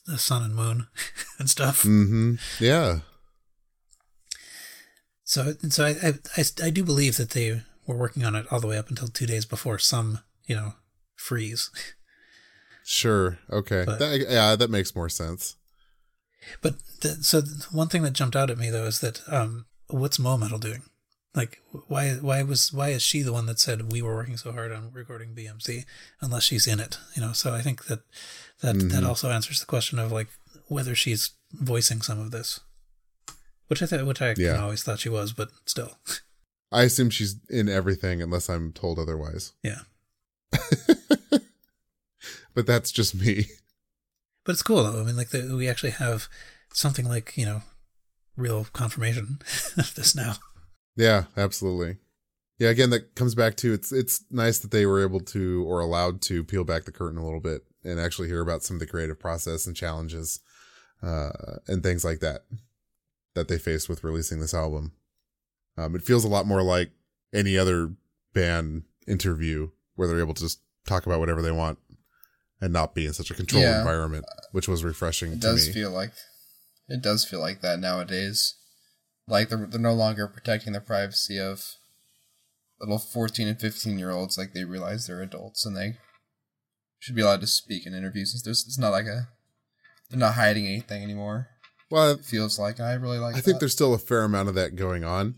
the 0.05 0.17
sun 0.17 0.43
and 0.43 0.55
moon 0.55 0.87
and 1.39 1.49
stuff. 1.49 1.83
hmm 1.83 2.35
Yeah. 2.59 2.99
So 5.23 5.53
and 5.61 5.73
so 5.73 5.85
I, 5.85 5.89
I 6.03 6.13
I 6.37 6.43
I 6.65 6.69
do 6.69 6.83
believe 6.83 7.17
that 7.17 7.31
they 7.31 7.61
were 7.87 7.97
working 7.97 8.23
on 8.23 8.35
it 8.35 8.45
all 8.51 8.59
the 8.59 8.67
way 8.67 8.77
up 8.77 8.89
until 8.89 9.07
two 9.07 9.25
days 9.25 9.45
before 9.45 9.79
some 9.79 10.19
you 10.45 10.55
know 10.55 10.73
freeze. 11.15 11.71
Sure. 12.83 13.39
Okay. 13.51 13.83
But- 13.85 13.97
That, 13.99 14.19
yeah, 14.29 14.55
that 14.55 14.69
makes 14.69 14.95
more 14.95 15.09
sense. 15.09 15.55
But 16.61 16.75
the, 17.01 17.09
so 17.23 17.41
one 17.71 17.87
thing 17.87 18.03
that 18.03 18.13
jumped 18.13 18.35
out 18.35 18.51
at 18.51 18.59
me 18.59 18.69
though 18.69 18.85
is 18.85 18.99
that 18.99 19.21
um, 19.27 19.65
what's 19.87 20.19
Moametal 20.19 20.59
doing? 20.59 20.83
Like, 21.35 21.61
why 21.87 22.11
why 22.13 22.43
was 22.43 22.71
why 22.71 22.89
is 22.89 23.01
she 23.03 23.21
the 23.21 23.33
one 23.33 23.45
that 23.47 23.59
said 23.59 23.91
we 23.91 24.01
were 24.01 24.15
working 24.15 24.37
so 24.37 24.51
hard 24.53 24.71
on 24.71 24.91
recording 24.93 25.35
BMC 25.35 25.83
unless 26.21 26.43
she's 26.43 26.65
in 26.67 26.79
it? 26.79 26.97
You 27.13 27.21
know, 27.21 27.33
so 27.33 27.53
I 27.53 27.61
think 27.61 27.85
that 27.85 27.99
that 28.61 28.75
that 28.79 29.03
Mhm. 29.03 29.07
also 29.07 29.29
answers 29.29 29.59
the 29.59 29.65
question 29.65 29.99
of 29.99 30.11
like 30.13 30.29
whether 30.67 30.95
she's 30.95 31.31
voicing 31.51 32.01
some 32.01 32.19
of 32.19 32.31
this, 32.31 32.61
which 33.67 33.81
I 33.83 33.85
thought 33.85 34.05
which 34.05 34.21
I 34.21 34.33
Yeah. 34.37 34.61
always 34.61 34.81
thought 34.83 34.99
she 35.01 35.09
was, 35.09 35.33
but 35.33 35.51
still, 35.65 35.97
I 36.71 36.83
assume 36.83 37.09
she's 37.09 37.35
in 37.49 37.67
everything 37.67 38.21
unless 38.21 38.47
I'm 38.49 38.71
told 38.71 38.97
otherwise. 38.97 39.51
yeah. 39.61 39.81
But 42.53 42.65
that's 42.67 42.91
just 42.91 43.13
me. 43.13 43.47
But 44.45 44.53
it's 44.53 44.63
cool 44.63 44.83
though. 44.83 45.01
I 45.01 45.03
mean, 45.03 45.17
like 45.17 45.29
the, 45.31 45.53
we 45.57 45.67
actually 45.67 45.89
have 45.91 46.29
something 46.73 47.05
like 47.05 47.33
you 47.35 47.45
know 47.45 47.63
real 48.37 48.67
confirmation 48.71 49.39
of 49.77 49.93
this 49.95 50.15
now. 50.15 50.37
Yeah, 50.95 51.25
absolutely. 51.35 51.97
Yeah, 52.57 52.69
again, 52.69 52.89
that 52.91 53.15
comes 53.15 53.35
back 53.35 53.55
to 53.57 53.73
it's 53.73 53.91
it's 53.91 54.23
nice 54.31 54.59
that 54.59 54.71
they 54.71 54.85
were 54.85 55.03
able 55.03 55.19
to 55.19 55.65
or 55.67 55.79
allowed 55.81 56.21
to 56.23 56.43
peel 56.43 56.63
back 56.63 56.85
the 56.85 56.91
curtain 56.91 57.17
a 57.19 57.25
little 57.25 57.41
bit 57.41 57.63
and 57.83 57.99
actually 57.99 58.29
hear 58.29 58.41
about 58.41 58.63
some 58.63 58.77
of 58.77 58.79
the 58.79 58.87
creative 58.87 59.19
process 59.19 59.67
and 59.67 59.75
challenges 59.75 60.39
uh, 61.03 61.31
and 61.67 61.83
things 61.83 62.05
like 62.05 62.19
that 62.21 62.45
that 63.33 63.49
they 63.49 63.57
faced 63.57 63.89
with 63.89 64.03
releasing 64.05 64.39
this 64.39 64.53
album. 64.53 64.93
Um, 65.77 65.95
it 65.95 66.03
feels 66.03 66.23
a 66.23 66.29
lot 66.29 66.45
more 66.47 66.61
like 66.63 66.91
any 67.33 67.57
other 67.57 67.91
band 68.33 68.83
interview 69.05 69.69
where 69.95 70.07
they're 70.07 70.21
able 70.21 70.33
to 70.33 70.43
just 70.43 70.61
talk 70.87 71.05
about 71.05 71.19
whatever 71.19 71.41
they 71.41 71.51
want 71.51 71.77
and 72.61 72.71
not 72.71 72.95
be 72.95 73.05
in 73.05 73.11
such 73.13 73.29
a 73.29 73.33
controlled 73.33 73.65
Yeah. 73.65 73.79
environment, 73.79 74.23
which 74.53 74.69
was 74.69 74.85
refreshing 74.85 75.33
It 75.33 75.41
to 75.41 75.47
does 75.47 75.67
me. 75.67 75.73
feel 75.73 75.91
like 75.91 76.13
it 76.87 77.01
does 77.01 77.25
feel 77.25 77.41
like 77.41 77.59
that 77.61 77.79
nowadays. 77.79 78.55
Like 79.27 79.49
they're 79.49 79.65
they're 79.65 79.79
no 79.79 79.93
longer 79.93 80.27
protecting 80.27 80.73
the 80.73 80.81
privacy 80.81 81.39
of 81.39 81.63
little 82.79 82.99
fourteen 82.99 83.47
and 83.47 83.59
fifteen 83.59 83.97
year 83.97 84.11
olds. 84.11 84.37
Like 84.37 84.53
they 84.53 84.63
realize 84.63 85.07
they're 85.07 85.21
adults 85.21 85.65
and 85.65 85.75
they 85.75 85.97
should 86.99 87.15
be 87.15 87.21
allowed 87.21 87.41
to 87.41 87.47
speak 87.47 87.85
in 87.85 87.93
interviews. 87.93 88.31
Since 88.31 88.43
there's 88.43 88.65
it's 88.65 88.77
not 88.77 88.91
like 88.91 89.05
a 89.05 89.29
they're 90.09 90.19
not 90.19 90.35
hiding 90.35 90.67
anything 90.67 91.03
anymore. 91.03 91.47
well, 91.89 92.11
It 92.11 92.25
feels 92.25 92.59
like 92.59 92.79
I 92.79 92.93
really 92.93 93.17
like. 93.17 93.35
I 93.35 93.41
think 93.41 93.59
there's 93.59 93.73
still 93.73 93.93
a 93.93 93.99
fair 93.99 94.23
amount 94.23 94.49
of 94.49 94.55
that 94.55 94.75
going 94.75 95.03
on, 95.03 95.35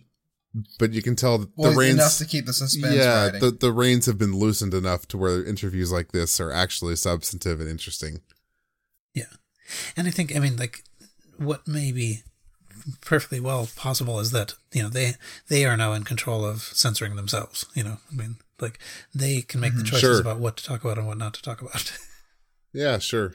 but 0.79 0.91
you 0.91 1.01
can 1.01 1.15
tell 1.15 1.37
that 1.37 1.49
well, 1.55 1.71
the 1.71 1.77
reins 1.77 1.95
enough 1.95 2.17
to 2.17 2.25
keep 2.25 2.45
the 2.45 2.53
suspense. 2.53 2.93
yeah, 2.95 3.25
riding. 3.25 3.39
the 3.39 3.51
the 3.51 3.71
reins 3.71 4.05
have 4.05 4.17
been 4.17 4.35
loosened 4.35 4.73
enough 4.73 5.07
to 5.09 5.17
where 5.17 5.45
interviews 5.45 5.91
like 5.91 6.11
this 6.11 6.41
are 6.41 6.51
actually 6.51 6.97
substantive 6.97 7.61
and 7.61 7.69
interesting. 7.69 8.19
Yeah. 9.13 9.25
And 9.95 10.07
I 10.07 10.11
think, 10.11 10.35
I 10.35 10.39
mean, 10.39 10.55
like, 10.57 10.83
what 11.37 11.67
may 11.67 11.91
be 11.91 12.23
perfectly 13.01 13.39
well 13.39 13.67
possible 13.75 14.19
is 14.19 14.31
that 14.31 14.53
you 14.73 14.81
know 14.83 14.89
they 14.89 15.13
they 15.49 15.65
are 15.65 15.77
now 15.77 15.93
in 15.93 16.03
control 16.03 16.45
of 16.45 16.61
censoring 16.61 17.15
themselves. 17.15 17.65
You 17.73 17.83
know, 17.83 17.97
I 18.11 18.15
mean, 18.15 18.37
like 18.59 18.79
they 19.13 19.41
can 19.41 19.59
make 19.59 19.75
the 19.75 19.83
choices 19.83 19.99
Sure. 20.01 20.21
about 20.21 20.39
what 20.39 20.57
to 20.57 20.63
talk 20.63 20.83
about 20.83 20.97
and 20.97 21.07
what 21.07 21.17
not 21.17 21.33
to 21.35 21.41
talk 21.41 21.61
about. 21.61 21.91
Yeah, 22.73 22.99
sure. 22.99 23.33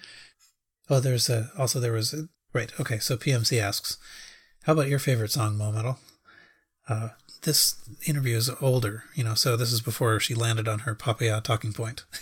oh, 0.89 1.01
there's 1.01 1.29
a, 1.29 1.51
also 1.59 1.81
there 1.81 1.95
was 1.95 2.13
a, 2.15 2.29
right. 2.53 2.71
Okay, 2.79 2.99
so 2.99 3.17
PMC 3.17 3.61
asks, 3.61 3.97
"How 4.65 4.75
about 4.75 4.89
your 4.89 5.01
favorite 5.01 5.33
song, 5.33 5.57
Moametal?" 5.57 5.97
Uh, 6.89 7.09
this 7.43 7.75
interview 8.07 8.37
is 8.37 8.51
older, 8.61 9.05
you 9.17 9.25
know, 9.25 9.35
so 9.35 9.57
this 9.57 9.73
is 9.73 9.81
before 9.81 10.21
she 10.21 10.35
landed 10.35 10.69
on 10.69 10.81
her 10.81 10.95
Papaya 10.95 11.41
talking 11.41 11.73
point. 11.73 12.05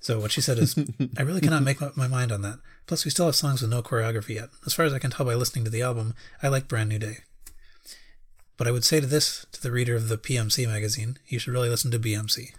So 0.00 0.20
what 0.20 0.32
she 0.32 0.42
said 0.42 0.58
is, 0.58 0.76
I 1.18 1.22
really 1.22 1.40
cannot 1.40 1.62
make 1.62 1.80
up 1.80 1.96
my 1.96 2.06
mind 2.08 2.30
on 2.30 2.42
that. 2.42 2.58
Plus, 2.86 3.04
we 3.04 3.10
still 3.10 3.26
have 3.26 3.36
songs 3.36 3.62
with 3.62 3.70
no 3.70 3.82
choreography 3.82 4.34
yet. 4.34 4.50
As 4.66 4.74
far 4.74 4.84
as 4.84 4.92
I 4.92 4.98
can 4.98 5.10
tell 5.10 5.26
by 5.26 5.34
listening 5.34 5.64
to 5.64 5.70
the 5.70 5.82
album, 5.82 6.14
I 6.42 6.48
like 6.48 6.68
Brand 6.68 6.90
New 6.90 6.98
Day. 6.98 7.18
But 8.56 8.68
I 8.68 8.70
would 8.70 8.84
say 8.84 9.00
to 9.00 9.06
this, 9.06 9.46
to 9.52 9.62
the 9.62 9.72
reader 9.72 9.96
of 9.96 10.08
the 10.08 10.18
PMC 10.18 10.66
magazine, 10.66 11.18
you 11.26 11.38
should 11.38 11.52
really 11.52 11.68
listen 11.68 11.90
to 11.90 11.98
BMC, 11.98 12.52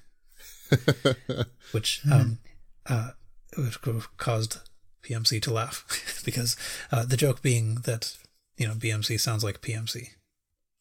which 1.72 2.02
um, 2.12 2.40
uh, 2.86 3.12
which 3.58 3.80
caused 4.18 4.58
PMC 5.04 5.42
to 5.44 5.54
laugh 5.54 6.22
because 6.26 6.58
uh, 6.92 7.06
the 7.06 7.16
joke 7.16 7.42
being 7.42 7.76
that 7.86 8.18
you 8.58 8.68
know 8.68 8.74
BMC 8.74 9.20
sounds 9.20 9.44
like 9.44 9.62
PMC. 9.62 10.10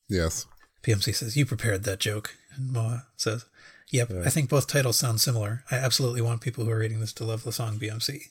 Yes. 0.08 0.46
PMC 0.82 1.14
says 1.14 1.36
you 1.36 1.46
prepared 1.46 1.84
that 1.84 2.00
joke, 2.00 2.36
and 2.56 2.72
Moa 2.72 3.06
says, 3.16 3.44
"Yep, 3.92 4.10
yeah. 4.10 4.22
I 4.24 4.30
think 4.30 4.50
both 4.50 4.66
titles 4.66 4.98
sound 4.98 5.20
similar. 5.20 5.62
I 5.70 5.76
absolutely 5.76 6.22
want 6.22 6.40
people 6.40 6.64
who 6.64 6.70
are 6.70 6.78
reading 6.78 7.00
this 7.00 7.12
to 7.14 7.24
love 7.24 7.44
the 7.44 7.52
song 7.52 7.78
BMC." 7.78 8.30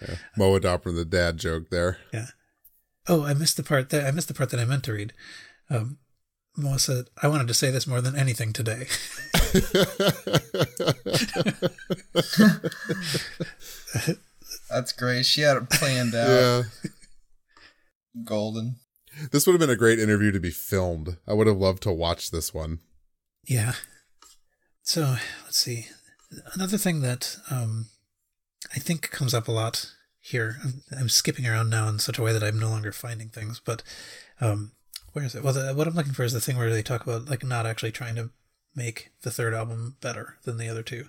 Yeah. 0.00 0.16
Moa 0.36 0.60
dropping 0.60 0.96
the 0.96 1.04
dad 1.04 1.38
joke 1.38 1.70
there. 1.70 1.98
Yeah. 2.12 2.26
Oh, 3.06 3.24
I 3.24 3.34
missed 3.34 3.56
the 3.56 3.62
part 3.62 3.90
that 3.90 4.06
I 4.06 4.10
missed 4.10 4.28
the 4.28 4.34
part 4.34 4.50
that 4.50 4.60
I 4.60 4.64
meant 4.64 4.84
to 4.84 4.92
read. 4.92 5.12
Um, 5.70 5.98
Moa 6.56 6.78
said, 6.78 7.06
"I 7.22 7.28
wanted 7.28 7.48
to 7.48 7.54
say 7.54 7.70
this 7.70 7.86
more 7.86 8.00
than 8.00 8.16
anything 8.16 8.52
today." 8.52 8.86
That's 14.70 14.92
great. 14.92 15.24
She 15.24 15.42
had 15.42 15.56
it 15.56 15.70
planned 15.70 16.14
out. 16.14 16.28
Yeah. 16.28 16.62
Golden. 18.24 18.76
This 19.32 19.46
would 19.46 19.54
have 19.54 19.60
been 19.60 19.70
a 19.70 19.76
great 19.76 19.98
interview 19.98 20.30
to 20.32 20.40
be 20.40 20.50
filmed. 20.50 21.16
I 21.26 21.32
would 21.32 21.46
have 21.46 21.56
loved 21.56 21.82
to 21.84 21.92
watch 21.92 22.30
this 22.30 22.52
one. 22.52 22.80
Yeah. 23.46 23.72
So 24.82 25.16
let's 25.44 25.58
see. 25.58 25.86
Another 26.54 26.78
thing 26.78 27.00
that 27.00 27.36
um, 27.50 27.86
I 28.74 28.78
think 28.78 29.10
comes 29.10 29.34
up 29.34 29.48
a 29.48 29.52
lot 29.52 29.92
here. 30.20 30.56
I'm, 30.62 30.82
I'm, 30.98 31.08
skipping 31.08 31.46
around 31.46 31.70
now 31.70 31.88
in 31.88 31.98
such 31.98 32.18
a 32.18 32.22
way 32.22 32.32
that 32.32 32.42
I'm 32.42 32.58
no 32.58 32.68
longer 32.68 32.92
finding 32.92 33.28
things. 33.28 33.60
But 33.64 33.82
um, 34.40 34.72
where 35.12 35.24
is 35.24 35.34
it? 35.34 35.42
Well, 35.42 35.54
the, 35.54 35.72
what 35.74 35.86
I'm 35.86 35.94
looking 35.94 36.12
for 36.12 36.24
is 36.24 36.32
the 36.32 36.40
thing 36.40 36.56
where 36.56 36.70
they 36.70 36.82
talk 36.82 37.02
about 37.02 37.28
like 37.28 37.44
not 37.44 37.66
actually 37.66 37.92
trying 37.92 38.16
to 38.16 38.30
make 38.74 39.10
the 39.22 39.30
third 39.30 39.54
album 39.54 39.96
better 40.00 40.36
than 40.44 40.58
the 40.58 40.68
other 40.68 40.82
two. 40.82 41.06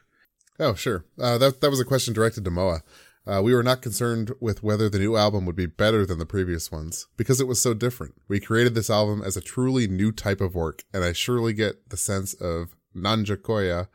Oh, 0.59 0.73
sure. 0.73 1.05
Uh, 1.19 1.37
that 1.37 1.61
that 1.61 1.69
was 1.69 1.79
a 1.79 1.85
question 1.85 2.13
directed 2.13 2.45
to 2.45 2.51
Moa. 2.51 2.81
Uh, 3.27 3.41
we 3.43 3.53
were 3.53 3.63
not 3.63 3.81
concerned 3.81 4.31
with 4.39 4.63
whether 4.63 4.89
the 4.89 4.97
new 4.97 5.15
album 5.15 5.45
would 5.45 5.55
be 5.55 5.67
better 5.67 6.05
than 6.05 6.17
the 6.17 6.25
previous 6.25 6.71
ones 6.71 7.07
because 7.15 7.39
it 7.39 7.47
was 7.47 7.61
so 7.61 7.73
different. 7.73 8.15
We 8.27 8.39
created 8.39 8.73
this 8.73 8.89
album 8.89 9.21
as 9.21 9.37
a 9.37 9.41
truly 9.41 9.87
new 9.87 10.11
type 10.11 10.41
of 10.41 10.55
work, 10.55 10.83
and 10.93 11.03
I 11.03 11.13
surely 11.13 11.53
get 11.53 11.89
the 11.89 11.97
sense 11.97 12.33
of 12.33 12.75
Nanja 12.95 13.87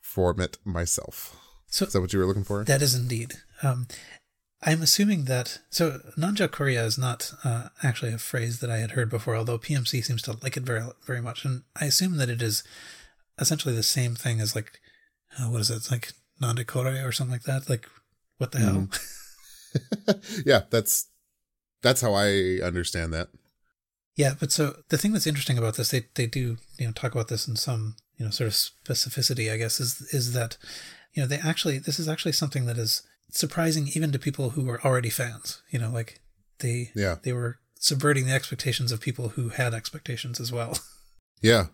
from 0.00 0.40
it 0.40 0.58
myself. 0.64 1.36
So 1.68 1.86
is 1.86 1.92
that 1.92 2.00
what 2.00 2.12
you 2.12 2.18
were 2.18 2.26
looking 2.26 2.44
for? 2.44 2.64
That 2.64 2.82
is 2.82 2.94
indeed. 2.94 3.34
Um, 3.62 3.86
I'm 4.62 4.82
assuming 4.82 5.24
that 5.24 5.60
so 5.70 6.00
Nanja 6.18 6.50
Korea 6.50 6.84
is 6.84 6.98
not 6.98 7.32
uh, 7.44 7.68
actually 7.82 8.12
a 8.12 8.18
phrase 8.18 8.58
that 8.60 8.70
I 8.70 8.78
had 8.78 8.92
heard 8.92 9.10
before, 9.10 9.36
although 9.36 9.58
PMC 9.58 10.04
seems 10.04 10.22
to 10.22 10.36
like 10.42 10.56
it 10.56 10.64
very 10.64 10.82
very 11.06 11.20
much, 11.20 11.44
and 11.44 11.62
I 11.80 11.84
assume 11.84 12.16
that 12.16 12.30
it 12.30 12.42
is 12.42 12.64
essentially 13.38 13.74
the 13.74 13.82
same 13.82 14.14
thing 14.14 14.40
as 14.40 14.56
like 14.56 14.80
uh, 15.38 15.44
what 15.44 15.60
is 15.60 15.70
it? 15.70 15.76
It's 15.76 15.90
like 15.90 16.12
Nanja 16.42 16.66
Korea 16.66 17.06
or 17.06 17.12
something 17.12 17.32
like 17.32 17.44
that. 17.44 17.70
Like 17.70 17.88
what 18.38 18.52
the 18.52 18.58
mm-hmm. 18.58 20.14
hell? 20.14 20.20
yeah, 20.46 20.62
that's 20.70 21.08
that's 21.82 22.00
how 22.00 22.14
I 22.14 22.58
understand 22.62 23.12
that. 23.12 23.28
Yeah, 24.16 24.34
but 24.40 24.50
so 24.50 24.78
the 24.88 24.98
thing 24.98 25.12
that's 25.12 25.28
interesting 25.28 25.58
about 25.58 25.76
this, 25.76 25.90
they 25.90 26.06
they 26.14 26.26
do 26.26 26.56
you 26.78 26.86
know 26.86 26.92
talk 26.92 27.12
about 27.12 27.28
this 27.28 27.46
in 27.46 27.54
some 27.54 27.94
you 28.16 28.24
know 28.24 28.32
sort 28.32 28.48
of 28.48 28.54
specificity, 28.54 29.52
I 29.52 29.56
guess, 29.56 29.78
is 29.78 30.00
is 30.12 30.32
that 30.32 30.56
you 31.12 31.22
know 31.22 31.26
they 31.26 31.38
actually 31.38 31.78
this 31.78 31.98
is 31.98 32.08
actually 32.08 32.32
something 32.32 32.66
that 32.66 32.78
is 32.78 33.02
surprising 33.30 33.88
even 33.94 34.12
to 34.12 34.18
people 34.18 34.50
who 34.50 34.68
are 34.68 34.82
already 34.84 35.10
fans. 35.10 35.62
You 35.70 35.78
know, 35.78 35.90
like 35.90 36.20
they 36.60 36.90
yeah 36.94 37.16
they 37.22 37.32
were 37.32 37.58
subverting 37.78 38.26
the 38.26 38.32
expectations 38.32 38.92
of 38.92 39.00
people 39.00 39.30
who 39.30 39.50
had 39.50 39.74
expectations 39.74 40.40
as 40.40 40.52
well. 40.52 40.78
Yeah, 41.40 41.66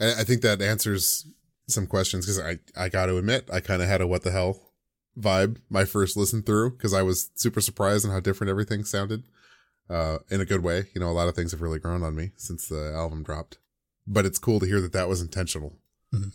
I 0.00 0.24
think 0.24 0.42
that 0.42 0.60
answers 0.60 1.26
some 1.68 1.86
questions 1.86 2.26
because 2.26 2.40
I 2.40 2.58
I 2.76 2.88
got 2.88 3.06
to 3.06 3.16
admit 3.18 3.48
I 3.52 3.60
kind 3.60 3.80
of 3.82 3.88
had 3.88 4.00
a 4.00 4.06
what 4.06 4.22
the 4.22 4.32
hell 4.32 4.72
vibe 5.16 5.58
my 5.70 5.84
first 5.84 6.16
listen 6.16 6.42
through 6.42 6.70
because 6.70 6.92
I 6.92 7.02
was 7.02 7.30
super 7.34 7.60
surprised 7.60 8.04
on 8.04 8.10
how 8.10 8.20
different 8.20 8.50
everything 8.50 8.84
sounded. 8.84 9.22
Uh, 9.90 10.18
in 10.30 10.40
a 10.40 10.44
good 10.46 10.62
way, 10.62 10.86
you 10.94 11.00
know, 11.00 11.10
a 11.10 11.12
lot 11.12 11.28
of 11.28 11.34
things 11.34 11.52
have 11.52 11.60
really 11.60 11.78
grown 11.78 12.02
on 12.02 12.14
me 12.14 12.30
since 12.36 12.66
the 12.66 12.92
album 12.94 13.22
dropped. 13.22 13.58
But 14.06 14.24
it's 14.24 14.38
cool 14.38 14.58
to 14.58 14.66
hear 14.66 14.80
that 14.80 14.92
that 14.92 15.08
was 15.08 15.20
intentional. 15.20 15.76
Mm-hmm. 16.14 16.30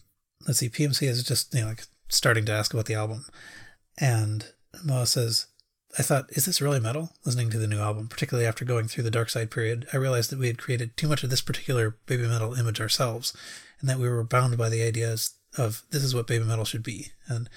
Let's 0.45 0.59
see, 0.59 0.69
PMC 0.69 1.07
is 1.07 1.23
just 1.23 1.53
you 1.53 1.61
know 1.61 1.67
like 1.67 1.83
starting 2.09 2.45
to 2.45 2.51
ask 2.51 2.73
about 2.73 2.85
the 2.85 2.93
album, 2.93 3.25
and 3.99 4.53
Moa 4.83 5.05
says, 5.05 5.47
I 5.97 6.03
thought, 6.03 6.29
is 6.31 6.45
this 6.45 6.61
really 6.61 6.79
metal? 6.79 7.11
Listening 7.25 7.49
to 7.49 7.57
the 7.57 7.67
new 7.67 7.79
album, 7.79 8.07
particularly 8.07 8.47
after 8.47 8.65
going 8.65 8.87
through 8.87 9.03
the 9.03 9.11
Dark 9.11 9.29
Side 9.29 9.49
period, 9.49 9.87
I 9.91 9.97
realized 9.97 10.29
that 10.29 10.39
we 10.39 10.47
had 10.47 10.57
created 10.57 10.95
too 10.95 11.07
much 11.07 11.23
of 11.23 11.29
this 11.29 11.41
particular 11.41 11.97
baby 12.05 12.27
metal 12.27 12.53
image 12.53 12.79
ourselves, 12.79 13.35
and 13.79 13.89
that 13.89 13.99
we 13.99 14.09
were 14.09 14.23
bound 14.23 14.57
by 14.57 14.69
the 14.69 14.83
ideas 14.83 15.31
of 15.57 15.83
this 15.91 16.03
is 16.03 16.13
what 16.13 16.27
baby 16.27 16.43
metal 16.43 16.65
should 16.65 16.83
be. 16.83 17.07
And 17.27 17.49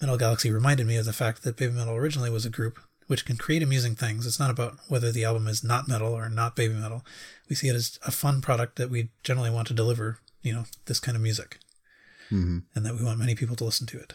Metal 0.00 0.16
Galaxy 0.16 0.50
reminded 0.50 0.86
me 0.86 0.96
of 0.96 1.04
the 1.04 1.12
fact 1.12 1.42
that 1.42 1.56
baby 1.56 1.72
metal 1.72 1.94
originally 1.94 2.30
was 2.30 2.46
a 2.46 2.50
group 2.50 2.78
which 3.06 3.24
can 3.24 3.36
create 3.36 3.62
amusing 3.62 3.96
things. 3.96 4.24
It's 4.24 4.38
not 4.38 4.50
about 4.50 4.78
whether 4.88 5.10
the 5.10 5.24
album 5.24 5.48
is 5.48 5.64
not 5.64 5.88
metal 5.88 6.12
or 6.12 6.28
not 6.28 6.54
baby 6.54 6.74
metal. 6.74 7.04
We 7.48 7.56
see 7.56 7.68
it 7.68 7.74
as 7.74 7.98
a 8.06 8.12
fun 8.12 8.40
product 8.40 8.76
that 8.76 8.88
we 8.88 9.10
generally 9.24 9.50
want 9.50 9.66
to 9.68 9.74
deliver, 9.74 10.20
you 10.42 10.52
know, 10.52 10.64
this 10.86 11.00
kind 11.00 11.16
of 11.16 11.22
music, 11.22 11.58
mm-hmm. 12.30 12.58
and 12.74 12.86
that 12.86 12.94
we 12.94 13.04
want 13.04 13.18
many 13.18 13.34
people 13.34 13.56
to 13.56 13.64
listen 13.64 13.86
to 13.86 13.98
it 13.98 14.14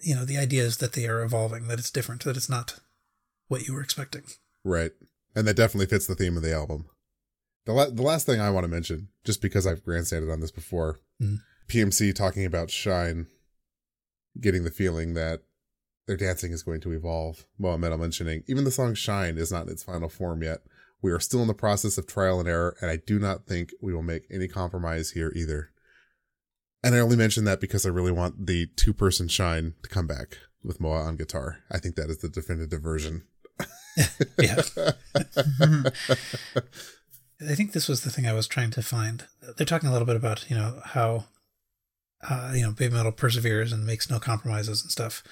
you 0.00 0.14
know, 0.14 0.24
the 0.24 0.38
idea 0.38 0.62
is 0.62 0.78
that 0.78 0.92
they 0.92 1.06
are 1.06 1.22
evolving, 1.22 1.68
that 1.68 1.78
it's 1.78 1.90
different, 1.90 2.24
that 2.24 2.36
it's 2.36 2.48
not 2.48 2.80
what 3.48 3.66
you 3.66 3.74
were 3.74 3.82
expecting. 3.82 4.22
Right. 4.64 4.92
And 5.34 5.46
that 5.46 5.56
definitely 5.56 5.86
fits 5.86 6.06
the 6.06 6.14
theme 6.14 6.36
of 6.36 6.42
the 6.42 6.54
album. 6.54 6.86
The, 7.64 7.72
la- 7.72 7.90
the 7.90 8.02
last 8.02 8.26
thing 8.26 8.40
I 8.40 8.50
want 8.50 8.64
to 8.64 8.68
mention, 8.68 9.08
just 9.24 9.40
because 9.40 9.66
I've 9.66 9.84
grandstanded 9.84 10.30
on 10.30 10.40
this 10.40 10.50
before, 10.50 10.98
mm. 11.20 11.38
PMC 11.68 12.14
talking 12.14 12.44
about 12.44 12.70
Shine, 12.70 13.26
getting 14.40 14.64
the 14.64 14.70
feeling 14.70 15.14
that 15.14 15.42
their 16.06 16.16
dancing 16.16 16.52
is 16.52 16.62
going 16.62 16.80
to 16.82 16.92
evolve. 16.92 17.46
Well, 17.58 17.78
Metal 17.78 17.98
mentioning 17.98 18.42
even 18.48 18.64
the 18.64 18.70
song 18.70 18.94
Shine 18.94 19.38
is 19.38 19.52
not 19.52 19.66
in 19.66 19.72
its 19.72 19.84
final 19.84 20.08
form 20.08 20.42
yet. 20.42 20.58
We 21.00 21.12
are 21.12 21.20
still 21.20 21.40
in 21.40 21.48
the 21.48 21.54
process 21.54 21.98
of 21.98 22.06
trial 22.06 22.40
and 22.40 22.48
error, 22.48 22.76
and 22.80 22.90
I 22.90 22.96
do 22.96 23.18
not 23.18 23.46
think 23.46 23.70
we 23.80 23.92
will 23.92 24.02
make 24.02 24.26
any 24.30 24.48
compromise 24.48 25.12
here 25.12 25.32
either. 25.34 25.70
And 26.84 26.94
I 26.94 26.98
only 26.98 27.16
mention 27.16 27.44
that 27.44 27.60
because 27.60 27.86
I 27.86 27.90
really 27.90 28.12
want 28.12 28.46
the 28.46 28.66
two 28.76 28.92
person 28.92 29.28
shine 29.28 29.74
to 29.82 29.88
come 29.88 30.06
back 30.06 30.38
with 30.64 30.80
Moa 30.80 31.02
on 31.02 31.16
guitar. 31.16 31.58
I 31.70 31.78
think 31.78 31.96
that 31.96 32.10
is 32.10 32.18
the 32.18 32.28
definitive 32.28 32.82
version. 32.82 33.22
yeah. 34.38 34.62
I 37.40 37.54
think 37.54 37.72
this 37.72 37.88
was 37.88 38.02
the 38.02 38.10
thing 38.10 38.26
I 38.26 38.32
was 38.32 38.46
trying 38.46 38.70
to 38.72 38.82
find. 38.82 39.24
They're 39.56 39.66
talking 39.66 39.88
a 39.88 39.92
little 39.92 40.06
bit 40.06 40.16
about, 40.16 40.48
you 40.48 40.56
know, 40.56 40.80
how, 40.84 41.24
uh, 42.28 42.52
you 42.54 42.62
know, 42.62 42.72
baby 42.72 42.94
metal 42.94 43.12
perseveres 43.12 43.72
and 43.72 43.86
makes 43.86 44.10
no 44.10 44.18
compromises 44.18 44.82
and 44.82 44.90
stuff. 44.90 45.22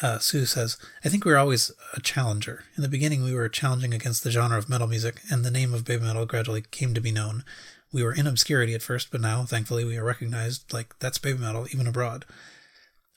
Uh, 0.00 0.18
Su 0.18 0.44
says, 0.46 0.76
I 1.04 1.08
think 1.08 1.24
we 1.24 1.32
were 1.32 1.38
always 1.38 1.72
a 1.94 2.00
challenger. 2.00 2.64
In 2.76 2.82
the 2.82 2.88
beginning, 2.88 3.24
we 3.24 3.34
were 3.34 3.48
challenging 3.48 3.92
against 3.92 4.22
the 4.22 4.30
genre 4.30 4.56
of 4.56 4.68
metal 4.68 4.86
music, 4.86 5.20
and 5.30 5.44
the 5.44 5.50
name 5.50 5.74
of 5.74 5.84
baby 5.84 6.04
metal 6.04 6.24
gradually 6.24 6.62
came 6.62 6.94
to 6.94 7.00
be 7.00 7.10
known. 7.10 7.44
We 7.92 8.02
were 8.02 8.12
in 8.12 8.26
obscurity 8.26 8.74
at 8.74 8.82
first, 8.82 9.10
but 9.10 9.20
now, 9.20 9.44
thankfully, 9.44 9.84
we 9.84 9.96
are 9.96 10.04
recognized 10.04 10.72
like 10.72 10.98
that's 10.98 11.18
baby 11.18 11.38
metal, 11.38 11.66
even 11.72 11.86
abroad. 11.86 12.24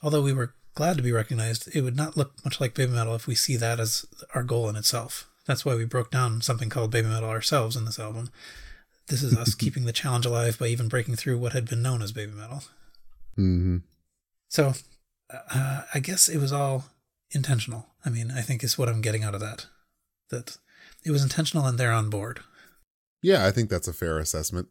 Although 0.01 0.22
we 0.22 0.34
were 0.34 0.53
glad 0.74 0.97
to 0.97 1.03
be 1.03 1.11
recognized, 1.11 1.74
it 1.76 1.82
would 1.82 1.95
not 1.95 2.15
look 2.15 2.34
much 2.45 2.61
like 2.61 2.74
baby 2.74 2.93
metal 2.93 3.15
if 3.15 3.28
we 3.28 3.36
see 3.36 3.57
that 3.57 3.80
as 3.80 4.05
our 4.34 4.43
goal 4.43 4.69
in 4.69 4.76
itself. 4.76 5.28
That's 5.45 5.65
why 5.65 5.76
we 5.76 5.86
broke 5.86 6.11
down 6.11 6.41
something 6.41 6.69
called 6.69 6.91
baby 6.91 7.07
metal 7.07 7.30
ourselves 7.30 7.76
in 7.76 7.86
this 7.86 7.99
album. 7.99 8.30
This 9.07 9.24
is 9.24 9.36
us 9.36 9.55
keeping 9.55 9.86
the 9.86 9.91
challenge 9.91 10.26
alive 10.26 10.57
by 10.57 10.67
even 10.67 10.88
breaking 10.88 11.15
through 11.15 11.38
what 11.38 11.53
had 11.53 11.69
been 11.69 11.82
known 11.82 12.01
as 12.01 12.11
baby 12.11 12.32
metal. 12.32 12.63
Mm-hmm. 13.38 13.78
So, 14.47 14.74
uh, 15.30 15.82
I 15.93 15.99
guess 15.99 16.30
it 16.30 16.39
was 16.39 16.53
all 16.53 16.86
intentional. 17.32 17.88
I 18.05 18.09
mean, 18.09 18.32
I 18.32 18.41
think 18.41 18.63
is 18.63 18.78
what 18.78 18.89
I'm 18.89 19.01
getting 19.01 19.24
out 19.24 19.36
of 19.36 19.41
that. 19.41 19.67
That 20.30 20.57
it 21.03 21.11
was 21.11 21.24
intentional 21.24 21.65
and 21.65 21.78
they're 21.78 21.91
on 21.91 22.09
board. 22.09 22.41
Yeah, 23.22 23.45
I 23.45 23.51
think 23.51 23.69
that's 23.69 23.88
a 23.88 23.93
fair 23.93 24.17
assessment. 24.19 24.67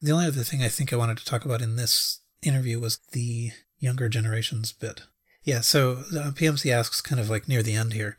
The 0.00 0.12
only 0.12 0.26
other 0.26 0.42
thing 0.42 0.62
I 0.62 0.68
think 0.68 0.92
I 0.92 0.96
wanted 0.96 1.18
to 1.18 1.24
talk 1.24 1.44
about 1.44 1.62
in 1.62 1.76
this 1.76 2.20
interview 2.42 2.78
was 2.78 2.98
the 3.12 3.50
younger 3.78 4.08
generations 4.08 4.72
bit. 4.72 5.02
Yeah, 5.42 5.60
so 5.60 6.04
uh, 6.12 6.30
PMC 6.32 6.70
asks 6.70 7.00
kind 7.00 7.20
of 7.20 7.30
like 7.30 7.48
near 7.48 7.62
the 7.62 7.74
end 7.74 7.94
here. 7.94 8.16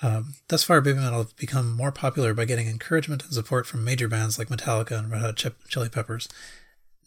Um, 0.00 0.34
thus 0.46 0.62
far, 0.62 0.80
baby 0.80 1.00
metal 1.00 1.18
have 1.18 1.36
become 1.36 1.76
more 1.76 1.90
popular 1.90 2.32
by 2.32 2.44
getting 2.44 2.68
encouragement 2.68 3.24
and 3.24 3.32
support 3.32 3.66
from 3.66 3.84
major 3.84 4.06
bands 4.06 4.38
like 4.38 4.48
Metallica 4.48 4.96
and 4.96 5.10
Red 5.10 5.22
Hot 5.22 5.36
Ch- 5.36 5.68
Chili 5.68 5.88
Peppers. 5.88 6.28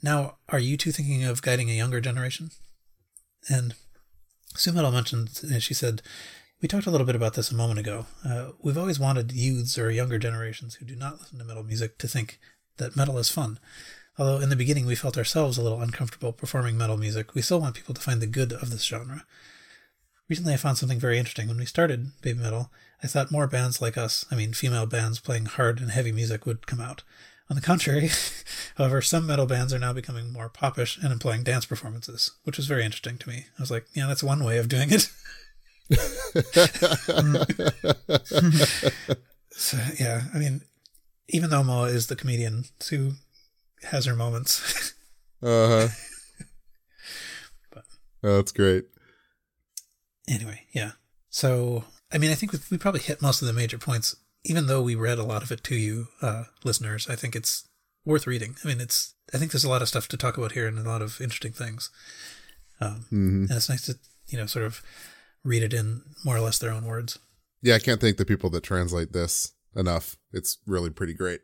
Now, 0.03 0.36
are 0.49 0.59
you 0.59 0.75
two 0.75 0.91
thinking 0.91 1.23
of 1.23 1.41
guiding 1.41 1.69
a 1.69 1.73
younger 1.73 2.01
generation? 2.01 2.51
And 3.47 3.75
Su 4.55 4.71
Metal 4.73 4.91
mentioned, 4.91 5.29
she 5.59 5.73
said, 5.73 6.01
we 6.62 6.68
talked 6.68 6.86
a 6.86 6.91
little 6.91 7.07
bit 7.07 7.16
about 7.16 7.34
this 7.34 7.51
a 7.51 7.55
moment 7.55 7.80
ago. 7.80 8.05
Uh, 8.24 8.49
we've 8.62 8.78
always 8.78 8.99
wanted 8.99 9.32
youths 9.32 9.80
or 9.80 9.89
younger 9.89 10.20
generations 10.20 10.76
who 10.76 10.86
do 10.86 10.95
not 10.95 11.20
listen 11.20 11.39
to 11.39 11.43
metal 11.43 11.64
music 11.64 11.97
to 11.97 12.07
think 12.07 12.39
that 12.78 12.95
metal 12.95 13.18
is 13.18 13.32
fun. 13.32 13.59
Although 14.20 14.39
in 14.39 14.49
the 14.49 14.55
beginning 14.55 14.86
we 14.86 14.95
felt 14.95 15.18
ourselves 15.18 15.57
a 15.57 15.64
little 15.64 15.82
uncomfortable 15.82 16.32
performing 16.32 16.78
metal 16.78 16.97
music, 16.97 17.34
we 17.34 17.41
still 17.41 17.59
want 17.59 17.76
people 17.76 17.95
to 17.95 18.01
find 18.01 18.22
the 18.22 18.28
good 18.28 18.53
of 18.53 18.70
this 18.70 18.84
genre. 18.84 19.26
Recently 20.30 20.53
I 20.53 20.57
found 20.57 20.78
something 20.78 20.99
very 20.99 21.18
interesting. 21.18 21.47
When 21.47 21.57
we 21.57 21.66
started 21.66 22.12
Baby 22.22 22.39
Metal, 22.39 22.70
I 23.03 23.07
thought 23.07 23.32
more 23.32 23.47
bands 23.47 23.82
like 23.82 23.97
us, 23.97 24.26
I 24.30 24.36
mean 24.36 24.53
female 24.53 24.86
bands 24.86 25.20
playing 25.20 25.47
hard 25.47 25.80
and 25.80 25.89
heavy 25.89 26.12
music, 26.12 26.45
would 26.45 26.68
come 26.68 26.80
out. 26.80 27.01
On 27.49 27.55
the 27.55 27.62
contrary, 27.62 28.12
however, 28.78 29.01
some 29.01 29.26
metal 29.26 29.47
bands 29.47 29.74
are 29.74 29.80
now 29.80 29.93
becoming 29.93 30.32
more 30.32 30.47
popish 30.47 30.97
and 30.97 31.12
employing 31.12 31.43
dance 31.43 31.66
performances, 31.66 32.32
which 32.43 32.57
was 32.57 32.68
very 32.68 32.86
interesting 32.86 33.18
to 33.18 33.28
me. 33.28 33.47
I 33.57 33.62
was 33.62 33.72
like, 33.72 33.88
yeah, 33.93 34.07
that's 34.07 34.24
one 34.24 34.43
way 34.43 34.57
of 34.57 34.70
doing 34.70 34.91
it. 34.91 35.09
so 39.52 39.78
yeah, 40.00 40.24
I 40.34 40.38
mean, 40.38 40.62
even 41.30 41.50
though 41.50 41.64
Moa 41.64 41.88
is 41.88 42.08
the 42.08 42.16
comedian, 42.16 42.66
Su 42.80 43.14
has 43.84 44.06
her 44.06 44.16
moments. 44.16 44.94
uh 45.44 45.68
huh. 45.68 45.88
but 47.72 47.84
oh, 48.24 48.36
that's 48.38 48.52
great. 48.52 48.86
Anyway, 50.28 50.62
yeah. 50.74 50.92
So 51.30 51.86
I 52.12 52.18
mean, 52.18 52.32
I 52.32 52.36
think 52.36 52.54
we 52.70 52.78
probably 52.78 53.02
hit 53.02 53.22
most 53.22 53.42
of 53.42 53.48
the 53.48 53.54
major 53.54 53.78
points. 53.78 54.16
Even 54.44 54.68
though 54.68 54.82
we 54.82 54.96
read 54.96 55.20
a 55.20 55.24
lot 55.24 55.44
of 55.44 55.52
it 55.52 55.64
to 55.66 55.76
you, 55.76 56.08
uh, 56.22 56.46
listeners, 56.64 57.08
I 57.08 57.16
think 57.16 57.36
it's 57.36 57.68
worth 58.06 58.26
reading. 58.26 58.56
I 58.64 58.68
mean, 58.68 58.82
it's 58.82 59.14
I 59.34 59.38
think 59.38 59.52
there's 59.52 59.64
a 59.64 59.70
lot 59.70 59.82
of 59.82 59.88
stuff 59.88 60.08
to 60.10 60.18
talk 60.18 60.38
about 60.38 60.54
here 60.54 60.68
and 60.68 60.80
a 60.80 60.89
lot 60.89 61.02
of 61.02 61.22
interesting 61.22 61.52
things. 61.52 61.89
Um, 62.80 63.06
mm-hmm. 63.06 63.44
And 63.44 63.52
it's 63.52 63.70
nice 63.70 63.86
to 63.86 63.98
you 64.28 64.38
know 64.38 64.46
sort 64.46 64.66
of 64.66 64.82
read 65.44 65.64
it 65.64 65.74
in 65.74 66.02
more 66.24 66.38
or 66.38 66.42
less 66.42 66.60
their 66.60 66.72
own 66.72 66.86
words. 66.86 67.20
Yeah, 67.62 67.76
I 67.76 67.80
can't 67.80 68.02
thank 68.02 68.18
the 68.18 68.26
people 68.26 68.50
that 68.52 68.64
translate 68.64 69.14
this 69.14 69.54
enough. 69.76 70.18
It's 70.34 70.58
really 70.66 70.89
pretty 70.89 71.14
great. 71.14 71.42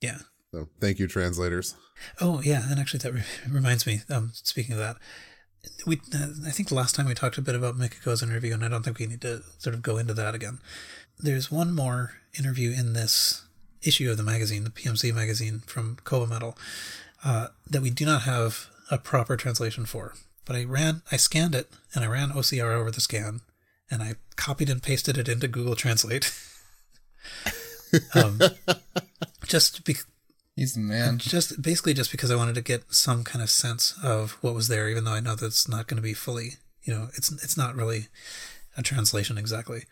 Yeah. 0.00 0.18
So 0.52 0.68
thank 0.80 0.98
you, 0.98 1.06
translators. 1.06 1.74
Oh 2.20 2.40
yeah, 2.42 2.70
and 2.70 2.78
actually 2.78 2.98
that 3.00 3.14
re- 3.14 3.24
reminds 3.50 3.86
me. 3.86 4.00
Um, 4.10 4.30
speaking 4.34 4.72
of 4.72 4.78
that, 4.78 4.96
we 5.86 6.00
uh, 6.14 6.28
I 6.46 6.50
think 6.50 6.70
last 6.70 6.94
time 6.94 7.06
we 7.06 7.14
talked 7.14 7.38
a 7.38 7.42
bit 7.42 7.54
about 7.54 7.76
Mikiko's 7.76 8.22
interview, 8.22 8.54
and 8.54 8.64
I 8.64 8.68
don't 8.68 8.82
think 8.82 8.98
we 8.98 9.06
need 9.06 9.22
to 9.22 9.42
sort 9.58 9.74
of 9.74 9.82
go 9.82 9.96
into 9.96 10.14
that 10.14 10.34
again. 10.34 10.58
There's 11.18 11.50
one 11.50 11.74
more 11.74 12.14
interview 12.38 12.72
in 12.72 12.92
this 12.92 13.42
issue 13.82 14.10
of 14.10 14.16
the 14.16 14.22
magazine, 14.22 14.64
the 14.64 14.70
PMC 14.70 15.14
magazine 15.14 15.62
from 15.66 15.96
Koba 16.04 16.26
Metal, 16.26 16.56
uh, 17.24 17.48
that 17.68 17.82
we 17.82 17.90
do 17.90 18.04
not 18.04 18.22
have 18.22 18.68
a 18.90 18.98
proper 18.98 19.36
translation 19.36 19.86
for. 19.86 20.14
But 20.46 20.56
I 20.56 20.64
ran, 20.64 21.02
I 21.12 21.18
scanned 21.18 21.54
it, 21.54 21.70
and 21.94 22.02
I 22.02 22.08
ran 22.08 22.30
OCR 22.30 22.74
over 22.74 22.90
the 22.90 23.00
scan, 23.00 23.40
and 23.90 24.02
I 24.02 24.14
copied 24.36 24.70
and 24.70 24.82
pasted 24.82 25.18
it 25.18 25.28
into 25.28 25.48
Google 25.48 25.76
Translate. 25.76 26.32
um, 28.14 28.40
just 29.46 29.84
be- 29.84 29.96
He's 30.54 30.72
the 30.72 30.80
man. 30.80 31.18
Just 31.18 31.60
basically 31.60 31.92
just 31.92 32.10
because 32.10 32.30
I 32.30 32.36
wanted 32.36 32.54
to 32.54 32.62
get 32.62 32.94
some 32.94 33.24
kind 33.24 33.42
of 33.42 33.50
sense 33.50 33.94
of 34.02 34.38
what 34.40 34.54
was 34.54 34.68
there, 34.68 34.88
even 34.88 35.04
though 35.04 35.12
I 35.12 35.20
know 35.20 35.34
that 35.34 35.44
it's 35.44 35.68
not 35.68 35.86
going 35.86 35.96
to 35.96 36.02
be 36.02 36.14
fully, 36.14 36.52
you 36.82 36.94
know, 36.94 37.08
it's 37.14 37.30
it's 37.30 37.58
not 37.58 37.76
really 37.76 38.06
a 38.74 38.82
translation 38.82 39.36
exactly. 39.36 39.82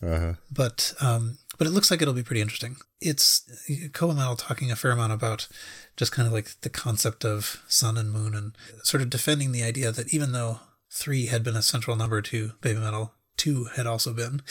Uh-huh. 0.00 0.34
But 0.52 0.94
um, 1.00 1.38
but 1.62 1.68
it 1.68 1.74
looks 1.74 1.92
like 1.92 2.02
it'll 2.02 2.12
be 2.12 2.24
pretty 2.24 2.40
interesting. 2.40 2.74
It's 3.00 3.48
Koba 3.92 4.14
Metal 4.14 4.34
talking 4.34 4.72
a 4.72 4.74
fair 4.74 4.90
amount 4.90 5.12
about 5.12 5.46
just 5.96 6.10
kind 6.10 6.26
of 6.26 6.32
like 6.32 6.60
the 6.62 6.68
concept 6.68 7.24
of 7.24 7.62
sun 7.68 7.96
and 7.96 8.10
moon 8.10 8.34
and 8.34 8.56
sort 8.82 9.00
of 9.00 9.10
defending 9.10 9.52
the 9.52 9.62
idea 9.62 9.92
that 9.92 10.12
even 10.12 10.32
though 10.32 10.58
three 10.90 11.26
had 11.26 11.44
been 11.44 11.54
a 11.54 11.62
central 11.62 11.94
number 11.94 12.20
to 12.20 12.54
Baby 12.62 12.80
Metal, 12.80 13.14
two 13.36 13.66
had 13.76 13.86
also 13.86 14.12
been. 14.12 14.42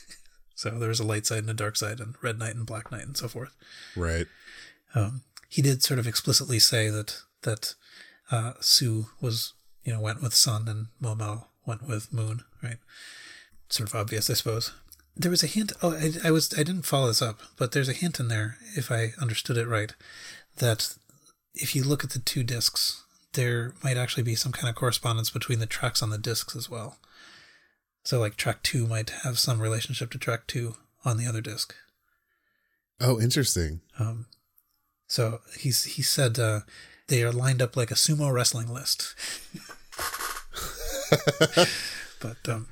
so 0.54 0.68
there 0.78 0.90
was 0.90 1.00
a 1.00 1.06
light 1.06 1.24
side 1.24 1.38
and 1.38 1.48
a 1.48 1.54
dark 1.54 1.74
side, 1.74 2.00
and 2.00 2.16
red 2.20 2.38
night 2.38 2.54
and 2.54 2.66
black 2.66 2.92
night, 2.92 3.06
and 3.06 3.16
so 3.16 3.28
forth. 3.28 3.56
Right. 3.96 4.26
Um, 4.94 5.22
he 5.48 5.62
did 5.62 5.82
sort 5.82 5.98
of 5.98 6.06
explicitly 6.06 6.58
say 6.58 6.90
that 6.90 7.22
that 7.44 7.76
uh, 8.30 8.52
Su 8.60 9.06
was 9.22 9.54
you 9.84 9.94
know 9.94 10.02
went 10.02 10.20
with 10.20 10.34
sun 10.34 10.68
and 10.68 10.88
Momo 11.02 11.46
went 11.64 11.88
with 11.88 12.12
moon, 12.12 12.44
right? 12.62 12.76
Sort 13.70 13.88
of 13.88 13.94
obvious, 13.94 14.28
I 14.28 14.34
suppose. 14.34 14.72
There 15.18 15.30
was 15.30 15.42
a 15.42 15.48
hint. 15.48 15.72
Oh, 15.82 15.94
I, 15.94 16.28
I 16.28 16.30
was 16.30 16.52
I 16.54 16.62
didn't 16.62 16.82
follow 16.82 17.08
this 17.08 17.22
up, 17.22 17.40
but 17.56 17.72
there's 17.72 17.88
a 17.88 17.92
hint 17.92 18.20
in 18.20 18.28
there, 18.28 18.56
if 18.76 18.90
I 18.90 19.12
understood 19.20 19.56
it 19.56 19.66
right, 19.66 19.92
that 20.58 20.94
if 21.54 21.74
you 21.74 21.82
look 21.82 22.04
at 22.04 22.10
the 22.10 22.20
two 22.20 22.44
discs, 22.44 23.02
there 23.32 23.74
might 23.82 23.96
actually 23.96 24.22
be 24.22 24.36
some 24.36 24.52
kind 24.52 24.68
of 24.68 24.76
correspondence 24.76 25.30
between 25.30 25.58
the 25.58 25.66
tracks 25.66 26.02
on 26.02 26.10
the 26.10 26.18
discs 26.18 26.54
as 26.54 26.70
well. 26.70 26.98
So, 28.04 28.20
like 28.20 28.36
track 28.36 28.62
two 28.62 28.86
might 28.86 29.10
have 29.22 29.38
some 29.38 29.60
relationship 29.60 30.10
to 30.12 30.18
track 30.18 30.46
two 30.46 30.76
on 31.04 31.16
the 31.16 31.26
other 31.26 31.40
disc. 31.40 31.74
Oh, 33.00 33.20
interesting. 33.20 33.80
Um, 33.98 34.26
so 35.06 35.40
he's 35.58 35.84
he 35.84 36.02
said 36.02 36.38
uh, 36.38 36.60
they 37.08 37.22
are 37.22 37.32
lined 37.32 37.62
up 37.62 37.76
like 37.76 37.90
a 37.90 37.94
sumo 37.94 38.32
wrestling 38.32 38.72
list. 38.72 39.14
but 42.20 42.48
um, 42.48 42.68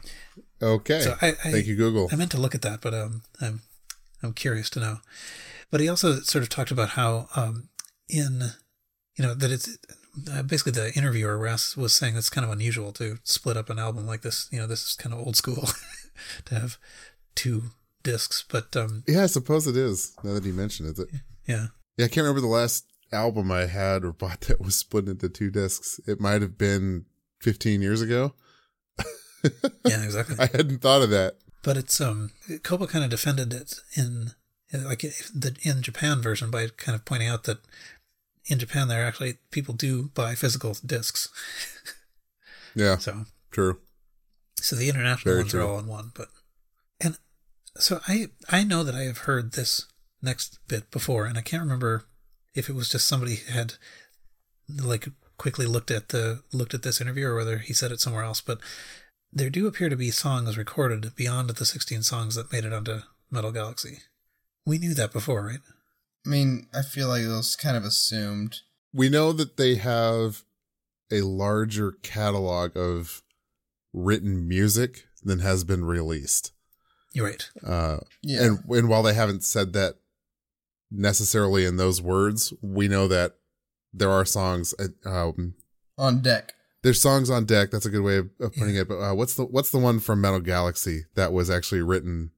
okay. 0.63 1.01
So 1.01 1.17
I, 1.21 1.29
I, 1.29 1.33
thank 1.33 1.67
you, 1.67 1.77
Google. 1.77 2.09
I 2.13 2.17
meant 2.17 2.31
to 2.33 2.41
look 2.41 2.55
at 2.55 2.63
that, 2.63 2.81
but 2.81 2.95
um, 2.95 3.23
I'm 3.41 3.63
I'm 4.23 4.33
curious 4.33 4.71
to 4.71 4.81
know. 4.81 4.99
But 5.71 5.81
he 5.81 5.89
also 5.89 6.21
sort 6.21 6.43
of 6.43 6.49
talked 6.49 6.71
about 6.71 6.91
how 6.91 7.29
um, 7.37 7.69
in 8.09 8.51
you 9.17 9.25
know 9.25 9.35
that 9.35 9.51
it's 9.51 9.77
uh, 10.33 10.43
basically 10.43 10.73
the 10.73 10.93
interviewer 10.95 11.39
Ras 11.39 11.77
was 11.77 11.95
saying 11.95 12.17
it's 12.17 12.31
kind 12.31 12.45
of 12.45 12.51
unusual 12.51 12.93
to 12.93 13.19
split 13.25 13.57
up 13.57 13.71
an 13.71 13.79
album 13.79 14.07
like 14.07 14.23
this. 14.23 14.49
You 14.51 14.61
know, 14.61 14.67
this 14.67 14.87
is 14.87 14.95
kind 14.95 15.15
of 15.15 15.21
old 15.21 15.37
school 15.37 15.69
to 16.47 16.55
have 16.55 16.79
two 17.35 17.65
discs. 18.03 18.45
But 18.49 18.77
um, 18.77 19.05
yeah, 19.07 19.25
I 19.25 19.27
suppose 19.27 19.67
it 19.67 19.77
is. 19.77 20.17
Now 20.23 20.35
that 20.35 20.45
he 20.45 20.53
mentioned 20.53 20.99
it, 20.99 21.09
yeah. 21.47 21.67
Yeah, 21.97 22.05
I 22.05 22.09
can't 22.09 22.25
remember 22.27 22.43
the 22.43 22.47
last 22.47 22.85
album 23.13 23.51
I 23.51 23.67
had 23.67 24.05
or 24.05 24.13
bought 24.13 24.41
that 24.49 24.61
was 24.61 24.75
split 24.75 25.09
into 25.09 25.29
two 25.29 25.51
discs. 25.51 26.01
It 26.07 26.21
might 26.21 26.43
have 26.43 26.59
been 26.59 27.07
15 27.43 27.83
years 27.83 28.01
ago. 28.01 28.35
yeah, 29.85 30.03
exactly. 30.03 30.37
I 30.39 30.47
hadn't 30.47 30.79
thought 30.79 31.03
of 31.03 31.11
that. 31.11 31.37
But 31.63 31.77
it's 31.77 32.01
um 32.01 32.31
Koba 32.63 32.87
kind 32.87 33.05
of 33.05 33.11
defended 33.11 33.53
it 33.53 33.75
in 33.97 34.33
like 34.73 35.01
the 35.01 35.57
in 35.63 35.83
Japan 35.83 36.21
version 36.21 36.51
by 36.51 36.69
kind 36.77 36.95
of 36.95 37.05
pointing 37.05 37.29
out 37.29 37.45
that 37.45 37.59
in 38.47 38.59
Japan 38.59 38.89
there 38.89 39.05
actually 39.05 39.39
people 39.51 39.75
do 39.75 40.11
buy 40.15 40.35
physical 40.35 40.77
discs. 40.85 41.29
yeah. 42.75 42.99
So 42.99 43.25
true. 43.51 43.79
So 44.57 44.77
the 44.77 44.89
international 44.89 45.33
Very 45.33 45.43
ones 45.43 45.51
true. 45.51 45.61
are 45.61 45.69
all 45.69 45.79
in 45.79 45.87
one, 45.87 46.13
but 46.15 46.29
and 47.01 47.19
so 47.77 48.01
I 48.09 48.29
I 48.49 48.65
know 48.65 48.83
that 48.85 48.95
I 48.95 49.03
have 49.03 49.19
heard 49.19 49.53
this 49.53 49.87
next 50.23 50.59
bit 50.69 50.91
before, 50.91 51.27
and 51.27 51.37
I 51.37 51.43
can't 51.43 51.63
remember 51.63 52.05
if 52.55 52.69
it 52.69 52.75
was 52.75 52.89
just 52.89 53.07
somebody 53.07 53.37
had 53.37 53.75
like 54.69 55.09
quickly 55.37 55.67
looked 55.67 55.91
at 55.91 56.09
the 56.09 56.43
looked 56.53 56.75
at 56.75 56.83
this 56.83 57.01
interview 57.01 57.27
or 57.27 57.37
whether 57.37 57.59
he 57.59 57.73
said 57.73 57.93
it 57.93 58.01
somewhere 58.01 58.25
else, 58.25 58.41
but 58.41 58.59
there 59.37 59.51
do 59.51 59.67
appear 59.67 59.89
to 59.89 59.97
be 59.97 60.11
songs 60.11 60.57
recorded 60.57 61.15
beyond 61.15 61.51
the 61.51 61.65
16 61.65 62.03
songs 62.03 62.35
that 62.35 62.53
made 62.53 62.65
it 62.65 62.73
onto 62.73 63.01
Metal 63.31 63.53
Galaxy. 63.53 63.99
We 64.65 64.79
knew 64.79 64.95
that 64.95 65.13
before, 65.13 65.47
right? 65.47 65.61
I 66.27 66.29
mean, 66.29 66.67
I 66.75 66.83
feel 66.83 67.09
like 67.09 67.23
it 67.23 67.29
was 67.29 67.55
kind 67.55 67.77
of 67.77 67.85
assumed. 67.85 68.61
We 68.93 69.09
know 69.09 69.33
that 69.33 69.57
they 69.57 69.77
have 69.77 70.43
a 71.13 71.21
larger 71.21 71.93
catalog 72.03 72.77
of 72.77 73.23
written 73.93 74.49
music 74.49 75.05
than 75.23 75.41
has 75.41 75.65
been 75.65 75.85
released. 75.85 76.53
You're 77.13 77.27
right. 77.27 77.51
Uh, 77.65 77.99
yeah. 78.23 78.43
And 78.43 78.59
and 78.69 78.89
while 78.89 79.03
they 79.03 79.15
haven't 79.15 79.45
said 79.45 79.73
that 79.75 79.97
necessarily 80.91 81.65
in 81.65 81.77
those 81.77 82.01
words. 82.01 82.53
We 82.63 82.89
know 82.89 83.09
that 83.09 83.37
there 83.93 84.11
are 84.11 84.25
songs 84.25 84.75
um, 85.05 85.55
on 85.99 86.21
deck. 86.21 86.55
There's 86.87 87.03
songs 87.03 87.31
on 87.31 87.47
deck. 87.47 87.73
That's 87.73 87.85
a 87.85 87.91
good 87.91 88.05
way 88.05 88.19
of, 88.19 88.31
of 88.39 88.55
putting 88.55 88.77
yeah. 88.77 88.83
it. 88.83 88.89
But 88.89 89.01
uh, 89.01 89.13
what's 89.13 89.35
the 89.35 89.43
what's 89.43 89.73
the 89.73 89.79
one 89.79 89.99
from 89.99 90.21
Metal 90.21 90.39
Galaxy 90.39 91.07
that 91.17 91.33
was 91.33 91.51
actually 91.51 91.83
written 91.83 92.31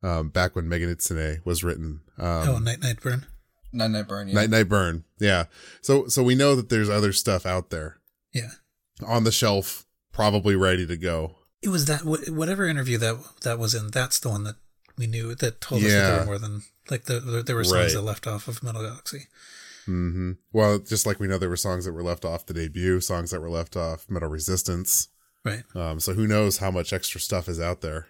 um, 0.00 0.28
back 0.28 0.54
when 0.54 0.66
Megitsune 0.66 1.44
was 1.44 1.64
written? 1.64 2.02
Um, 2.16 2.48
oh, 2.48 2.58
Night 2.58 2.78
Night 2.80 3.00
Burn. 3.00 3.26
Night 3.72 3.90
Night 3.90 4.06
Burn. 4.06 4.28
Yeah. 4.28 4.34
Night 4.34 4.50
Night 4.50 4.68
Burn. 4.68 5.02
Yeah. 5.18 5.46
So 5.82 6.06
so 6.06 6.22
we 6.22 6.36
know 6.36 6.54
that 6.54 6.68
there's 6.68 6.88
other 6.88 7.12
stuff 7.12 7.44
out 7.44 7.70
there. 7.70 7.98
Yeah. 8.32 8.50
On 9.04 9.24
the 9.24 9.32
shelf, 9.32 9.86
probably 10.12 10.54
ready 10.54 10.86
to 10.86 10.96
go. 10.96 11.38
It 11.60 11.70
was 11.70 11.86
that 11.86 12.02
whatever 12.04 12.68
interview 12.68 12.96
that 12.98 13.16
that 13.42 13.58
was 13.58 13.74
in. 13.74 13.90
That's 13.90 14.20
the 14.20 14.28
one 14.28 14.44
that 14.44 14.54
we 14.96 15.08
knew 15.08 15.34
that 15.34 15.60
told 15.60 15.82
yeah. 15.82 15.88
us 15.88 15.92
that 15.94 16.10
there 16.10 16.18
were 16.20 16.26
more 16.26 16.38
than 16.38 16.62
like 16.92 17.06
the, 17.06 17.18
the 17.18 17.42
there 17.42 17.56
were 17.56 17.64
songs 17.64 17.92
right. 17.92 17.92
that 17.94 18.02
left 18.02 18.28
off 18.28 18.46
of 18.46 18.62
Metal 18.62 18.82
Galaxy. 18.82 19.26
Mm-hmm. 19.86 20.32
Well, 20.52 20.78
just 20.78 21.06
like 21.06 21.20
we 21.20 21.26
know 21.26 21.38
there 21.38 21.48
were 21.48 21.56
songs 21.56 21.84
that 21.84 21.92
were 21.92 22.02
left 22.02 22.24
off 22.24 22.46
the 22.46 22.54
debut, 22.54 23.00
songs 23.00 23.30
that 23.30 23.40
were 23.40 23.50
left 23.50 23.76
off 23.76 24.06
Metal 24.08 24.28
Resistance. 24.28 25.08
Right. 25.44 25.62
Um, 25.74 26.00
so 26.00 26.14
who 26.14 26.26
knows 26.26 26.58
how 26.58 26.70
much 26.70 26.92
extra 26.92 27.20
stuff 27.20 27.48
is 27.48 27.60
out 27.60 27.80
there. 27.80 28.06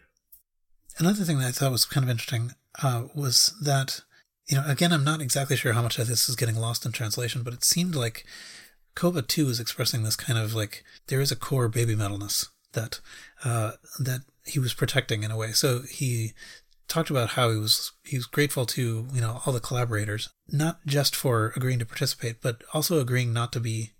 Another 0.98 1.24
thing 1.24 1.38
that 1.38 1.48
I 1.48 1.52
thought 1.52 1.72
was 1.72 1.84
kind 1.84 2.04
of 2.04 2.10
interesting 2.10 2.52
uh, 2.82 3.04
was 3.14 3.54
that, 3.60 4.02
you 4.48 4.56
know, 4.56 4.64
again, 4.66 4.92
I'm 4.92 5.04
not 5.04 5.20
exactly 5.20 5.56
sure 5.56 5.72
how 5.72 5.82
much 5.82 5.98
of 5.98 6.06
this 6.06 6.28
is 6.28 6.36
getting 6.36 6.56
lost 6.56 6.86
in 6.86 6.92
translation, 6.92 7.42
but 7.42 7.52
it 7.52 7.64
seemed 7.64 7.96
like 7.96 8.24
Koba 8.94 9.22
2 9.22 9.48
is 9.48 9.58
expressing 9.58 10.04
this 10.04 10.16
kind 10.16 10.38
of 10.38 10.54
like 10.54 10.84
there 11.08 11.20
is 11.20 11.32
a 11.32 11.36
core 11.36 11.68
baby 11.68 11.96
metalness 11.96 12.48
that 12.74 13.00
uh, 13.44 13.72
that 13.98 14.20
he 14.46 14.58
was 14.58 14.74
protecting 14.74 15.22
in 15.22 15.30
a 15.30 15.36
way. 15.36 15.52
So 15.52 15.82
he 15.90 16.32
talked 16.88 17.10
about 17.10 17.30
how 17.30 17.50
he 17.50 17.56
was 17.56 17.92
he 18.04 18.16
was 18.16 18.26
grateful 18.26 18.66
to 18.66 19.06
you 19.12 19.20
know 19.20 19.40
all 19.44 19.52
the 19.52 19.60
collaborators, 19.60 20.28
not 20.48 20.84
just 20.86 21.16
for 21.16 21.52
agreeing 21.56 21.78
to 21.78 21.86
participate, 21.86 22.42
but 22.42 22.62
also 22.72 23.00
agreeing 23.00 23.32
not 23.32 23.52
to 23.52 23.60
be 23.60 23.92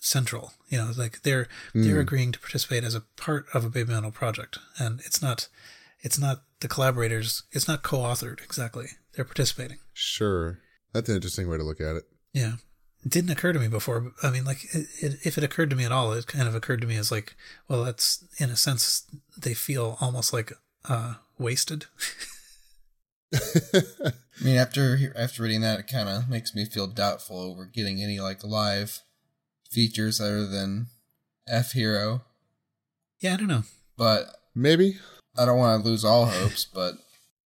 central. 0.00 0.52
You 0.68 0.78
know, 0.78 0.92
like 0.96 1.22
they're 1.22 1.48
mm. 1.74 1.84
they're 1.84 2.00
agreeing 2.00 2.32
to 2.32 2.38
participate 2.38 2.84
as 2.84 2.94
a 2.94 3.02
part 3.16 3.46
of 3.54 3.64
a 3.64 3.70
Baby 3.70 3.92
Metal 3.92 4.10
project, 4.10 4.58
and 4.78 5.00
it's 5.04 5.22
not 5.22 5.48
it's 6.00 6.18
not 6.18 6.42
the 6.60 6.68
collaborators. 6.68 7.42
It's 7.52 7.68
not 7.68 7.82
co-authored 7.82 8.42
exactly. 8.42 8.86
They're 9.14 9.24
participating. 9.24 9.78
Sure, 9.92 10.58
that's 10.92 11.08
an 11.08 11.16
interesting 11.16 11.48
way 11.48 11.56
to 11.56 11.64
look 11.64 11.80
at 11.80 11.96
it. 11.96 12.04
Yeah, 12.32 12.54
it 13.04 13.10
didn't 13.10 13.30
occur 13.30 13.52
to 13.52 13.58
me 13.58 13.68
before. 13.68 14.12
I 14.22 14.30
mean, 14.30 14.44
like 14.44 14.64
it, 14.74 14.86
it, 15.00 15.16
if 15.24 15.38
it 15.38 15.44
occurred 15.44 15.70
to 15.70 15.76
me 15.76 15.84
at 15.84 15.92
all, 15.92 16.12
it 16.12 16.26
kind 16.26 16.48
of 16.48 16.54
occurred 16.54 16.80
to 16.80 16.86
me 16.86 16.96
as 16.96 17.12
like, 17.12 17.36
well, 17.68 17.84
that's 17.84 18.24
in 18.38 18.50
a 18.50 18.56
sense 18.56 19.06
they 19.36 19.54
feel 19.54 19.96
almost 20.00 20.32
like 20.32 20.52
uh, 20.88 21.14
wasted. 21.38 21.86
I 23.34 24.12
mean, 24.42 24.56
after 24.56 25.12
after 25.16 25.42
reading 25.42 25.60
that, 25.62 25.80
it 25.80 25.88
kind 25.88 26.08
of 26.08 26.28
makes 26.28 26.54
me 26.54 26.64
feel 26.64 26.86
doubtful 26.86 27.38
over 27.38 27.66
getting 27.66 28.02
any 28.02 28.20
like 28.20 28.44
live 28.44 29.00
features 29.70 30.20
other 30.20 30.46
than 30.46 30.86
F 31.48 31.72
Hero. 31.72 32.22
Yeah, 33.20 33.34
I 33.34 33.36
don't 33.36 33.48
know, 33.48 33.64
but 33.96 34.26
maybe 34.54 34.98
I 35.36 35.44
don't 35.44 35.58
want 35.58 35.82
to 35.82 35.88
lose 35.88 36.04
all 36.04 36.26
hopes. 36.26 36.66
But 36.74 36.94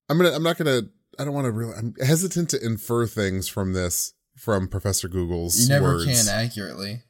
I'm 0.09 0.17
gonna. 0.17 0.31
I'm 0.31 0.43
not 0.43 0.57
gonna. 0.57 0.83
I 1.17 1.23
don't 1.23 1.33
want 1.33 1.45
to 1.45 1.51
really. 1.51 1.73
I'm 1.75 1.95
hesitant 2.03 2.49
to 2.51 2.65
infer 2.65 3.05
things 3.07 3.47
from 3.47 3.73
this 3.73 4.13
from 4.35 4.67
Professor 4.67 5.07
Google's. 5.07 5.59
You 5.61 5.69
never 5.69 5.95
words. 5.95 6.05
can 6.05 6.33
accurately. 6.33 7.03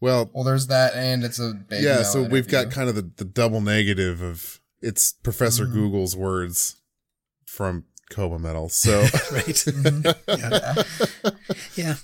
Well, 0.00 0.30
well, 0.32 0.42
there's 0.42 0.66
that, 0.66 0.94
and 0.94 1.22
it's 1.22 1.38
a 1.38 1.64
yeah. 1.70 2.02
So 2.02 2.24
we've 2.24 2.48
got 2.48 2.72
kind 2.72 2.88
of 2.88 2.96
the, 2.96 3.10
the 3.16 3.24
double 3.24 3.60
negative 3.60 4.20
of 4.20 4.60
it's 4.82 5.12
Professor 5.12 5.66
mm. 5.66 5.72
Google's 5.72 6.16
words 6.16 6.76
from 7.46 7.84
Koba 8.10 8.38
Metal. 8.38 8.68
So 8.68 9.00
right, 9.32 9.44
mm-hmm. 9.46 10.06
yeah. 10.28 10.82
yeah, 11.74 11.94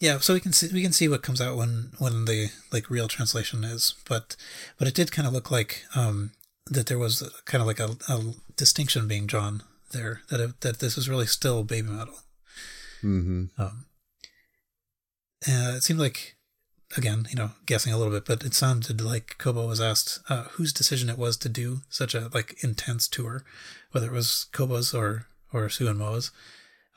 yeah. 0.00 0.18
So 0.18 0.34
we 0.34 0.40
can 0.40 0.52
see 0.52 0.68
we 0.72 0.82
can 0.82 0.92
see 0.92 1.08
what 1.08 1.22
comes 1.22 1.40
out 1.40 1.56
when 1.56 1.92
when 1.98 2.24
the 2.24 2.50
like 2.72 2.90
real 2.90 3.08
translation 3.08 3.64
is, 3.64 3.94
but 4.08 4.36
but 4.78 4.88
it 4.88 4.94
did 4.94 5.12
kind 5.12 5.28
of 5.28 5.34
look 5.34 5.50
like 5.50 5.84
um 5.94 6.32
that 6.70 6.86
there 6.86 6.98
was 6.98 7.22
kind 7.44 7.60
of 7.60 7.66
like 7.66 7.80
a, 7.80 7.96
a 8.08 8.34
distinction 8.56 9.08
being 9.08 9.26
drawn 9.26 9.62
there 9.92 10.20
that 10.30 10.40
it, 10.40 10.60
that 10.60 10.78
this 10.80 10.98
is 10.98 11.08
really 11.08 11.26
still 11.26 11.64
baby 11.64 11.88
metal. 11.88 12.14
Mm-hmm. 13.02 13.60
Um, 13.60 13.86
uh, 15.48 15.76
it 15.76 15.82
seemed 15.82 16.00
like 16.00 16.36
again, 16.96 17.26
you 17.30 17.36
know, 17.36 17.50
guessing 17.66 17.92
a 17.92 17.98
little 17.98 18.12
bit, 18.12 18.24
but 18.24 18.44
it 18.44 18.54
sounded 18.54 19.00
like 19.00 19.36
Koba 19.38 19.66
was 19.66 19.80
asked 19.80 20.20
uh, 20.28 20.44
whose 20.52 20.72
decision 20.72 21.10
it 21.10 21.18
was 21.18 21.36
to 21.38 21.48
do 21.48 21.80
such 21.88 22.14
a 22.14 22.30
like 22.32 22.62
intense 22.62 23.08
tour, 23.08 23.44
whether 23.92 24.06
it 24.06 24.12
was 24.12 24.46
Koba's 24.52 24.94
or 24.94 25.26
or 25.52 25.68
Su 25.68 25.88
and 25.88 25.98
Moa's, 25.98 26.30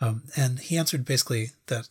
um, 0.02 0.24
and 0.36 0.60
he 0.60 0.78
answered 0.78 1.06
basically 1.06 1.52
that 1.68 1.88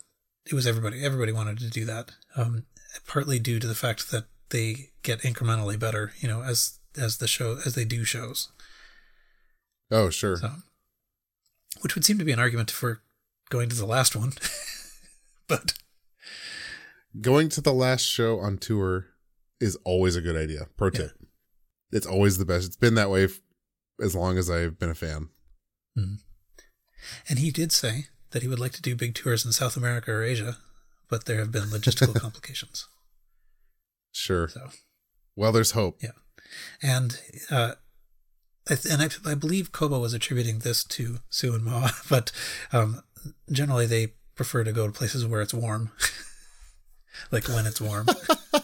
it 0.46 0.54
was 0.54 0.66
everybody. 0.66 1.04
Everybody 1.04 1.32
wanted 1.32 1.58
to 1.58 1.70
do 1.70 1.84
that, 1.84 2.12
um, 2.36 2.64
partly 3.06 3.38
due 3.38 3.58
to 3.58 3.66
the 3.66 3.74
fact 3.74 4.10
that 4.10 4.24
they 4.50 4.90
get 5.02 5.20
incrementally 5.20 5.78
better, 5.78 6.12
you 6.20 6.28
know, 6.28 6.42
as 6.42 6.78
as 6.96 7.18
the 7.18 7.28
show 7.28 7.58
as 7.64 7.74
they 7.74 7.84
do 7.84 8.04
shows. 8.04 8.48
Oh, 9.90 10.10
sure. 10.10 10.36
So, 10.36 10.50
which 11.80 11.94
would 11.94 12.04
seem 12.04 12.18
to 12.18 12.24
be 12.24 12.32
an 12.32 12.38
argument 12.38 12.70
for 12.70 13.02
going 13.48 13.68
to 13.68 13.76
the 13.76 13.86
last 13.86 14.14
one, 14.14 14.32
but 15.48 15.74
going 17.18 17.48
to 17.50 17.60
the 17.60 17.72
last 17.72 18.02
show 18.02 18.38
on 18.38 18.58
tour 18.58 19.06
is 19.60 19.76
always 19.84 20.16
a 20.16 20.20
good 20.20 20.36
idea. 20.36 20.66
Pro 20.76 20.90
tip. 20.90 21.12
Yeah. 21.18 21.26
It's 21.92 22.06
always 22.06 22.38
the 22.38 22.44
best. 22.44 22.66
It's 22.66 22.76
been 22.76 22.94
that 22.94 23.10
way 23.10 23.24
f- 23.24 23.40
as 24.00 24.14
long 24.14 24.38
as 24.38 24.50
I've 24.50 24.78
been 24.78 24.90
a 24.90 24.94
fan. 24.94 25.28
Mm-hmm. 25.98 26.14
And 27.28 27.38
he 27.38 27.50
did 27.50 27.72
say 27.72 28.06
that 28.30 28.42
he 28.42 28.48
would 28.48 28.60
like 28.60 28.72
to 28.72 28.82
do 28.82 28.94
big 28.94 29.14
tours 29.14 29.44
in 29.44 29.52
South 29.52 29.76
America 29.76 30.12
or 30.12 30.22
Asia, 30.22 30.58
but 31.08 31.24
there 31.24 31.38
have 31.38 31.50
been 31.50 31.64
logistical 31.64 32.14
complications. 32.20 32.86
Sure. 34.12 34.48
So, 34.48 34.68
well, 35.36 35.52
there's 35.52 35.72
hope. 35.72 35.98
Yeah, 36.02 36.10
and 36.82 37.20
uh, 37.50 37.74
and 38.68 39.02
I, 39.02 39.30
I 39.30 39.34
believe 39.34 39.72
Koba 39.72 39.98
was 39.98 40.14
attributing 40.14 40.60
this 40.60 40.84
to 40.84 41.18
Su 41.28 41.54
and 41.54 41.64
Moa, 41.64 41.90
but 42.10 42.32
um, 42.72 43.02
generally 43.50 43.86
they 43.86 44.14
prefer 44.34 44.64
to 44.64 44.72
go 44.72 44.86
to 44.86 44.92
places 44.92 45.26
where 45.26 45.42
it's 45.42 45.54
warm. 45.54 45.92
like 47.30 47.48
when 47.48 47.66
it's 47.66 47.80
warm. 47.80 48.08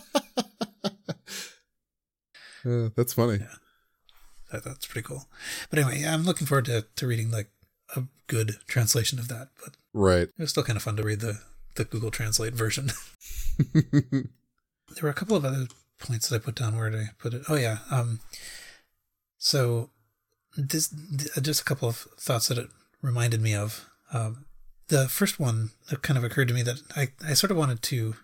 uh, 2.65 2.89
that's 2.97 3.13
funny. 3.13 3.39
Yeah. 3.41 3.55
That, 4.53 4.65
that's 4.65 4.87
pretty 4.87 5.07
cool. 5.07 5.29
But 5.71 5.79
anyway, 5.81 6.05
I'm 6.07 6.25
looking 6.25 6.47
forward 6.47 6.67
to, 6.67 6.87
to 6.97 7.07
reading 7.07 7.31
like 7.31 7.51
a 7.95 8.05
good 8.27 8.57
translation 8.67 9.19
of 9.19 9.29
that. 9.29 9.49
But 9.63 9.77
right, 9.93 10.29
it 10.29 10.39
was 10.39 10.51
still 10.51 10.63
kind 10.63 10.77
of 10.77 10.83
fun 10.83 10.97
to 10.97 11.03
read 11.03 11.21
the 11.21 11.41
the 11.75 11.85
Google 11.85 12.11
Translate 12.11 12.55
version. 12.55 12.91
there 13.75 15.03
were 15.03 15.09
a 15.09 15.15
couple 15.15 15.37
of 15.37 15.45
other 15.45 15.67
points 15.99 16.29
that 16.29 16.37
I 16.37 16.45
put 16.45 16.55
down. 16.55 16.77
Where 16.77 16.91
did 16.91 17.01
I 17.01 17.09
put 17.19 17.35
it? 17.35 17.43
Oh 17.49 17.57
yeah. 17.57 17.79
Um. 17.91 18.21
So 19.39 19.91
this 20.57 20.89
just 21.43 21.61
a 21.63 21.65
couple 21.65 21.89
of 21.89 21.97
thoughts 22.19 22.49
that 22.49 22.59
it 22.59 22.69
reminded 23.03 23.41
me 23.41 23.55
of. 23.55 23.89
Um, 24.13 24.47
the 24.89 25.09
first 25.09 25.41
one 25.41 25.71
that 25.91 26.03
kind 26.03 26.17
of 26.17 26.25
occurred 26.25 26.49
to 26.49 26.55
me 26.55 26.63
that 26.63 26.81
I, 26.95 27.09
I 27.27 27.35
sort 27.35 27.51
of 27.51 27.57
wanted 27.57 27.83
to 27.83 28.15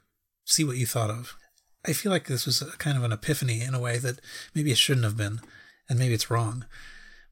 see 0.52 0.64
what 0.64 0.76
you 0.76 0.86
thought 0.86 1.10
of. 1.10 1.36
I 1.84 1.92
feel 1.92 2.12
like 2.12 2.26
this 2.26 2.46
was 2.46 2.62
kind 2.78 2.96
of 2.96 3.02
an 3.02 3.12
epiphany 3.12 3.60
in 3.62 3.74
a 3.74 3.80
way 3.80 3.98
that 3.98 4.20
maybe 4.54 4.70
it 4.70 4.78
shouldn't 4.78 5.04
have 5.04 5.16
been, 5.16 5.40
and 5.88 5.98
maybe 5.98 6.14
it's 6.14 6.30
wrong. 6.30 6.64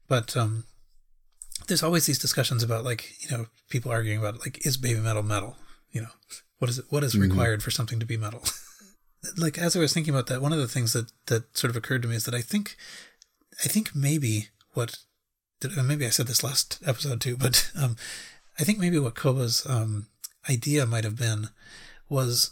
But 0.07 0.35
um, 0.35 0.65
there's 1.67 1.83
always 1.83 2.05
these 2.05 2.19
discussions 2.19 2.63
about 2.63 2.83
like 2.83 3.13
you 3.21 3.35
know 3.35 3.45
people 3.69 3.91
arguing 3.91 4.19
about 4.19 4.39
like 4.41 4.65
is 4.65 4.77
baby 4.77 4.99
metal 4.99 5.23
metal? 5.23 5.55
You 5.91 6.01
know 6.01 6.09
what 6.59 6.69
is 6.69 6.79
it? 6.79 6.85
What 6.89 7.03
is 7.03 7.13
mm-hmm. 7.13 7.29
required 7.29 7.63
for 7.63 7.71
something 7.71 7.99
to 7.99 8.05
be 8.05 8.17
metal? 8.17 8.43
like 9.37 9.57
as 9.57 9.75
I 9.75 9.79
was 9.79 9.93
thinking 9.93 10.13
about 10.13 10.27
that, 10.27 10.41
one 10.41 10.53
of 10.53 10.59
the 10.59 10.67
things 10.67 10.93
that 10.93 11.11
that 11.27 11.57
sort 11.57 11.69
of 11.69 11.77
occurred 11.77 12.01
to 12.01 12.07
me 12.07 12.15
is 12.15 12.25
that 12.25 12.35
I 12.35 12.41
think 12.41 12.75
I 13.63 13.67
think 13.67 13.95
maybe 13.95 14.49
what 14.73 14.97
maybe 15.83 16.05
I 16.05 16.09
said 16.09 16.27
this 16.27 16.43
last 16.43 16.79
episode 16.85 17.21
too, 17.21 17.37
but 17.37 17.71
um, 17.79 17.95
I 18.59 18.63
think 18.63 18.79
maybe 18.79 18.99
what 18.99 19.15
Koba's 19.15 19.65
um, 19.67 20.07
idea 20.49 20.85
might 20.85 21.03
have 21.03 21.17
been 21.17 21.49
was 22.09 22.51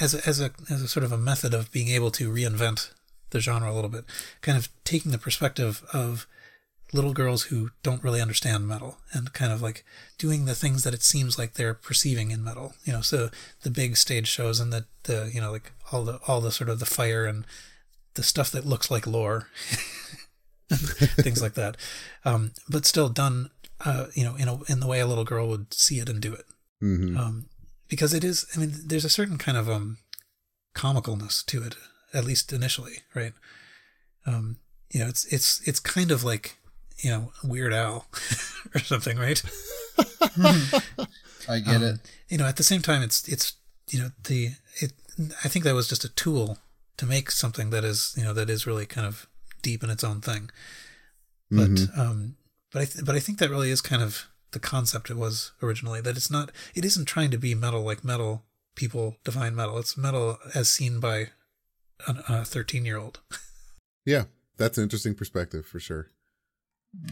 as 0.00 0.14
a, 0.14 0.28
as 0.28 0.40
a 0.40 0.50
as 0.70 0.82
a 0.82 0.88
sort 0.88 1.04
of 1.04 1.12
a 1.12 1.18
method 1.18 1.54
of 1.54 1.72
being 1.72 1.88
able 1.88 2.10
to 2.12 2.32
reinvent 2.32 2.90
the 3.30 3.40
genre 3.40 3.70
a 3.70 3.74
little 3.74 3.90
bit, 3.90 4.04
kind 4.40 4.56
of 4.56 4.68
taking 4.84 5.10
the 5.10 5.18
perspective 5.18 5.82
of 5.92 6.26
little 6.92 7.14
girls 7.14 7.44
who 7.44 7.70
don't 7.82 8.04
really 8.04 8.20
understand 8.20 8.68
metal 8.68 8.98
and 9.12 9.32
kind 9.32 9.50
of 9.50 9.62
like 9.62 9.84
doing 10.18 10.44
the 10.44 10.54
things 10.54 10.84
that 10.84 10.92
it 10.92 11.02
seems 11.02 11.38
like 11.38 11.54
they're 11.54 11.74
perceiving 11.74 12.30
in 12.30 12.44
metal. 12.44 12.74
You 12.84 12.92
know, 12.92 13.00
so 13.00 13.30
the 13.62 13.70
big 13.70 13.96
stage 13.96 14.28
shows 14.28 14.60
and 14.60 14.72
the 14.72 14.84
the 15.04 15.30
you 15.32 15.40
know 15.40 15.50
like 15.50 15.72
all 15.90 16.04
the 16.04 16.20
all 16.26 16.40
the 16.40 16.52
sort 16.52 16.70
of 16.70 16.78
the 16.78 16.86
fire 16.86 17.24
and 17.24 17.44
the 18.14 18.22
stuff 18.22 18.50
that 18.50 18.66
looks 18.66 18.90
like 18.90 19.06
lore, 19.06 19.48
things 20.68 21.40
like 21.40 21.54
that, 21.54 21.76
um, 22.24 22.52
but 22.68 22.86
still 22.86 23.08
done. 23.08 23.50
Uh, 23.84 24.06
you 24.14 24.22
know, 24.22 24.36
in 24.36 24.46
a, 24.46 24.62
in 24.68 24.78
the 24.78 24.86
way 24.86 25.00
a 25.00 25.06
little 25.08 25.24
girl 25.24 25.48
would 25.48 25.74
see 25.74 25.98
it 25.98 26.08
and 26.08 26.20
do 26.20 26.32
it. 26.32 26.44
Mm-hmm. 26.80 27.16
Um, 27.16 27.46
because 27.92 28.14
it 28.14 28.24
is. 28.24 28.46
I 28.56 28.58
mean, 28.58 28.72
there's 28.86 29.04
a 29.04 29.10
certain 29.10 29.36
kind 29.36 29.58
of 29.58 29.68
um 29.68 29.98
comicalness 30.74 31.44
to 31.44 31.62
it, 31.62 31.76
at 32.14 32.24
least 32.24 32.50
initially, 32.50 33.00
right? 33.14 33.34
Um, 34.24 34.56
you 34.90 35.00
know, 35.00 35.08
it's 35.08 35.26
it's 35.26 35.60
it's 35.68 35.78
kind 35.78 36.10
of 36.10 36.24
like 36.24 36.56
you 37.02 37.10
know 37.10 37.32
Weird 37.44 37.74
Al 37.74 38.06
or 38.74 38.80
something, 38.80 39.18
right? 39.18 39.42
I 41.46 41.58
get 41.58 41.76
um, 41.76 41.82
it. 41.82 41.96
You 42.30 42.38
know, 42.38 42.46
at 42.46 42.56
the 42.56 42.62
same 42.62 42.80
time, 42.80 43.02
it's 43.02 43.28
it's 43.28 43.56
you 43.90 44.00
know 44.00 44.08
the 44.24 44.52
it. 44.80 44.94
I 45.44 45.48
think 45.48 45.66
that 45.66 45.74
was 45.74 45.86
just 45.86 46.02
a 46.02 46.14
tool 46.14 46.56
to 46.96 47.04
make 47.04 47.30
something 47.30 47.68
that 47.70 47.84
is 47.84 48.14
you 48.16 48.24
know 48.24 48.32
that 48.32 48.48
is 48.48 48.66
really 48.66 48.86
kind 48.86 49.06
of 49.06 49.26
deep 49.60 49.84
in 49.84 49.90
its 49.90 50.02
own 50.02 50.22
thing. 50.22 50.48
But 51.50 51.72
mm-hmm. 51.72 52.00
um, 52.00 52.36
but 52.72 52.80
I 52.80 52.84
th- 52.86 53.04
but 53.04 53.14
I 53.14 53.20
think 53.20 53.36
that 53.36 53.50
really 53.50 53.70
is 53.70 53.82
kind 53.82 54.02
of 54.02 54.28
the 54.52 54.60
concept 54.60 55.10
it 55.10 55.16
was 55.16 55.52
originally. 55.62 56.00
That 56.00 56.16
it's 56.16 56.30
not, 56.30 56.50
it 56.74 56.84
isn't 56.84 57.06
trying 57.06 57.30
to 57.30 57.38
be 57.38 57.54
metal 57.54 57.82
like 57.82 58.04
metal 58.04 58.44
people 58.74 59.16
define 59.24 59.54
metal. 59.54 59.78
It's 59.78 59.96
metal 59.96 60.38
as 60.54 60.68
seen 60.68 61.00
by 61.00 61.28
a 62.06 62.44
13 62.44 62.84
year 62.84 62.98
old. 62.98 63.20
Yeah, 64.04 64.24
that's 64.56 64.78
an 64.78 64.82
interesting 64.82 65.14
perspective 65.14 65.64
for 65.64 65.78
sure. 65.78 66.08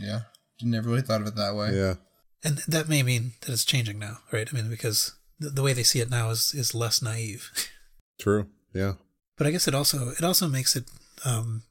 Yeah, 0.01 0.22
never 0.61 0.88
really 0.88 1.03
thought 1.03 1.20
of 1.20 1.28
it 1.28 1.36
that 1.36 1.55
way. 1.55 1.72
Yeah, 1.72 1.95
and 2.43 2.59
that 2.66 2.88
may 2.88 3.05
mean 3.05 3.34
that 3.43 3.53
it's 3.53 3.64
changing 3.64 4.01
now, 4.01 4.18
right? 4.32 4.49
I 4.53 4.57
mean, 4.57 4.68
because 4.68 5.14
the, 5.38 5.51
the 5.51 5.62
way 5.62 5.72
they 5.72 5.84
see 5.84 6.01
it 6.01 6.11
now 6.11 6.30
is 6.30 6.53
is 6.53 6.74
less 6.74 7.01
naive. 7.01 7.53
True. 8.20 8.49
Yeah. 8.74 8.95
But 9.38 9.47
I 9.47 9.53
guess 9.53 9.68
it 9.68 9.74
also 9.74 10.09
it 10.11 10.24
also 10.24 10.49
makes 10.49 10.74
it 10.74 10.84
um, 11.24 11.62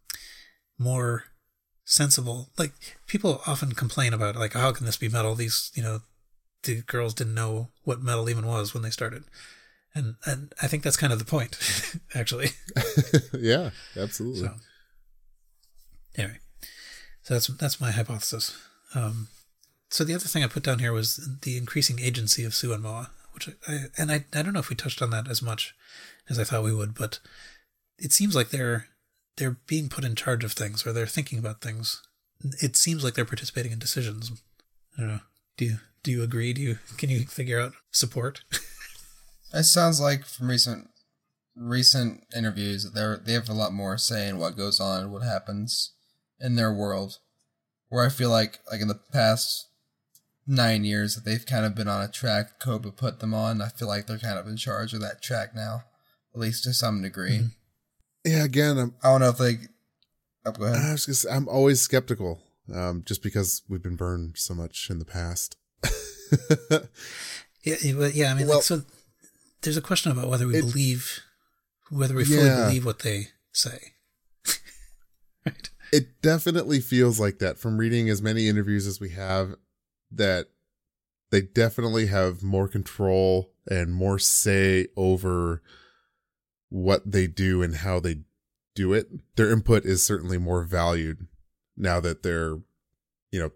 more 0.78 1.26
sensible. 1.90 2.50
Like 2.58 2.72
people 3.08 3.42
often 3.48 3.74
complain 3.74 4.14
about 4.14 4.36
like 4.36 4.54
how 4.54 4.72
can 4.72 4.86
this 4.86 4.98
be 4.98 5.10
metal? 5.10 5.36
These 5.36 5.72
you 5.74 5.84
know 5.84 6.02
the 6.64 6.82
girls 6.84 7.14
didn't 7.14 7.36
know 7.36 7.70
what 7.84 8.02
metal 8.02 8.30
even 8.30 8.46
was 8.46 8.74
when 8.74 8.84
they 8.84 8.92
started. 8.92 9.24
And 9.94 10.16
and 10.26 10.54
I 10.62 10.68
think 10.68 10.84
that's 10.84 10.98
kind 10.98 11.12
of 11.12 11.20
the 11.20 11.26
point, 11.26 11.58
actually. 12.16 12.50
yeah, 13.34 13.72
absolutely. 13.98 14.42
So, 14.42 14.54
anyway, 16.16 16.38
so 17.24 17.34
that's 17.34 17.48
that's 17.48 17.82
my 17.82 17.92
hypothesis. 17.92 18.56
Um, 18.94 19.28
so 19.90 20.04
the 20.04 20.14
other 20.14 20.26
thing 20.26 20.44
I 20.44 20.48
put 20.48 20.64
down 20.64 20.80
here 20.80 20.94
was 20.94 21.40
the 21.42 21.58
increasing 21.58 22.00
agency 22.00 22.44
of 22.44 22.54
Su 22.54 22.72
and 22.72 22.84
Moa, 22.84 23.10
which 23.34 23.50
I 23.68 23.86
and 23.98 24.12
I 24.12 24.26
I 24.34 24.44
don't 24.44 24.54
know 24.54 24.60
if 24.60 24.70
we 24.70 24.76
touched 24.76 25.02
on 25.02 25.10
that 25.10 25.28
as 25.28 25.42
much 25.42 25.74
as 26.30 26.38
I 26.38 26.44
thought 26.44 26.64
we 26.64 26.76
would, 26.76 26.94
but 26.94 27.20
it 27.98 28.14
seems 28.14 28.36
like 28.36 28.50
they're 28.50 28.86
they're 29.40 29.58
being 29.68 29.90
put 29.90 30.04
in 30.04 30.16
charge 30.16 30.44
of 30.44 30.52
things 30.52 30.86
or 30.86 30.94
they're 30.94 31.08
thinking 31.08 31.40
about 31.40 31.62
things. 31.62 32.02
It 32.62 32.76
seems 32.76 33.04
like 33.04 33.16
they're 33.16 33.26
participating 33.26 33.72
in 33.72 33.80
decisions. 33.80 34.32
I 34.98 35.02
don't 35.02 35.10
know. 35.10 35.20
Do 35.58 35.66
you 35.66 35.78
do 36.04 36.12
you 36.12 36.24
agree? 36.24 36.54
Do 36.54 36.62
you 36.62 36.78
can 36.98 37.10
you 37.10 37.26
figure 37.26 37.60
out 37.60 37.74
support? 37.92 38.42
it 39.54 39.64
sounds 39.64 40.00
like 40.00 40.26
from 40.26 40.50
recent 40.50 40.90
recent 41.56 42.24
interviews 42.36 42.92
they're 42.94 43.18
they 43.18 43.34
have 43.34 43.50
a 43.50 43.54
lot 43.54 43.74
more 43.74 43.98
say 43.98 44.28
in 44.28 44.38
what 44.38 44.58
goes 44.58 44.80
on, 44.80 45.12
what 45.12 45.24
happens 45.24 45.94
in 46.40 46.56
their 46.56 46.74
world. 46.74 47.18
Where 47.88 48.06
I 48.06 48.10
feel 48.10 48.30
like 48.30 48.60
like 48.72 48.82
in 48.82 48.88
the 48.88 49.00
past 49.12 49.68
nine 50.46 50.84
years 50.84 51.16
that 51.16 51.26
they've 51.26 51.46
kind 51.46 51.66
of 51.66 51.76
been 51.76 51.88
on 51.88 52.02
a 52.02 52.08
track 52.08 52.60
Koba 52.60 52.92
put 52.92 53.20
them 53.20 53.34
on. 53.34 53.62
I 53.62 53.70
feel 53.70 53.88
like 53.88 54.08
they're 54.08 54.18
kind 54.18 54.38
of 54.38 54.48
in 54.48 54.58
charge 54.58 54.94
of 54.94 55.02
that 55.02 55.22
track 55.22 55.56
now, 55.56 55.84
at 56.34 56.42
least 56.42 56.64
to 56.66 56.74
some 56.74 57.02
degree. 57.02 57.38
Mm-hmm. 57.38 57.59
Yeah, 58.24 58.44
again, 58.44 58.78
I'm, 58.78 58.96
I 59.04 59.08
do 59.08 59.12
not 59.12 59.18
know 59.20 59.30
if 59.30 59.38
they. 59.38 59.58
Oh, 60.46 60.52
go 60.52 60.66
ahead. 60.66 60.86
I 60.86 60.92
was 60.92 61.06
just, 61.06 61.26
I'm 61.30 61.48
always 61.48 61.82
skeptical, 61.82 62.42
um, 62.74 63.04
just 63.06 63.24
because 63.24 63.64
we've 63.68 63.82
been 63.82 63.96
burned 63.96 64.38
so 64.38 64.54
much 64.54 64.90
in 64.90 65.00
the 65.00 65.06
past. 65.06 65.58
yeah, 67.64 67.76
yeah. 67.84 68.32
I 68.32 68.34
mean, 68.34 68.48
well, 68.48 68.58
like, 68.58 68.64
so 68.64 68.82
there's 69.62 69.78
a 69.78 69.82
question 69.82 70.12
about 70.12 70.28
whether 70.28 70.48
we 70.48 70.58
it, 70.58 70.62
believe, 70.62 71.20
whether 71.90 72.16
we 72.16 72.26
fully 72.26 72.46
yeah. 72.46 72.66
believe 72.66 72.86
what 72.86 73.00
they 73.00 73.28
say. 73.52 73.94
right. 75.46 75.70
It 75.92 76.22
definitely 76.22 76.80
feels 76.82 77.20
like 77.20 77.40
that 77.40 77.58
from 77.58 77.78
reading 77.78 78.10
as 78.10 78.22
many 78.22 78.48
interviews 78.48 78.86
as 78.86 79.00
we 79.00 79.10
have 79.10 79.56
that 80.12 80.48
they 81.32 81.42
definitely 81.42 82.08
have 82.08 82.44
more 82.44 82.68
control 82.68 83.52
and 83.70 83.94
more 83.94 84.20
say 84.20 84.88
over 84.96 85.62
what 86.70 87.12
they 87.12 87.28
do 87.28 87.62
and 87.62 87.78
how 87.78 88.00
they 88.00 88.20
do 88.76 88.94
it. 88.94 89.10
Their 89.36 89.52
input 89.52 89.86
is 89.86 90.04
certainly 90.04 90.38
more 90.38 90.64
valued 90.64 91.28
now 91.76 92.00
that 92.00 92.24
they're, 92.24 92.60
you 93.32 93.40
know, 93.40 93.52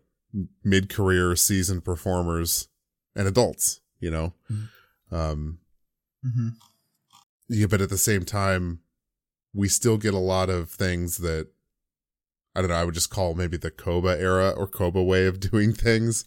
mid 0.63 0.89
career 0.89 1.35
seasoned 1.35 1.85
performers 1.85 2.67
and 3.15 3.27
adults, 3.27 3.81
you 3.99 4.11
know? 4.11 4.33
Mm-hmm. 4.51 5.15
Um, 5.15 5.59
mm-hmm. 6.25 6.49
yeah, 7.47 7.67
but 7.67 7.81
at 7.81 7.89
the 7.89 7.97
same 7.97 8.25
time, 8.25 8.79
we 9.53 9.67
still 9.69 9.97
get 9.97 10.15
a 10.15 10.19
lot 10.19 10.49
of 10.49 10.69
things 10.69 11.17
that 11.19 11.49
I 12.55 12.61
don't 12.61 12.69
know, 12.69 12.75
I 12.75 12.83
would 12.83 12.93
just 12.93 13.09
call 13.09 13.33
maybe 13.33 13.57
the 13.57 13.71
Koba 13.71 14.19
era 14.19 14.51
or 14.51 14.67
Koba 14.67 15.01
way 15.01 15.25
of 15.25 15.39
doing 15.51 15.73
things 15.73 16.25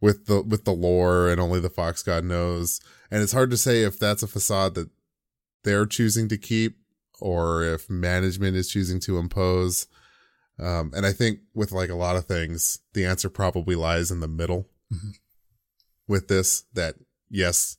with 0.00 0.26
the 0.26 0.42
with 0.42 0.64
the 0.64 0.72
lore 0.72 1.28
and 1.28 1.40
only 1.40 1.60
the 1.60 1.70
Fox 1.70 2.02
God 2.02 2.24
knows. 2.24 2.80
And 3.10 3.22
it's 3.22 3.32
hard 3.32 3.50
to 3.50 3.56
say 3.56 3.82
if 3.82 3.98
that's 3.98 4.22
a 4.22 4.28
facade 4.28 4.74
that 4.74 4.90
they're 5.66 5.84
choosing 5.84 6.28
to 6.28 6.38
keep 6.38 6.78
or 7.20 7.64
if 7.64 7.90
management 7.90 8.56
is 8.56 8.70
choosing 8.70 9.00
to 9.00 9.18
impose. 9.18 9.88
Um, 10.58 10.92
and 10.94 11.04
I 11.04 11.12
think 11.12 11.40
with 11.54 11.72
like 11.72 11.90
a 11.90 11.94
lot 11.94 12.16
of 12.16 12.24
things, 12.24 12.78
the 12.94 13.04
answer 13.04 13.28
probably 13.28 13.74
lies 13.74 14.10
in 14.10 14.20
the 14.20 14.28
middle 14.28 14.68
mm-hmm. 14.90 15.10
with 16.08 16.28
this 16.28 16.62
that 16.72 16.94
yes, 17.28 17.76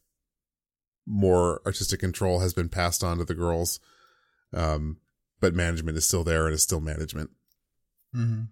more 1.05 1.61
artistic 1.65 2.01
control 2.01 2.39
has 2.39 2.53
been 2.53 2.69
passed 2.69 3.03
on 3.03 3.17
to 3.17 3.25
the 3.25 3.33
girls. 3.33 3.79
Um, 4.53 4.97
but 5.39 5.55
management 5.55 5.97
is 5.97 6.05
still 6.05 6.23
there 6.23 6.45
and 6.45 6.53
is 6.53 6.63
still 6.63 6.81
management. 6.81 7.29
Mm-hmm. 8.13 8.43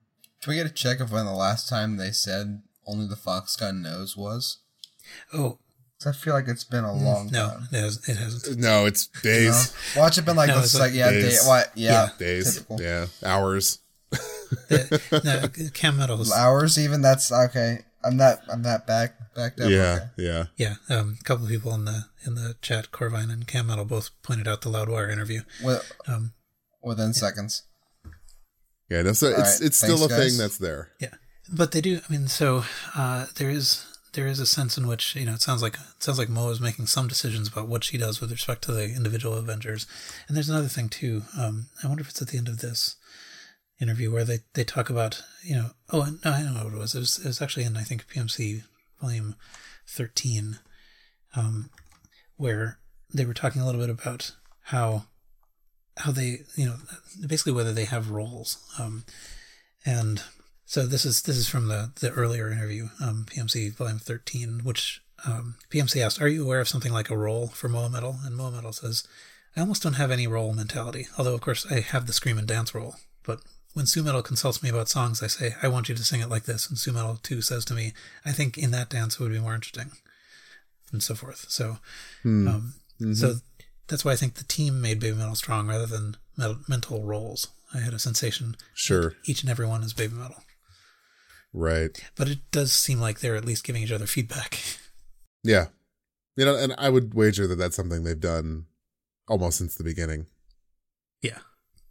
Can 0.41 0.49
we 0.51 0.55
get 0.55 0.65
a 0.65 0.73
check 0.73 0.99
of 0.99 1.11
when 1.11 1.25
the 1.25 1.33
last 1.33 1.67
time 1.67 1.97
they 1.97 2.11
said 2.11 2.61
only 2.87 3.07
the 3.07 3.15
Fox 3.15 3.55
God 3.57 3.75
knows 3.75 4.15
was? 4.15 4.59
Oh. 5.33 5.59
I 6.05 6.11
feel 6.11 6.33
like 6.33 6.47
it's 6.47 6.63
been 6.63 6.83
a 6.83 6.89
mm, 6.89 7.03
long 7.03 7.29
no, 7.31 7.49
time. 7.49 7.67
No, 7.71 7.85
it 7.87 8.17
hasn't. 8.17 8.59
No, 8.59 8.85
it's 8.85 9.07
days. 9.07 9.73
You 9.95 9.99
know? 9.99 10.03
Watch 10.03 10.17
it 10.17 10.25
been 10.25 10.35
like 10.35 10.49
no, 10.49 10.61
this, 10.61 10.77
like, 10.77 10.93
yeah, 10.93 11.09
days. 11.09 11.41
Day, 11.41 11.47
what? 11.47 11.71
Yeah, 11.75 11.91
yeah. 11.91 12.09
days. 12.19 12.53
Typical. 12.55 12.81
Yeah, 12.81 13.05
hours. 13.23 13.79
the, 14.09 15.21
no, 15.59 15.69
Cam 15.73 15.97
Meadows. 15.97 16.31
Hours, 16.31 16.77
even 16.77 17.01
that's 17.01 17.31
okay. 17.31 17.79
I'm 18.03 18.17
not. 18.17 18.39
I'm 18.51 18.61
not 18.61 18.85
back. 18.85 19.15
Backed 19.35 19.61
up. 19.61 19.69
Yeah, 19.69 19.99
okay. 20.01 20.09
yeah, 20.17 20.45
yeah. 20.57 20.75
Um, 20.89 21.17
a 21.19 21.23
couple 21.23 21.45
of 21.45 21.51
people 21.51 21.73
in 21.73 21.85
the 21.85 22.05
in 22.25 22.35
the 22.35 22.55
chat, 22.61 22.91
Corvine 22.91 23.31
and 23.31 23.47
Cam 23.47 23.67
Metal, 23.67 23.85
both 23.85 24.11
pointed 24.21 24.47
out 24.47 24.61
the 24.61 24.69
Loudwire 24.69 25.11
interview. 25.11 25.41
With, 25.63 25.91
um, 26.07 26.33
within 26.83 27.07
yeah. 27.07 27.13
seconds. 27.13 27.63
Yeah, 28.89 29.01
that's 29.01 29.19
so 29.19 29.27
All 29.27 29.39
it's 29.39 29.59
right. 29.59 29.67
it's 29.67 29.77
still 29.77 29.97
Thanks, 29.97 30.13
a 30.13 30.17
guys. 30.17 30.31
thing 30.31 30.37
that's 30.37 30.57
there. 30.57 30.91
Yeah, 31.01 31.15
but 31.51 31.71
they 31.71 31.81
do. 31.81 31.99
I 32.07 32.11
mean, 32.11 32.27
so 32.27 32.63
uh, 32.95 33.25
there 33.37 33.49
is 33.49 33.85
there 34.15 34.27
is 34.27 34.39
a 34.39 34.45
sense 34.45 34.77
in 34.77 34.87
which 34.87 35.15
you 35.15 35.25
know 35.25 35.33
it 35.33 35.41
sounds 35.41 35.61
like 35.61 35.75
it 35.75 36.03
sounds 36.03 36.17
like 36.17 36.29
Mo 36.29 36.49
is 36.49 36.61
making 36.61 36.87
some 36.87 37.07
decisions 37.07 37.47
about 37.47 37.67
what 37.67 37.83
she 37.83 37.97
does 37.97 38.19
with 38.19 38.31
respect 38.31 38.63
to 38.63 38.71
the 38.71 38.85
individual 38.85 39.35
Avengers. 39.35 39.85
And 40.27 40.35
there's 40.35 40.49
another 40.49 40.69
thing 40.69 40.89
too. 40.89 41.23
Um, 41.37 41.67
I 41.83 41.87
wonder 41.87 42.01
if 42.01 42.09
it's 42.09 42.21
at 42.21 42.29
the 42.29 42.37
end 42.37 42.47
of 42.47 42.59
this 42.59 42.95
interview 43.79 44.09
where 44.09 44.23
they, 44.23 44.39
they 44.53 44.63
talk 44.63 44.89
about 44.89 45.21
you 45.43 45.55
know 45.55 45.71
oh 45.91 46.07
no 46.23 46.31
I 46.31 46.41
don't 46.41 46.55
know 46.55 46.63
what 46.63 46.73
it 46.73 46.79
was. 46.79 46.95
It 46.95 46.99
was 46.99 47.19
it 47.19 47.27
was 47.27 47.41
actually 47.41 47.65
in 47.65 47.77
I 47.77 47.83
think 47.83 48.07
PMC 48.07 48.63
volume 49.01 49.35
thirteen, 49.85 50.59
um, 51.35 51.69
where 52.37 52.79
they 53.13 53.25
were 53.25 53.33
talking 53.33 53.61
a 53.61 53.65
little 53.65 53.81
bit 53.81 53.89
about 53.89 54.31
how 54.63 55.05
how 55.97 56.11
they 56.11 56.39
you 56.55 56.65
know 56.65 56.75
basically 57.27 57.53
whether 57.53 57.73
they 57.73 57.85
have 57.85 58.09
roles 58.09 58.57
um, 58.79 59.03
and 59.85 60.23
so 60.65 60.85
this 60.85 61.05
is 61.05 61.21
this 61.23 61.37
is 61.37 61.47
from 61.47 61.67
the 61.67 61.91
the 61.99 62.11
earlier 62.11 62.51
interview 62.51 62.89
um, 63.03 63.25
pmc 63.29 63.73
volume 63.75 63.99
13 63.99 64.61
which 64.63 65.01
um, 65.25 65.55
pmc 65.69 66.03
asked 66.03 66.21
are 66.21 66.27
you 66.27 66.43
aware 66.43 66.59
of 66.59 66.67
something 66.67 66.93
like 66.93 67.09
a 67.09 67.17
role 67.17 67.47
for 67.47 67.69
moa 67.69 67.89
metal 67.89 68.17
and 68.25 68.35
moa 68.35 68.51
metal 68.51 68.73
says 68.73 69.07
i 69.55 69.61
almost 69.61 69.83
don't 69.83 69.93
have 69.93 70.11
any 70.11 70.27
role 70.27 70.53
mentality 70.53 71.07
although 71.17 71.33
of 71.33 71.41
course 71.41 71.65
i 71.71 71.79
have 71.79 72.07
the 72.07 72.13
scream 72.13 72.37
and 72.37 72.47
dance 72.47 72.75
role 72.75 72.95
but 73.23 73.39
when 73.75 73.85
Su 73.85 74.01
Metal 74.01 74.23
consults 74.23 74.63
me 74.63 74.69
about 74.69 74.87
songs, 74.87 75.21
I 75.21 75.27
say, 75.27 75.53
I 75.61 75.67
want 75.67 75.89
you 75.89 75.95
to 75.95 76.03
sing 76.03 76.21
it 76.21 76.29
like 76.29 76.45
this. 76.45 76.67
And 76.69 76.77
Su 76.77 76.93
Metal, 76.93 77.19
too, 77.21 77.41
says 77.41 77.65
to 77.65 77.73
me, 77.73 77.91
I 78.23 78.31
think 78.31 78.57
in 78.57 78.71
that 78.71 78.89
dance 78.89 79.15
it 79.15 79.19
would 79.19 79.33
be 79.33 79.39
more 79.39 79.53
interesting. 79.53 79.91
And 80.93 81.03
so 81.03 81.13
forth. 81.13 81.47
So, 81.49 81.79
hmm. 82.23 82.47
um, 82.47 82.73
mm-hmm. 83.01 83.13
so 83.13 83.35
that's 83.87 84.05
why 84.05 84.13
I 84.13 84.15
think 84.15 84.35
the 84.35 84.45
team 84.45 84.81
made 84.81 85.01
Baby 85.01 85.17
Metal 85.17 85.35
strong 85.35 85.67
rather 85.67 85.85
than 85.85 86.15
metal, 86.37 86.59
mental 86.69 87.03
roles. 87.03 87.49
I 87.73 87.79
had 87.79 87.93
a 87.93 87.99
sensation. 87.99 88.55
Sure. 88.73 89.15
Each 89.25 89.41
and 89.41 89.51
every 89.51 89.67
one 89.67 89.83
is 89.83 89.91
Baby 89.91 90.15
Metal. 90.15 90.41
Right. 91.55 91.97
But 92.15 92.27
it 92.27 92.39
does 92.51 92.73
seem 92.73 92.99
like 92.99 93.21
they're 93.21 93.37
at 93.37 93.45
least 93.45 93.63
giving 93.63 93.81
each 93.81 93.91
other 93.91 94.05
feedback. 94.05 94.59
Yeah. 95.41 95.67
You 96.35 96.43
know, 96.43 96.57
and 96.57 96.75
I 96.77 96.89
would 96.89 97.13
wager 97.13 97.47
that 97.47 97.55
that's 97.55 97.77
something 97.77 98.03
they've 98.03 98.19
done 98.19 98.65
almost 99.29 99.59
since 99.59 99.75
the 99.75 99.83
beginning. 99.85 100.25
Yeah. 101.21 101.39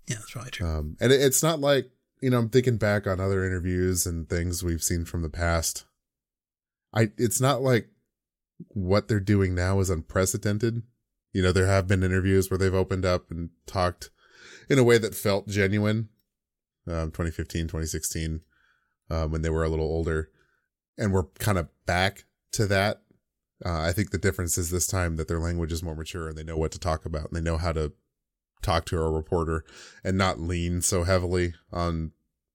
Yeah, 0.06 0.16
that's 0.16 0.32
probably 0.32 0.50
true. 0.50 0.68
Um, 0.68 0.96
and 1.00 1.10
it, 1.10 1.20
it's 1.22 1.42
not 1.42 1.60
like, 1.60 1.88
you 2.20 2.28
know, 2.28 2.38
I'm 2.38 2.50
thinking 2.50 2.76
back 2.76 3.06
on 3.06 3.20
other 3.20 3.42
interviews 3.46 4.04
and 4.04 4.28
things 4.28 4.62
we've 4.62 4.82
seen 4.82 5.06
from 5.06 5.22
the 5.22 5.30
past. 5.30 5.86
I, 6.94 7.12
it's 7.16 7.40
not 7.40 7.62
like 7.62 7.88
what 8.68 9.08
they're 9.08 9.18
doing 9.18 9.54
now 9.54 9.80
is 9.80 9.88
unprecedented. 9.88 10.82
You 11.32 11.42
know, 11.42 11.52
there 11.52 11.66
have 11.66 11.88
been 11.88 12.02
interviews 12.02 12.50
where 12.50 12.58
they've 12.58 12.74
opened 12.74 13.06
up 13.06 13.30
and 13.30 13.48
talked 13.66 14.10
in 14.68 14.78
a 14.78 14.84
way 14.84 14.98
that 14.98 15.14
felt 15.14 15.48
genuine. 15.48 16.10
Um, 16.86 17.12
2015, 17.12 17.62
2016, 17.62 18.42
um, 19.10 19.30
when 19.30 19.42
they 19.42 19.50
were 19.50 19.64
a 19.64 19.68
little 19.68 19.86
older. 19.86 20.30
And 20.98 21.12
we're 21.12 21.24
kind 21.38 21.58
of 21.58 21.68
back 21.86 22.24
to 22.52 22.66
that. 22.66 23.02
Uh, 23.64 23.80
I 23.80 23.92
think 23.92 24.10
the 24.10 24.18
difference 24.18 24.58
is 24.58 24.70
this 24.70 24.86
time 24.86 25.16
that 25.16 25.28
their 25.28 25.40
language 25.40 25.72
is 25.72 25.82
more 25.82 25.94
mature 25.94 26.28
and 26.28 26.36
they 26.36 26.44
know 26.44 26.56
what 26.56 26.72
to 26.72 26.78
talk 26.78 27.04
about 27.04 27.26
and 27.26 27.36
they 27.36 27.40
know 27.40 27.56
how 27.56 27.72
to 27.72 27.92
talk 28.62 28.84
to 28.86 28.98
a 28.98 29.10
reporter 29.10 29.64
and 30.02 30.18
not 30.18 30.40
lean 30.40 30.80
so 30.80 31.04
heavily 31.04 31.54
on 31.72 32.12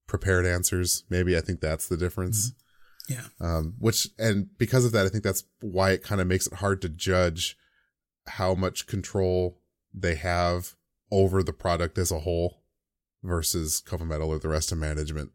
prepared 0.08 0.46
answers. 0.46 1.04
Maybe 1.10 1.38
I 1.38 1.42
think 1.42 1.62
that's 1.62 1.88
the 1.88 1.98
difference. 1.98 2.52
Mm-hmm. 2.52 2.56
Yeah. 3.14 3.24
Um, 3.42 3.76
which, 3.80 4.08
and 4.20 4.50
because 4.58 4.86
of 4.86 4.92
that, 4.92 5.06
I 5.06 5.10
think 5.10 5.24
that's 5.24 5.44
why 5.62 5.92
it 5.92 6.04
kind 6.04 6.22
of 6.22 6.28
makes 6.28 6.48
it 6.48 6.56
hard 6.56 6.82
to 6.84 6.90
judge 6.90 7.58
how 8.28 8.54
much 8.54 8.86
control 8.86 9.60
they 9.94 10.16
have 10.16 10.76
over 11.12 11.42
the 11.42 11.54
product 11.54 11.98
as 11.98 12.12
a 12.12 12.20
whole 12.20 12.62
versus 13.24 13.82
Koba 13.82 14.06
Metal 14.06 14.30
or 14.30 14.40
the 14.40 14.48
rest 14.48 14.72
of 14.72 14.78
management. 14.78 15.32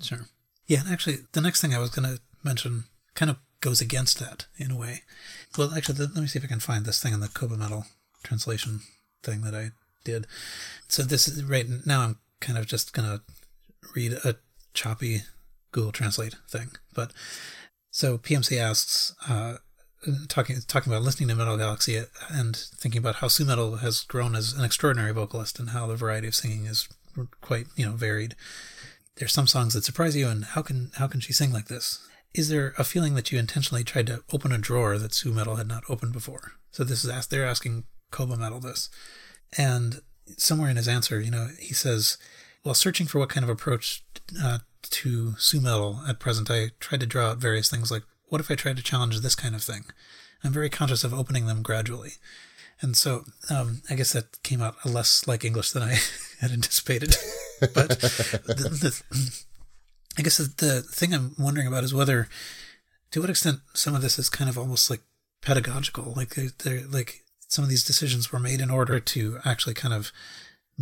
Sure. 0.00 0.26
Yeah, 0.66 0.80
and 0.80 0.90
actually, 0.90 1.18
the 1.32 1.40
next 1.40 1.60
thing 1.60 1.74
I 1.74 1.78
was 1.78 1.90
going 1.90 2.08
to 2.08 2.20
mention 2.42 2.84
kind 3.14 3.30
of 3.30 3.38
goes 3.60 3.80
against 3.80 4.18
that 4.18 4.46
in 4.56 4.70
a 4.70 4.76
way. 4.76 5.02
Well, 5.56 5.72
actually, 5.74 5.98
let 5.98 6.16
me 6.16 6.26
see 6.26 6.38
if 6.38 6.44
I 6.44 6.48
can 6.48 6.60
find 6.60 6.84
this 6.84 7.02
thing 7.02 7.12
in 7.12 7.20
the 7.20 7.28
Koba 7.28 7.56
Metal 7.56 7.86
translation 8.22 8.80
thing 9.22 9.42
that 9.42 9.54
I 9.54 9.70
did. 10.04 10.26
So 10.88 11.02
this 11.02 11.28
is 11.28 11.44
right 11.44 11.66
now. 11.86 12.02
I'm 12.02 12.18
kind 12.40 12.58
of 12.58 12.66
just 12.66 12.92
going 12.92 13.08
to 13.08 13.22
read 13.94 14.12
a 14.24 14.36
choppy 14.74 15.22
Google 15.72 15.92
Translate 15.92 16.36
thing, 16.48 16.70
but 16.94 17.12
so 17.90 18.18
PMC 18.18 18.58
asks, 18.58 19.14
uh, 19.28 19.58
talking 20.28 20.56
talking 20.66 20.92
about 20.92 21.02
listening 21.02 21.28
to 21.28 21.34
Metal 21.34 21.56
Galaxy 21.56 22.02
and 22.28 22.56
thinking 22.56 22.98
about 22.98 23.16
how 23.16 23.28
Su-metal 23.28 23.76
has 23.76 24.02
grown 24.02 24.34
as 24.34 24.52
an 24.52 24.64
extraordinary 24.64 25.12
vocalist 25.12 25.58
and 25.58 25.70
how 25.70 25.86
the 25.86 25.96
variety 25.96 26.26
of 26.26 26.34
singing 26.34 26.66
is 26.66 26.88
quite 27.40 27.66
you 27.76 27.86
know 27.86 27.92
varied. 27.92 28.34
There's 29.16 29.32
some 29.32 29.46
songs 29.46 29.74
that 29.74 29.84
surprise 29.84 30.16
you, 30.16 30.28
and 30.28 30.44
how 30.44 30.62
can 30.62 30.90
how 30.96 31.06
can 31.06 31.20
she 31.20 31.32
sing 31.32 31.52
like 31.52 31.68
this? 31.68 32.06
Is 32.34 32.48
there 32.48 32.74
a 32.76 32.84
feeling 32.84 33.14
that 33.14 33.30
you 33.30 33.38
intentionally 33.38 33.84
tried 33.84 34.08
to 34.08 34.24
open 34.32 34.50
a 34.50 34.58
drawer 34.58 34.98
that 34.98 35.14
Su-metal 35.14 35.56
had 35.56 35.68
not 35.68 35.84
opened 35.88 36.12
before? 36.12 36.52
So 36.72 36.82
this 36.82 37.04
is 37.04 37.10
asked. 37.10 37.30
They're 37.30 37.46
asking 37.46 37.84
Koba 38.10 38.36
Metal 38.36 38.60
this, 38.60 38.90
and 39.56 40.00
somewhere 40.36 40.70
in 40.70 40.76
his 40.76 40.88
answer, 40.88 41.20
you 41.20 41.30
know, 41.30 41.48
he 41.60 41.74
says, 41.74 42.18
while 42.62 42.74
searching 42.74 43.06
for 43.06 43.18
what 43.18 43.28
kind 43.28 43.44
of 43.44 43.50
approach 43.50 44.02
uh, 44.42 44.58
to 44.82 45.34
Su-metal 45.38 46.00
at 46.08 46.18
present, 46.18 46.50
I 46.50 46.70
tried 46.80 47.00
to 47.00 47.06
draw 47.06 47.30
out 47.30 47.38
various 47.38 47.70
things 47.70 47.90
like 47.90 48.02
what 48.28 48.40
if 48.40 48.50
I 48.50 48.54
tried 48.54 48.76
to 48.78 48.82
challenge 48.82 49.20
this 49.20 49.34
kind 49.34 49.54
of 49.54 49.62
thing? 49.62 49.84
I'm 50.42 50.52
very 50.52 50.68
conscious 50.68 51.04
of 51.04 51.14
opening 51.14 51.46
them 51.46 51.62
gradually. 51.62 52.12
And 52.80 52.96
so 52.96 53.24
um, 53.48 53.82
I 53.88 53.94
guess 53.94 54.12
that 54.12 54.42
came 54.42 54.60
out 54.60 54.84
less 54.84 55.28
like 55.28 55.44
English 55.44 55.70
than 55.70 55.82
I 55.82 55.98
had 56.40 56.50
anticipated. 56.50 57.14
but 57.72 57.88
the, 57.88 58.68
the, 58.80 59.02
I 60.18 60.22
guess 60.22 60.38
the, 60.38 60.52
the 60.64 60.82
thing 60.82 61.14
I'm 61.14 61.34
wondering 61.38 61.66
about 61.66 61.84
is 61.84 61.94
whether, 61.94 62.28
to 63.10 63.20
what 63.20 63.30
extent, 63.30 63.60
some 63.72 63.94
of 63.94 64.02
this 64.02 64.18
is 64.18 64.28
kind 64.28 64.50
of 64.50 64.58
almost 64.58 64.90
like 64.90 65.02
pedagogical. 65.40 66.12
Like 66.16 66.34
they're, 66.34 66.50
they're 66.62 66.86
like 66.86 67.22
some 67.48 67.62
of 67.62 67.70
these 67.70 67.84
decisions 67.84 68.32
were 68.32 68.38
made 68.38 68.60
in 68.60 68.70
order 68.70 68.98
to 68.98 69.38
actually 69.44 69.74
kind 69.74 69.94
of 69.94 70.12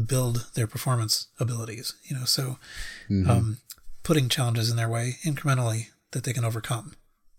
build 0.07 0.47
their 0.55 0.67
performance 0.67 1.29
abilities. 1.39 1.95
You 2.05 2.17
know, 2.17 2.25
so 2.25 2.59
mm-hmm. 3.11 3.31
um, 3.31 3.59
putting 4.03 4.29
challenges 4.29 4.71
in 4.71 4.77
their 4.77 4.89
way 4.89 5.17
incrementally 5.25 5.89
that 6.13 6.25
they 6.25 6.33
can 6.33 6.45
overcome. 6.45 6.95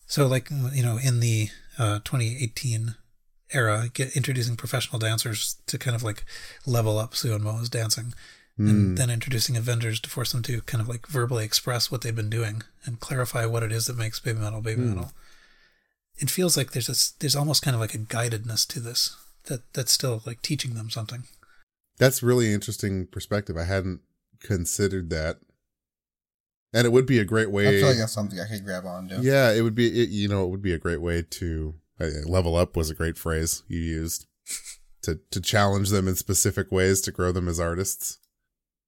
So, 0.06 0.28
like 0.28 0.50
you 0.52 0.84
know, 0.84 1.00
in 1.04 1.20
the 1.20 1.50
uh, 1.80 2.00
2018 2.04 2.96
era, 3.54 3.90
get 3.94 4.16
introducing 4.16 4.56
professional 4.56 5.00
dancers 5.00 5.58
to 5.68 5.78
kind 5.78 5.96
of 5.96 6.04
like 6.04 6.26
level 6.66 6.98
up 6.98 7.16
Su 7.16 7.34
and 7.34 7.44
Moa's 7.44 7.70
dancing, 7.70 8.14
mm. 8.60 8.70
and 8.70 8.86
hmm. 8.90 8.96
then 8.96 9.10
introducing 9.10 9.58
Avengers 9.58 10.00
to 10.02 10.10
force 10.10 10.32
them 10.32 10.42
to 10.44 10.62
kind 10.62 10.82
of 10.82 10.90
like 10.90 11.08
verbally 11.08 11.46
express 11.46 11.92
what 11.92 12.02
they've 12.02 12.16
been 12.16 12.30
doing 12.30 12.64
and 12.86 13.00
clarify 13.00 13.46
what 13.46 13.64
it 13.64 13.72
is 13.72 13.86
that 13.88 13.98
makes 13.98 14.20
baby 14.20 14.40
metal 14.40 14.62
baby 14.62 14.82
mm. 14.82 14.96
metal. 14.96 15.12
It 16.18 16.30
feels 16.30 16.56
like 16.56 16.72
there's 16.72 16.90
a, 16.90 17.20
there's 17.20 17.36
almost 17.36 17.64
kind 17.64 17.74
of 17.76 17.82
like 17.82 17.96
a 17.96 18.00
guidedness 18.00 18.68
to 18.68 18.80
this 18.80 19.16
that 19.46 19.62
that's 19.74 19.92
still 19.92 20.22
like 20.26 20.42
teaching 20.42 20.76
them 20.76 20.90
something. 20.90 21.24
That's 21.98 22.24
really 22.24 22.54
interesting 22.54 23.08
perspective. 23.08 23.58
I 23.58 23.64
hadn't 23.66 24.02
considered 24.40 25.10
that 25.10 25.38
and 26.74 26.86
it 26.86 26.92
would 26.92 27.06
be 27.06 27.20
a 27.20 27.26
great 27.26 27.52
way. 27.52 27.68
I 27.68 27.72
feel 27.80 27.88
like 27.90 27.98
that's 27.98 28.12
something 28.14 28.40
I 28.40 28.48
could 28.48 28.66
grab 28.66 28.86
on 28.86 29.08
to. 29.10 29.20
Yeah, 29.22 29.52
it 29.52 29.62
would 29.62 29.76
be. 29.76 30.02
It, 30.02 30.10
you 30.10 30.28
know, 30.28 30.44
it 30.44 30.50
would 30.50 30.62
be 30.62 30.74
a 30.74 30.80
great 30.80 31.02
way 31.02 31.22
to 31.22 31.76
uh, 32.02 32.08
level 32.26 32.56
up. 32.56 32.76
Was 32.76 32.90
a 32.90 32.96
great 32.96 33.18
phrase 33.18 33.64
you 33.68 33.80
used 33.80 34.26
to 35.04 35.20
to 35.30 35.40
challenge 35.40 35.90
them 35.90 36.08
in 36.08 36.16
specific 36.16 36.72
ways 36.72 37.00
to 37.02 37.12
grow 37.12 37.32
them 37.32 37.48
as 37.48 37.60
artists, 37.60 38.18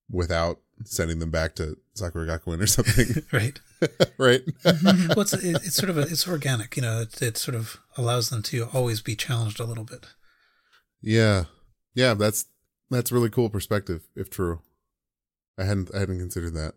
without 0.10 0.60
sending 0.84 1.20
them 1.20 1.32
back 1.32 1.56
to 1.56 1.78
Sakura 1.93 2.28
Gakuen 2.28 2.62
or 2.62 2.68
something. 2.68 3.24
right. 3.32 3.60
right. 4.18 4.45
Mm-hmm. 4.45 5.08
well, 5.10 5.22
it's, 5.22 5.34
it, 5.34 5.56
it's 5.64 5.76
sort 5.76 5.89
of 5.89 5.97
a, 5.97 6.01
it's 6.01 6.28
organic. 6.28 6.76
You 6.76 6.84
know, 6.84 7.01
it, 7.01 7.22
it 7.22 7.38
sort 7.38 7.56
of 7.56 7.78
allows 7.97 8.30
them 8.30 8.41
to 8.43 8.68
always 8.74 9.01
be 9.01 9.16
challenged 9.16 9.60
a 9.60 9.66
little 9.66 9.84
bit. 9.84 10.06
Yeah, 11.01 11.45
yeah. 11.93 12.14
That's 12.14 12.45
that's 12.89 13.12
really 13.12 13.30
cool 13.30 13.49
perspective, 13.49 14.08
if 14.16 14.30
true. 14.30 14.62
I 15.58 15.64
hadn't 15.64 15.93
I 15.93 15.99
hadn't 15.99 16.20
considered 16.20 16.53
that. 16.56 16.74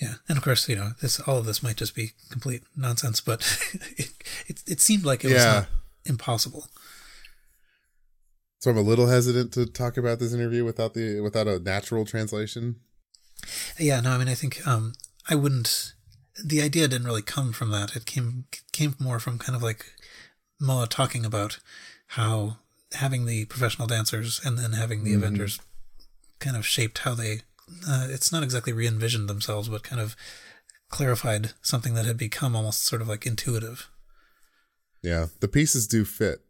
Yeah, 0.00 0.14
and 0.28 0.38
of 0.38 0.44
course, 0.44 0.68
you 0.68 0.76
know, 0.76 0.92
this 1.00 1.20
all 1.20 1.38
of 1.38 1.46
this 1.46 1.62
might 1.62 1.76
just 1.76 1.94
be 1.94 2.12
complete 2.30 2.62
nonsense, 2.76 3.20
but 3.20 3.40
it 3.96 4.10
it, 4.46 4.62
it 4.66 4.80
seemed 4.80 5.04
like 5.04 5.24
it 5.24 5.32
yeah. 5.32 5.60
was 5.60 5.66
impossible. 6.04 6.66
So 8.60 8.70
I'm 8.70 8.76
a 8.76 8.82
little 8.82 9.06
hesitant 9.06 9.52
to 9.54 9.64
talk 9.64 9.96
about 9.96 10.18
this 10.18 10.34
interview 10.34 10.66
without 10.66 10.92
the 10.92 11.20
without 11.20 11.48
a 11.48 11.58
natural 11.58 12.04
translation. 12.04 12.76
Yeah, 13.78 14.00
no, 14.00 14.10
I 14.10 14.18
mean, 14.18 14.28
I 14.28 14.34
think 14.34 14.66
um, 14.66 14.92
I 15.28 15.34
wouldn't. 15.34 15.94
The 16.44 16.60
idea 16.60 16.86
didn't 16.86 17.06
really 17.06 17.22
come 17.22 17.52
from 17.52 17.70
that. 17.70 17.96
It 17.96 18.04
came 18.04 18.44
came 18.72 18.94
more 18.98 19.18
from 19.18 19.38
kind 19.38 19.56
of 19.56 19.62
like 19.62 19.86
Moa 20.60 20.86
talking 20.86 21.24
about 21.24 21.58
how 22.08 22.58
having 22.92 23.24
the 23.24 23.46
professional 23.46 23.88
dancers 23.88 24.40
and 24.44 24.58
then 24.58 24.72
having 24.72 25.04
the 25.04 25.12
mm-hmm. 25.12 25.22
Avengers 25.22 25.58
kind 26.38 26.56
of 26.56 26.66
shaped 26.66 26.98
how 26.98 27.14
they 27.14 27.40
uh, 27.88 28.08
it's 28.10 28.30
not 28.30 28.42
exactly 28.42 28.74
re 28.74 28.86
envisioned 28.86 29.28
themselves, 29.28 29.70
but 29.70 29.82
kind 29.82 30.02
of 30.02 30.16
clarified 30.90 31.52
something 31.62 31.94
that 31.94 32.04
had 32.04 32.18
become 32.18 32.54
almost 32.54 32.84
sort 32.84 33.00
of 33.00 33.08
like 33.08 33.24
intuitive. 33.24 33.88
Yeah, 35.02 35.26
the 35.40 35.48
pieces 35.48 35.86
do 35.86 36.04
fit 36.04 36.42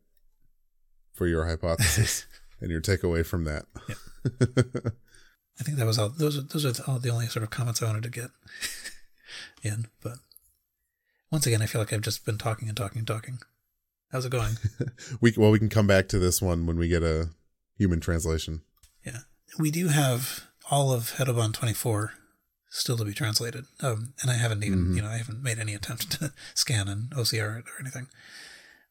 for 1.20 1.26
your 1.26 1.44
hypothesis 1.44 2.24
and 2.62 2.70
your 2.70 2.80
takeaway 2.80 3.26
from 3.26 3.44
that. 3.44 3.66
Yeah. 3.86 3.94
I 5.60 5.62
think 5.62 5.76
that 5.76 5.84
was 5.84 5.98
all. 5.98 6.08
Those 6.08 6.38
are, 6.38 6.40
those 6.40 6.64
are 6.64 6.90
all 6.90 6.98
the 6.98 7.10
only 7.10 7.26
sort 7.26 7.42
of 7.42 7.50
comments 7.50 7.82
I 7.82 7.86
wanted 7.88 8.04
to 8.04 8.08
get 8.08 8.30
in. 9.62 9.88
But 10.02 10.14
once 11.30 11.46
again, 11.46 11.60
I 11.60 11.66
feel 11.66 11.78
like 11.78 11.92
I've 11.92 12.00
just 12.00 12.24
been 12.24 12.38
talking 12.38 12.68
and 12.68 12.76
talking 12.76 13.00
and 13.00 13.06
talking. 13.06 13.38
How's 14.10 14.24
it 14.24 14.32
going? 14.32 14.54
we 15.20 15.34
well, 15.36 15.50
we 15.50 15.58
can 15.58 15.68
come 15.68 15.86
back 15.86 16.08
to 16.08 16.18
this 16.18 16.40
one 16.40 16.64
when 16.64 16.78
we 16.78 16.88
get 16.88 17.02
a 17.02 17.28
human 17.76 18.00
translation. 18.00 18.62
Yeah, 19.04 19.18
we 19.58 19.70
do 19.70 19.88
have 19.88 20.46
all 20.70 20.90
of 20.90 21.16
Hedoban 21.18 21.52
24 21.52 22.14
still 22.70 22.96
to 22.96 23.04
be 23.04 23.12
translated. 23.12 23.66
Um, 23.82 24.14
and 24.22 24.30
I 24.30 24.38
haven't 24.38 24.64
even, 24.64 24.78
mm-hmm. 24.78 24.96
you 24.96 25.02
know, 25.02 25.08
I 25.08 25.18
haven't 25.18 25.42
made 25.42 25.58
any 25.58 25.74
attempt 25.74 26.12
to 26.12 26.32
scan 26.54 26.88
and 26.88 27.10
OCR 27.10 27.58
it 27.58 27.66
or 27.66 27.78
anything. 27.78 28.08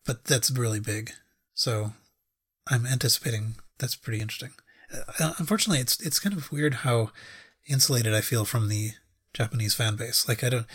But 0.05 0.25
that's 0.25 0.51
really 0.51 0.79
big. 0.79 1.13
So 1.55 1.93
I'm 2.69 2.85
anticipating 2.85 3.55
that's 3.79 3.95
pretty 3.95 4.21
interesting. 4.21 4.51
Uh, 5.19 5.33
unfortunately, 5.37 5.79
it's 5.79 5.99
it's 6.01 6.19
kind 6.19 6.35
of 6.35 6.51
weird 6.51 6.75
how 6.75 7.11
insulated 7.67 8.13
I 8.13 8.21
feel 8.21 8.45
from 8.45 8.69
the 8.69 8.91
Japanese 9.33 9.73
fan 9.73 9.95
base. 9.95 10.27
Like 10.27 10.43
I 10.43 10.49
don't, 10.49 10.65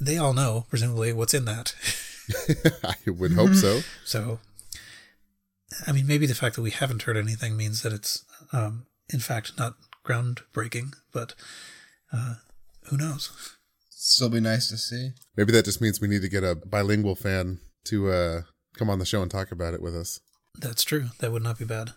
they 0.00 0.18
all 0.18 0.32
know 0.32 0.66
presumably 0.70 1.12
what's 1.12 1.34
in 1.34 1.44
that. 1.44 1.74
I 2.84 3.10
would 3.10 3.32
hope 3.32 3.54
so. 3.54 3.80
so, 4.04 4.40
I 5.86 5.92
mean, 5.92 6.06
maybe 6.06 6.26
the 6.26 6.34
fact 6.34 6.56
that 6.56 6.62
we 6.62 6.70
haven't 6.70 7.02
heard 7.02 7.16
anything 7.16 7.56
means 7.56 7.82
that 7.82 7.92
it's, 7.92 8.24
um, 8.52 8.86
in 9.12 9.20
fact, 9.20 9.58
not 9.58 9.74
groundbreaking, 10.06 10.94
but 11.12 11.34
uh, 12.12 12.34
who 12.84 12.96
knows? 12.96 13.56
Still 13.90 14.28
be 14.28 14.40
nice 14.40 14.68
to 14.68 14.76
see. 14.76 15.10
Maybe 15.36 15.52
that 15.52 15.64
just 15.64 15.80
means 15.80 16.00
we 16.00 16.08
need 16.08 16.22
to 16.22 16.28
get 16.28 16.44
a 16.44 16.54
bilingual 16.54 17.14
fan 17.14 17.60
to 17.84 18.10
uh, 18.10 18.40
come 18.76 18.88
on 18.90 18.98
the 18.98 19.04
show 19.04 19.22
and 19.22 19.30
talk 19.30 19.52
about 19.52 19.74
it 19.74 19.82
with 19.82 19.94
us. 19.94 20.20
That's 20.58 20.84
true. 20.84 21.08
That 21.18 21.32
would 21.32 21.42
not 21.42 21.58
be 21.58 21.64
bad 21.64 21.90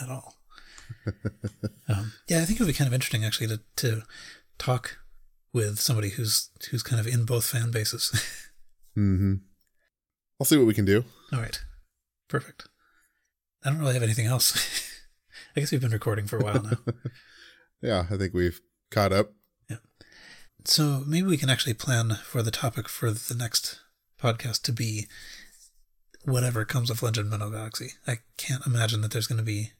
at 0.00 0.08
all. 0.08 0.36
um, 1.88 2.12
yeah, 2.28 2.40
I 2.40 2.44
think 2.44 2.60
it 2.60 2.62
would 2.62 2.68
be 2.68 2.74
kind 2.74 2.88
of 2.88 2.94
interesting 2.94 3.24
actually 3.24 3.48
to 3.48 3.60
to 3.76 4.02
talk 4.58 4.98
with 5.52 5.78
somebody 5.78 6.10
who's 6.10 6.50
who's 6.70 6.82
kind 6.82 7.00
of 7.00 7.06
in 7.06 7.24
both 7.24 7.46
fan 7.46 7.70
bases. 7.70 8.10
mm-hmm. 8.98 9.34
I'll 10.40 10.44
see 10.44 10.56
what 10.56 10.66
we 10.66 10.74
can 10.74 10.84
do. 10.84 11.04
All 11.32 11.40
right. 11.40 11.62
Perfect. 12.28 12.68
I 13.64 13.70
don't 13.70 13.78
really 13.78 13.94
have 13.94 14.02
anything 14.02 14.26
else. 14.26 14.90
I 15.56 15.60
guess 15.60 15.70
we've 15.70 15.80
been 15.80 15.92
recording 15.92 16.26
for 16.26 16.38
a 16.38 16.44
while 16.44 16.62
now. 16.62 16.92
yeah, 17.80 18.06
I 18.10 18.16
think 18.16 18.34
we've 18.34 18.60
caught 18.90 19.12
up. 19.12 19.32
Yeah. 19.70 19.76
So 20.64 21.02
maybe 21.06 21.28
we 21.28 21.36
can 21.36 21.48
actually 21.48 21.74
plan 21.74 22.18
for 22.24 22.42
the 22.42 22.50
topic 22.50 22.88
for 22.88 23.10
the 23.10 23.34
next 23.34 23.80
podcast 24.20 24.62
to 24.62 24.72
be 24.72 25.06
whatever 26.24 26.64
comes 26.64 26.90
of 26.90 27.02
Legend 27.02 27.26
of 27.26 27.32
Metal 27.32 27.50
Galaxy. 27.50 27.90
I 28.06 28.18
can't 28.36 28.66
imagine 28.66 29.00
that 29.02 29.12
there's 29.12 29.26
going 29.26 29.38
to 29.38 29.44
be 29.44 29.70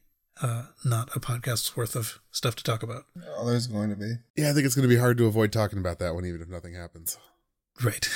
uh, 0.42 0.64
not 0.84 1.14
a 1.16 1.20
podcast's 1.20 1.76
worth 1.76 1.97
of 1.97 2.20
stuff 2.30 2.57
to 2.57 2.64
talk 2.64 2.82
about. 2.82 3.05
Oh, 3.36 3.47
there's 3.47 3.66
going 3.66 3.90
to 3.90 3.97
be. 3.97 4.14
Yeah, 4.36 4.51
I 4.51 4.53
think 4.53 4.66
it's 4.66 4.74
going 4.74 4.88
to 4.88 4.95
be 4.95 5.01
hard 5.01 5.16
to 5.18 5.26
avoid 5.26 5.53
talking 5.53 5.78
about 5.78 5.99
that 6.01 6.14
one, 6.14 6.26
even 6.26 6.42
if 6.42 6.49
nothing 6.49 6.74
happens. 6.74 7.18
Right. 7.82 8.05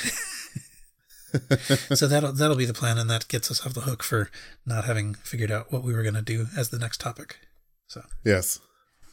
so 1.93 2.07
that'll 2.07 2.33
that'll 2.33 2.55
be 2.55 2.65
the 2.65 2.73
plan, 2.73 2.97
and 2.97 3.09
that 3.09 3.27
gets 3.27 3.51
us 3.51 3.65
off 3.65 3.73
the 3.73 3.81
hook 3.81 4.03
for 4.03 4.29
not 4.65 4.85
having 4.85 5.15
figured 5.15 5.51
out 5.51 5.71
what 5.71 5.83
we 5.83 5.93
were 5.93 6.03
going 6.03 6.15
to 6.15 6.21
do 6.21 6.47
as 6.57 6.69
the 6.69 6.79
next 6.79 7.01
topic. 7.01 7.39
So 7.87 8.03
yes. 8.23 8.59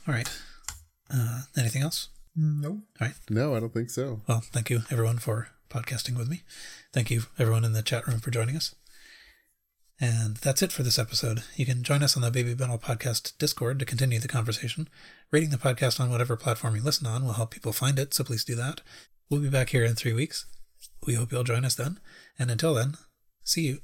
All 0.07 0.15
right. 0.15 0.29
Uh, 1.13 1.43
anything 1.57 1.83
else? 1.83 2.09
No. 2.35 2.83
All 3.01 3.01
right. 3.01 3.15
No, 3.31 3.55
I 3.55 3.61
don't 3.61 3.73
think 3.73 3.91
so. 3.91 4.23
Well, 4.29 4.41
thank 4.41 4.71
you 4.71 4.83
everyone 4.91 5.19
for 5.19 5.49
podcasting 5.71 6.17
with 6.17 6.29
me. 6.29 6.43
Thank 6.93 7.11
you 7.11 7.23
everyone 7.39 7.65
in 7.65 7.73
the 7.73 7.83
chat 7.83 8.07
room 8.07 8.21
for 8.21 8.31
joining 8.31 8.57
us. 8.57 8.75
And 9.99 10.37
that's 10.37 10.61
it 10.63 10.73
for 10.73 10.83
this 10.83 10.99
episode. 10.99 11.43
You 11.57 11.65
can 11.65 11.83
join 11.83 12.03
us 12.03 12.17
on 12.17 12.23
the 12.23 12.31
Baby 12.31 12.55
Metal 12.55 12.79
Podcast 12.79 13.37
Discord 13.39 13.79
to 13.79 13.87
continue 13.87 14.19
the 14.19 14.29
conversation. 14.29 14.89
Rating 15.31 15.51
the 15.51 15.57
podcast 15.57 15.99
on 15.99 16.11
whatever 16.11 16.37
platform 16.37 16.77
you 16.77 16.83
listen 16.83 17.07
on 17.07 17.25
will 17.25 17.33
help 17.33 17.51
people 17.51 17.73
find 17.73 17.99
it, 17.99 18.13
so 18.13 18.23
please 18.23 18.45
do 18.45 18.55
that. 18.57 18.83
We'll 19.31 19.41
be 19.41 19.49
back 19.49 19.71
here 19.71 19.85
in 19.85 19.95
three 19.95 20.13
weeks. 20.13 20.45
We 21.07 21.15
hope 21.15 21.33
you'll 21.33 21.45
join 21.45 21.65
us 21.65 21.75
then. 21.75 21.99
And 22.39 22.51
until 22.51 22.75
then, 22.75 22.97
see 23.43 23.63
you. 23.63 23.79